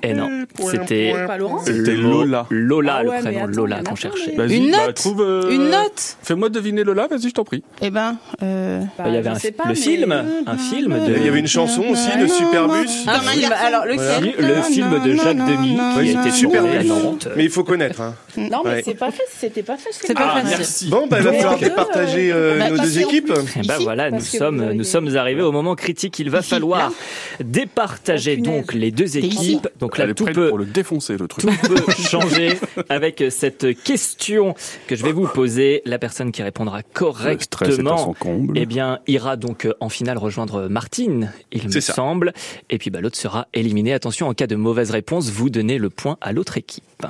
Et 0.04 0.14
non, 0.14 0.30
c'était 0.72 1.14
Pas 1.26 1.38
Laurent 1.38 1.60
C'était 1.66 1.96
Lola. 1.96 2.46
Lola, 2.50 2.96
Ah 3.00 3.04
le 3.04 3.10
ouais, 3.10 3.20
prénom 3.20 3.40
attends, 3.40 3.48
Lola 3.52 3.80
qu'on 3.84 3.96
cherchait. 3.96 4.32
Une 4.32 4.72
bah, 4.72 4.86
note 4.86 4.96
trouve, 4.96 5.22
euh, 5.22 5.50
Une 5.50 5.70
note 5.70 6.18
Fais-moi 6.22 6.50
deviner 6.50 6.84
Lola, 6.84 7.08
vas-y, 7.08 7.30
je 7.30 7.34
t'en 7.34 7.44
prie. 7.44 7.64
Eh 7.82 7.90
ben, 7.90 8.18
euh... 8.44 8.82
Bah, 8.98 9.06
Il 9.08 9.14
y 9.16 9.18
avait 9.18 9.30
un, 9.30 9.34
pas, 9.34 9.64
le 9.64 9.70
mais- 9.70 9.76
film, 9.76 10.12
un 10.46 10.58
film 10.58 10.94
de. 11.06 11.16
Il 11.18 11.26
y 11.26 11.28
avait 11.28 11.40
une 11.40 11.48
chanson 11.48 11.84
aussi 11.90 12.16
de 12.18 12.28
Superbus. 12.28 12.88
Un 13.08 13.20
film. 13.22 13.52
Alors, 13.66 13.86
le 13.86 14.62
film 14.64 15.04
de 15.04 15.14
Jacques 15.16 15.38
Demy 15.38 15.76
qui 15.76 15.80
a 15.82 15.96
Ouais, 15.98 16.08
été 16.10 16.32
super 16.32 16.62
tourné 16.62 16.78
à 16.78 16.84
bien. 16.84 16.94
Nantes. 16.96 17.28
Mais 17.36 17.46
il 17.46 17.50
faut 17.50 17.64
connaître. 17.64 18.02
Hein. 18.02 18.14
Non, 18.38 18.62
mais 18.64 18.70
Ouais. 18.70 18.82
c'est 18.86 18.94
pas 18.96 19.12
fait, 19.12 19.24
c'était 19.36 19.64
pas 19.64 19.78
fait. 19.78 19.90
C'est 19.92 20.14
pas 20.14 20.30
facile. 20.42 20.50
Merci. 20.58 20.90
Bon, 20.90 21.08
bah, 21.10 21.18
il 21.20 21.24
va 21.26 21.34
falloir 21.34 21.58
départager 21.58 22.32
euh, 22.32 22.60
bah, 22.60 22.70
nos 22.70 22.78
deux 22.78 23.00
équipes. 23.00 23.34
Eh 23.36 23.60
ben 23.68 23.74
Ici, 23.76 23.84
voilà, 23.84 24.12
nous 24.12 24.20
sommes, 24.22 24.74
nous 24.74 24.84
sommes 24.84 25.16
arrivés 25.18 25.42
au 25.42 25.52
moment 25.52 25.74
critique. 25.76 26.20
Il 26.20 26.30
va 26.30 26.42
falloir 26.42 26.92
départager 27.40 28.38
donc 28.38 28.74
les 28.74 28.92
deux 28.92 29.18
équipes. 29.18 29.68
Donc 29.88 29.98
là, 29.98 30.04
Elle 30.04 30.10
est 30.10 30.16
tout 30.16 30.26
prête 30.26 30.36
peut, 30.36 30.50
pour 30.50 30.58
le 30.58 30.66
défoncer, 30.66 31.16
le 31.16 31.30
truc. 31.30 31.46
tout 31.46 31.68
peut 31.70 31.92
changer 31.94 32.60
avec 32.90 33.24
cette 33.30 33.82
question 33.84 34.54
que 34.88 34.98
je 34.98 35.04
vais 35.04 35.14
vous 35.14 35.28
poser. 35.28 35.82
La 35.86 35.98
personne 35.98 36.34
qui 36.34 36.44
répondra 36.44 36.84
correctement, 36.84 38.14
eh 38.56 38.66
bien, 38.66 39.00
ira 39.08 39.38
donc 39.38 39.66
en 39.80 39.88
finale 39.88 40.18
rejoindre 40.18 40.68
Martine, 40.68 41.32
il 41.54 41.70
me 41.70 41.80
ça. 41.80 41.94
semble. 41.94 42.34
Et 42.70 42.78
puis, 42.80 42.90
bah, 42.90 43.00
l'autre 43.00 43.18
sera 43.18 43.48
éliminé. 43.54 43.94
Attention, 43.94 44.28
en 44.28 44.34
cas 44.34 44.48
de 44.48 44.58
mauvaise 44.58 44.92
réponse, 44.92 45.30
vous 45.30 45.50
donnez 45.50 45.78
le 45.78 45.90
point 45.90 46.18
à 46.20 46.34
l'autre 46.34 46.58
équipe. 46.58 47.06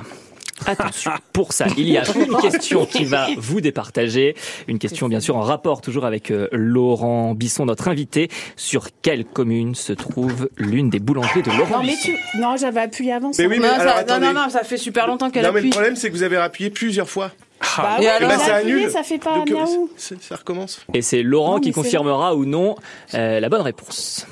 Attention, 0.66 1.10
pour 1.32 1.52
ça, 1.52 1.66
il 1.76 1.88
y 1.88 1.96
a 1.96 2.02
une 2.16 2.36
question 2.36 2.86
qui 2.86 3.04
va 3.04 3.26
vous 3.36 3.60
départager. 3.60 4.34
Une 4.66 4.78
question, 4.78 5.08
bien 5.08 5.20
sûr, 5.20 5.36
en 5.36 5.42
rapport 5.42 5.80
toujours 5.80 6.04
avec 6.04 6.30
euh, 6.30 6.48
Laurent 6.52 7.34
Bisson, 7.34 7.64
notre 7.66 7.88
invité. 7.88 8.28
Sur 8.56 8.88
quelle 9.02 9.24
commune 9.24 9.74
se 9.74 9.92
trouve 9.92 10.48
l'une 10.56 10.90
des 10.90 10.98
boulangeries 11.00 11.42
de 11.42 11.50
Laurent 11.50 11.78
Non, 11.78 11.86
mais 11.86 11.94
tu... 12.02 12.16
non, 12.38 12.56
j'avais 12.56 12.80
appuyé 12.80 13.12
avant. 13.12 13.30
Mais 13.38 13.46
oui, 13.46 13.58
mais 13.60 13.68
Non, 13.68 13.74
alors, 13.74 13.94
ça- 13.94 14.04
non, 14.04 14.12
attendez. 14.14 14.26
non, 14.26 14.32
non, 14.34 14.48
ça 14.50 14.64
fait 14.64 14.76
super 14.78 15.06
longtemps 15.06 15.30
qu'elle 15.30 15.42
Non, 15.44 15.48
mais 15.52 15.60
le 15.60 15.66
appuie. 15.66 15.70
problème, 15.70 15.96
c'est 15.96 16.08
que 16.08 16.14
vous 16.14 16.22
avez 16.22 16.36
appuyé 16.36 16.70
plusieurs 16.70 17.08
fois. 17.08 17.30
Bah 17.76 17.96
Et 17.98 18.02
ouais, 18.02 18.08
alors 18.08 18.30
j'ai 18.30 18.36
ça 18.38 18.54
appuyé, 18.56 18.74
annule. 18.76 18.90
ça 18.90 19.02
fait 19.02 19.18
pas 19.18 19.34
Donc, 19.36 19.50
euh, 19.50 19.54
miaou. 19.54 19.90
ça 19.96 20.36
recommence. 20.36 20.84
Et 20.94 21.02
c'est 21.02 21.22
Laurent 21.22 21.54
Non, 21.54 21.60
qui 21.60 21.72
confirmera 21.72 22.34
ou 22.36 22.44
non 22.44 22.76
euh, 23.14 23.40
la 23.40 23.48
bonne 23.48 23.62
réponse. 23.62 24.26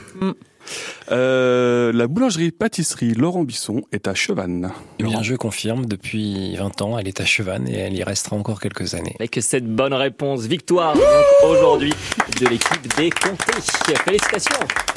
Euh, 1.10 1.92
la 1.92 2.06
boulangerie-pâtisserie 2.06 3.14
Laurent 3.14 3.44
Bisson 3.44 3.82
est 3.92 4.08
à 4.08 4.14
Chevannes. 4.14 4.72
Bien, 4.98 5.22
je 5.22 5.34
confirme, 5.34 5.86
depuis 5.86 6.56
20 6.56 6.82
ans, 6.82 6.98
elle 6.98 7.08
est 7.08 7.20
à 7.20 7.24
Chevannes 7.24 7.68
et 7.68 7.76
elle 7.76 7.94
y 7.94 8.02
restera 8.02 8.36
encore 8.36 8.60
quelques 8.60 8.94
années. 8.94 9.14
Avec 9.18 9.38
cette 9.40 9.66
bonne 9.66 9.94
réponse, 9.94 10.42
victoire 10.46 10.96
aujourd'hui 11.44 11.92
de 12.40 12.46
l'équipe 12.46 12.96
des 12.96 13.10
Comtés. 13.10 13.60
Félicitations. 14.04 14.95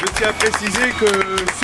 Je 0.00 0.06
tiens 0.16 0.28
à 0.28 0.32
préciser 0.32 0.88
que 1.00 1.06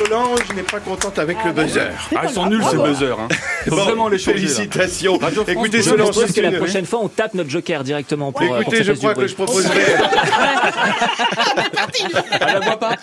Solange 0.03 0.41
n'est 0.57 0.63
pas 0.63 0.81
contente 0.81 1.19
avec 1.19 1.37
le 1.45 1.53
buzzer. 1.53 1.91
Ah, 2.17 2.23
ils 2.25 2.31
sont 2.31 2.47
nuls 2.47 2.63
ces 2.69 2.77
buzzers. 2.77 3.19
Hein. 3.21 3.29
Bon, 3.69 3.77
vraiment 3.77 4.09
les 4.09 4.19
changer. 4.19 4.39
Félicitations. 4.39 5.19
Radio 5.19 5.45
Écoutez, 5.47 5.79
je 5.79 5.83
Je 5.85 5.91
Solange, 5.91 6.11
propose 6.11 6.27
c'est 6.33 6.41
que 6.41 6.47
la 6.47 6.53
prochaine 6.59 6.87
fois, 6.87 7.01
on 7.03 7.09
tape 7.09 7.35
notre 7.35 7.51
joker 7.51 7.85
directement 7.85 8.33
pour, 8.33 8.43
euh, 8.43 8.47
pour 8.49 8.61
Écoutez, 8.63 8.79
que 8.79 8.85
ça 8.85 8.95
je 8.95 8.99
crois 8.99 9.11
que 9.15 9.21
bruit. 9.21 9.29
je 9.29 9.35
proposerais. 9.35 9.75
Elle 12.41 12.53
la 12.55 12.61
voit 12.61 12.79
pas 12.79 12.97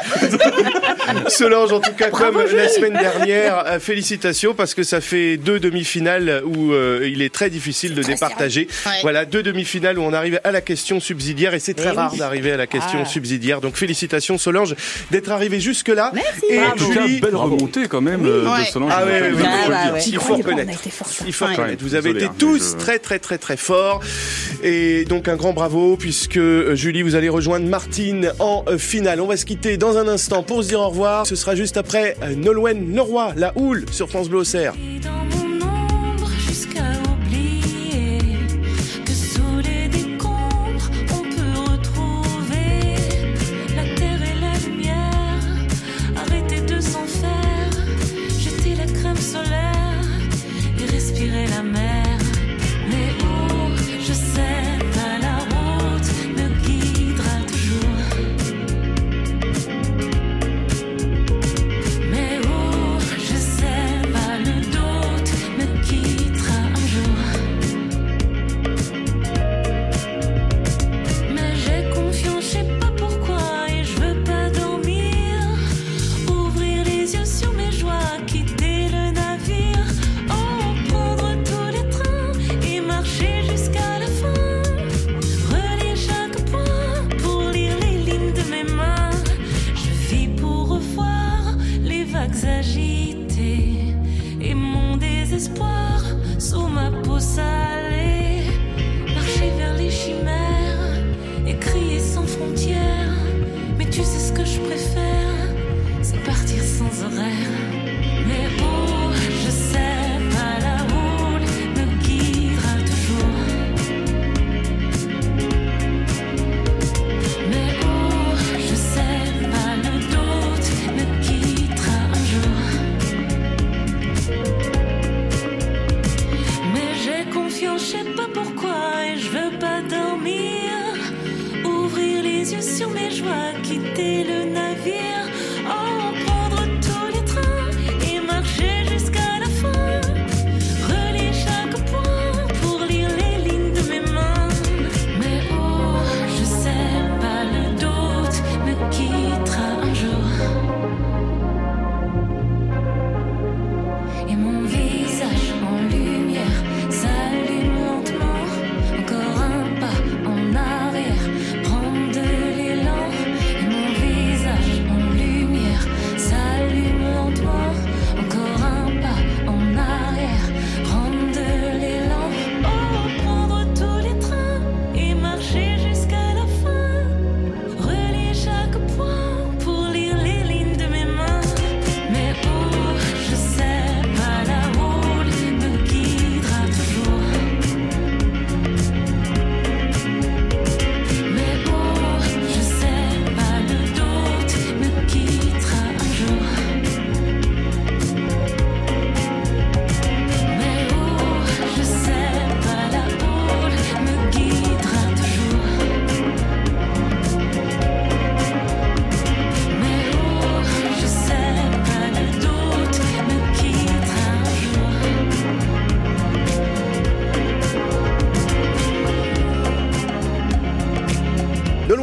Solange, 1.30 1.72
en 1.72 1.80
tout 1.80 1.94
cas, 1.94 2.10
comme 2.10 2.42
la 2.54 2.68
semaine 2.68 2.94
dernière, 2.94 3.64
euh, 3.68 3.80
félicitations 3.80 4.54
parce 4.54 4.74
que 4.74 4.84
ça 4.84 5.02
fait 5.02 5.38
deux 5.38 5.60
demi-finales 5.60 6.42
où 6.46 6.74
euh, 6.74 7.08
il 7.10 7.22
est 7.22 7.34
très 7.34 7.50
difficile 7.50 7.94
de 7.96 8.04
départager. 8.04 8.68
Ouais. 8.86 8.92
Voilà, 9.02 9.26
deux 9.26 9.44
demi-finales 9.44 9.98
où 9.98 10.04
on 10.04 10.14
arrive 10.14 10.40
à 10.44 10.52
la 10.52 10.62
question 10.62 11.00
subsidiaire 11.00 11.54
et 11.54 11.60
c'est 11.60 11.74
très 11.74 11.92
Eh 11.94 11.96
rare 11.96 12.10
oui. 12.14 12.20
d'arriver 12.20 12.52
à 12.52 12.58
la 12.58 12.68
question 12.68 13.00
Ah. 13.04 13.06
subsidiaire. 13.06 13.62
Donc 13.62 13.76
félicitations 13.78 14.38
Solange 14.38 14.76
d'être 15.22 15.32
arrivée 15.32 15.60
jusque-là. 15.60 16.12
Merci. 16.14 16.46
Et 16.50 16.60
En 16.60 16.72
tout 16.72 16.90
cas, 16.94 17.06
Julie, 17.08 17.22
belle 17.22 17.36
remontée 17.36 17.88
quand 17.88 18.02
même 18.02 18.26
euh, 18.26 18.46
Ouais. 18.52 18.62
de 18.66 18.66
Solange. 18.68 18.92
Ah 18.96 19.04
il 19.06 19.12
oui, 19.12 19.30
oui, 19.32 19.38
oui. 19.38 19.44
Ah, 19.72 19.92
il 20.06 20.18
faut 20.20 20.36
reconnaître. 20.36 20.72
Il 21.26 21.34
faut. 21.34 21.46
Vous 21.80 21.96
avez 21.96 22.14
Désolé, 22.14 22.20
été 22.20 22.26
hein, 22.26 22.36
tous 22.38 22.72
je- 22.74 22.78
très 22.78 23.00
très 23.00 23.20
très 23.20 23.38
très 23.38 23.58
forts. 23.58 24.02
Et 24.64 25.06
donc 25.06 25.28
un 25.28 25.36
grand 25.36 25.54
bravo 25.54 25.96
puisque 25.98 26.38
euh, 26.38 26.76
Julie, 26.76 27.02
vous 27.04 27.16
allez 27.16 27.30
rejoindre 27.30 27.68
Martine 27.68 28.32
en 28.40 28.64
euh, 28.68 28.78
finale. 28.78 29.22
On 29.22 29.28
va 29.28 29.38
se 29.38 29.46
quitter 29.46 29.78
dans 29.78 29.98
un 29.98 30.08
instant 30.08 30.44
pour 30.44 30.64
se 30.64 30.70
dire 30.70 30.80
au 30.80 30.90
revoir. 30.90 31.26
Ce 31.28 31.36
sera 31.36 31.56
juste 31.56 31.78
après 31.78 32.16
euh, 32.24 32.36
Nolwenn 32.36 32.94
Leroy, 32.96 33.34
la 33.38 33.54
houle 33.56 33.86
sur 33.92 34.10
France 34.10 34.30
Bleu 34.30 34.40
Auxerre. 34.40 34.74
Dans 35.04 35.10
mon 35.38 35.56
ombre 35.66 36.30
jusqu'à 36.48 36.84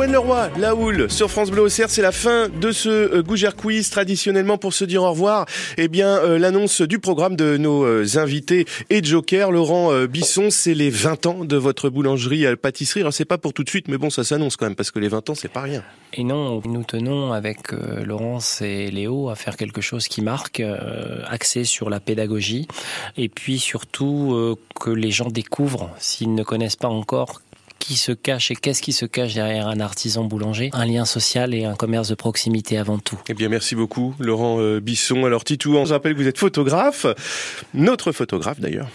Joanne 0.09 0.13
Leroy, 0.13 0.51
la 0.59 0.75
houle 0.75 1.11
sur 1.11 1.31
France 1.31 1.51
Bleu 1.51 1.63
Auxerre, 1.63 1.91
c'est 1.91 2.01
la 2.03 2.13
fin 2.13 2.49
de 2.49 2.73
ce 2.73 2.89
euh, 2.89 3.23
Gougère 3.23 3.57
Quiz. 3.57 3.91
Traditionnellement, 3.91 4.57
pour 4.57 4.73
se 4.73 4.87
dire 4.87 5.03
au 5.03 5.11
revoir, 5.11 5.45
eh 5.77 5.89
bien, 5.89 6.09
euh, 6.09 6.39
l'annonce 6.39 6.81
du 6.81 6.99
programme 6.99 7.37
de 7.37 7.59
nos 7.59 7.85
euh, 7.85 8.07
invités 8.17 8.65
et 8.89 9.05
Joker. 9.05 9.51
Laurent 9.51 9.93
euh, 9.93 10.07
Bisson, 10.07 10.49
c'est 10.51 10.73
les 10.73 10.89
20 10.89 11.27
ans 11.27 11.45
de 11.45 11.57
votre 11.57 11.91
boulangerie 11.91 12.47
à 12.47 12.57
pâtisserie. 12.57 13.01
Alors, 13.01 13.13
c'est 13.13 13.27
pas 13.27 13.37
pour 13.37 13.53
tout 13.53 13.65
de 13.65 13.69
suite, 13.69 13.89
mais 13.89 13.99
bon, 13.99 14.09
ça 14.09 14.25
s'annonce 14.25 14.57
quand 14.57 14.65
même, 14.67 14.77
parce 14.77 14.91
que 14.91 14.99
les 14.99 15.09
20 15.09 15.29
ans, 15.29 15.35
c'est 15.35 15.53
pas 15.53 15.63
rien. 15.63 15.83
Et 16.15 16.25
non, 16.25 16.63
nous 16.65 16.85
tenons 16.85 17.33
avec 17.33 17.73
Laurence 17.73 18.63
et 18.63 18.91
Léo 18.91 19.29
à 19.29 19.35
faire 19.35 19.59
quelque 19.59 19.83
chose 19.83 20.09
qui 20.09 20.23
marque, 20.23 20.63
axé 21.29 21.65
sur 21.65 21.91
la 21.91 22.01
pédagogie, 22.01 22.67
et 23.19 23.29
puis 23.29 23.59
surtout 23.59 24.57
que 24.81 24.89
les 24.89 25.11
gens 25.11 25.29
découvrent, 25.29 25.91
s'ils 25.99 26.35
ne 26.35 26.43
connaissent 26.43 26.77
pas 26.77 26.89
encore, 26.89 27.43
qui 27.79 27.97
se 27.97 28.13
cache 28.13 28.51
et 28.51 28.57
qu'est-ce 28.57 28.83
qui 28.83 28.93
se 28.93 29.07
cache 29.07 29.35
derrière 29.35 29.69
un 29.69 29.81
artisan 29.81 30.25
boulanger, 30.25 30.71
un 30.73 30.85
lien 30.87 31.05
social 31.05 31.55
et 31.55 31.65
un 31.65 31.75
commerce 31.75 32.09
de 32.09 32.15
proximité 32.15 32.77
avant 32.79 32.99
tout. 32.99 33.19
Eh 33.29 33.35
bien, 33.35 33.49
merci 33.49 33.75
beaucoup, 33.75 34.15
Laurent 34.19 34.57
euh, 34.61 34.81
Bisson. 34.81 35.25
Alors, 35.25 35.45
Titou, 35.45 35.77
on 35.77 35.87
se 35.87 35.93
rappelle 35.93 36.15
que 36.15 36.21
vous 36.21 36.27
êtes 36.29 36.39
photographe, 36.39 37.07
notre 37.75 38.13
photographe 38.13 38.61
d'ailleurs, 38.61 38.89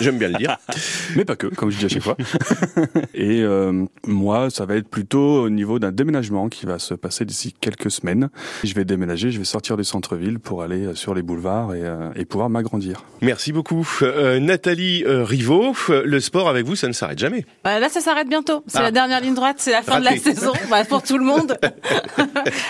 J'aime- 0.00 0.18
bien 0.18 0.28
le 0.28 0.38
dire. 0.38 0.56
Mais 1.16 1.24
pas 1.24 1.36
que, 1.36 1.46
comme 1.46 1.70
je 1.70 1.78
dis 1.78 1.84
à 1.84 1.88
chaque 1.88 2.02
fois. 2.02 2.16
Et 3.14 3.42
euh, 3.42 3.84
moi, 4.06 4.50
ça 4.50 4.64
va 4.66 4.76
être 4.76 4.88
plutôt 4.88 5.42
au 5.44 5.50
niveau 5.50 5.78
d'un 5.78 5.92
déménagement 5.92 6.48
qui 6.48 6.66
va 6.66 6.78
se 6.78 6.94
passer 6.94 7.24
d'ici 7.24 7.54
quelques 7.60 7.90
semaines. 7.90 8.28
Je 8.64 8.74
vais 8.74 8.84
déménager, 8.84 9.30
je 9.30 9.38
vais 9.38 9.44
sortir 9.44 9.76
du 9.76 9.84
centre-ville 9.84 10.38
pour 10.38 10.62
aller 10.62 10.86
euh, 10.86 10.94
sur 10.94 11.14
les 11.14 11.22
boulevards 11.22 11.74
et, 11.74 11.82
euh, 11.82 12.10
et 12.16 12.24
pouvoir 12.24 12.50
m'agrandir. 12.50 13.04
Merci 13.22 13.52
beaucoup. 13.52 13.86
Euh, 14.02 14.40
Nathalie 14.40 15.04
euh, 15.06 15.24
Rivaud, 15.24 15.74
le 15.88 16.20
sport 16.20 16.48
avec 16.48 16.66
vous, 16.66 16.76
ça 16.76 16.88
ne 16.88 16.92
s'arrête 16.92 17.18
jamais. 17.18 17.44
Bah, 17.64 17.78
là, 17.78 17.88
ça 17.88 18.00
s'arrête 18.00 18.28
bientôt. 18.30 18.64
C'est 18.66 18.78
Ah. 18.78 18.82
la 18.84 18.90
dernière 18.90 19.20
ligne 19.20 19.34
droite, 19.34 19.56
c'est 19.58 19.72
la 19.72 19.82
fin 19.82 20.00
de 20.00 20.04
la 20.06 20.16
saison 20.16 20.52
bah, 20.70 20.84
pour 20.86 21.02
tout 21.02 21.18
le 21.18 21.24
monde. 21.24 21.58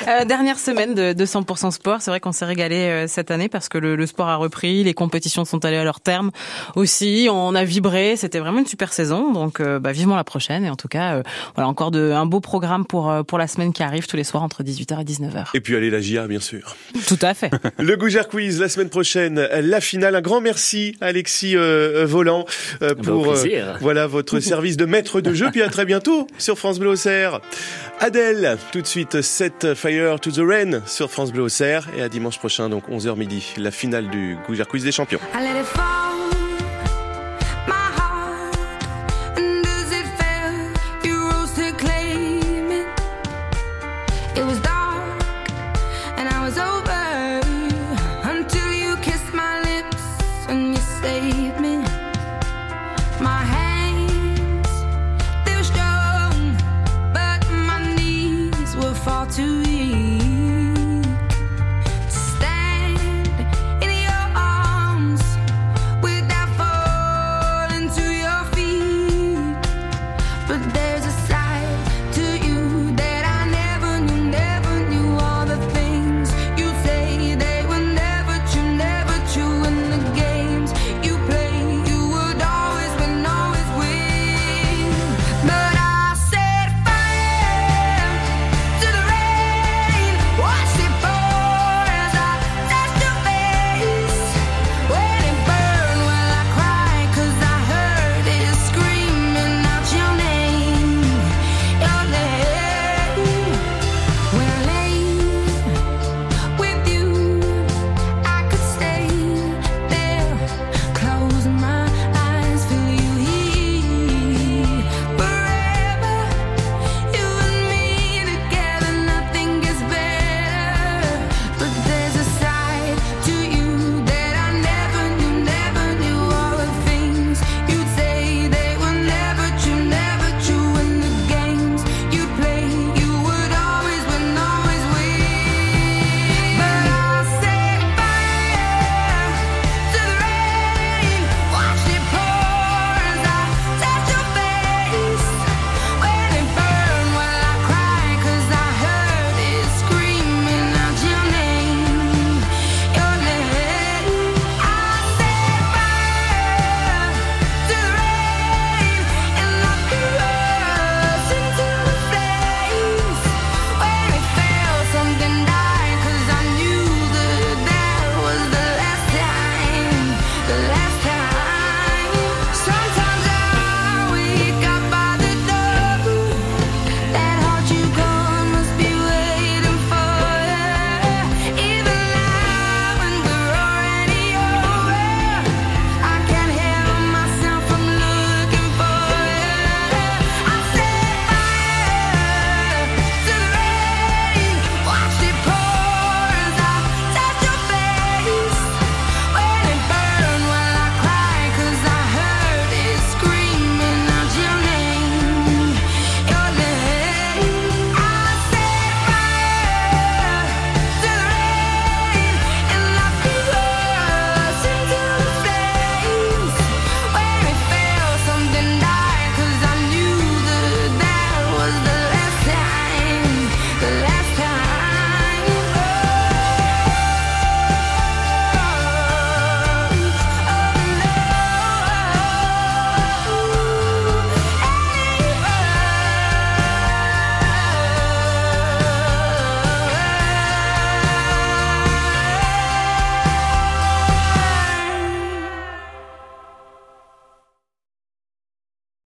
Euh, 0.09 0.25
dernière 0.25 0.59
semaine 0.59 0.95
de, 0.95 1.13
de 1.13 1.25
100% 1.25 1.71
sport. 1.71 1.99
C'est 2.01 2.11
vrai 2.11 2.19
qu'on 2.21 2.33
s'est 2.33 2.45
régalé 2.45 2.77
euh, 2.77 3.07
cette 3.07 3.31
année 3.31 3.49
parce 3.49 3.69
que 3.69 3.79
le, 3.79 3.95
le 3.95 4.07
sport 4.07 4.29
a 4.29 4.37
repris, 4.37 4.83
les 4.83 4.95
compétitions 4.95 5.45
sont 5.45 5.65
allées 5.65 5.77
à 5.77 5.85
leur 5.85 6.01
terme 6.01 6.31
aussi. 6.75 7.29
On 7.31 7.55
a 7.55 7.65
vibré, 7.65 8.17
c'était 8.17 8.39
vraiment 8.39 8.59
une 8.61 8.67
super 8.67 8.93
saison. 8.93 9.33
Donc, 9.33 9.61
euh, 9.61 9.79
bah, 9.79 9.93
vivement 9.93 10.17
la 10.17 10.25
prochaine. 10.25 10.65
Et 10.65 10.71
en 10.71 10.77
tout 10.77 10.89
cas, 10.89 11.17
euh, 11.17 11.23
voilà 11.55 11.69
encore 11.69 11.91
de, 11.91 12.11
un 12.13 12.27
beau 12.27 12.41
programme 12.41 12.85
pour 12.87 13.11
euh, 13.11 13.23
pour 13.23 13.39
la 13.39 13.47
semaine 13.47 13.73
qui 13.73 13.83
arrive 13.83 14.07
tous 14.07 14.17
les 14.17 14.25
soirs 14.25 14.43
entre 14.43 14.63
18h 14.63 15.01
et 15.01 15.05
19h. 15.05 15.45
Et 15.55 15.61
puis 15.61 15.77
allez 15.77 15.91
la 15.91 16.01
GIA, 16.01 16.27
bien 16.27 16.41
sûr. 16.41 16.75
Tout 17.07 17.19
à 17.23 17.35
fait. 17.35 17.51
Le 17.79 17.97
Gougère 17.97 18.29
Quiz 18.29 18.61
la 18.61 18.69
semaine 18.69 18.89
prochaine, 18.91 19.39
la 19.41 19.81
finale. 19.81 20.17
Un 20.17 20.21
grand 20.23 20.41
merci 20.41 20.97
Alexis 21.01 21.57
euh, 21.57 22.05
Volant 22.07 22.47
pour 23.05 23.33
plaisir. 23.33 23.77
voilà 23.81 24.07
votre 24.07 24.41
service 24.41 24.77
de 24.77 24.87
maître 24.87 25.21
de 25.21 25.35
jeu. 25.35 25.50
Puis 25.53 25.63
à 25.63 25.69
très 25.69 25.85
bientôt 25.85 26.27
sur 26.39 26.59
France 26.59 26.79
Bleu 26.79 26.91
Auxerre. 26.91 27.41
Adèle, 27.99 28.57
tout 28.73 28.81
de 28.81 28.87
suite 28.87 29.21
Set 29.21 29.75
Fire 29.75 30.19
to 30.21 30.31
the 30.31 30.41
Rain 30.41 30.83
sur 30.87 31.11
France 31.11 31.33
Bleu 31.33 31.43
Auxerre 31.43 31.89
et 31.97 32.03
à 32.03 32.09
dimanche 32.09 32.39
prochain 32.39 32.69
donc 32.69 32.89
11h 32.89 33.17
midi 33.17 33.55
la 33.57 33.71
finale 33.71 34.09
du 34.09 34.37
Gougère 34.47 34.69
Quiz 34.69 34.85
des 34.85 34.93
champions. 34.93 35.21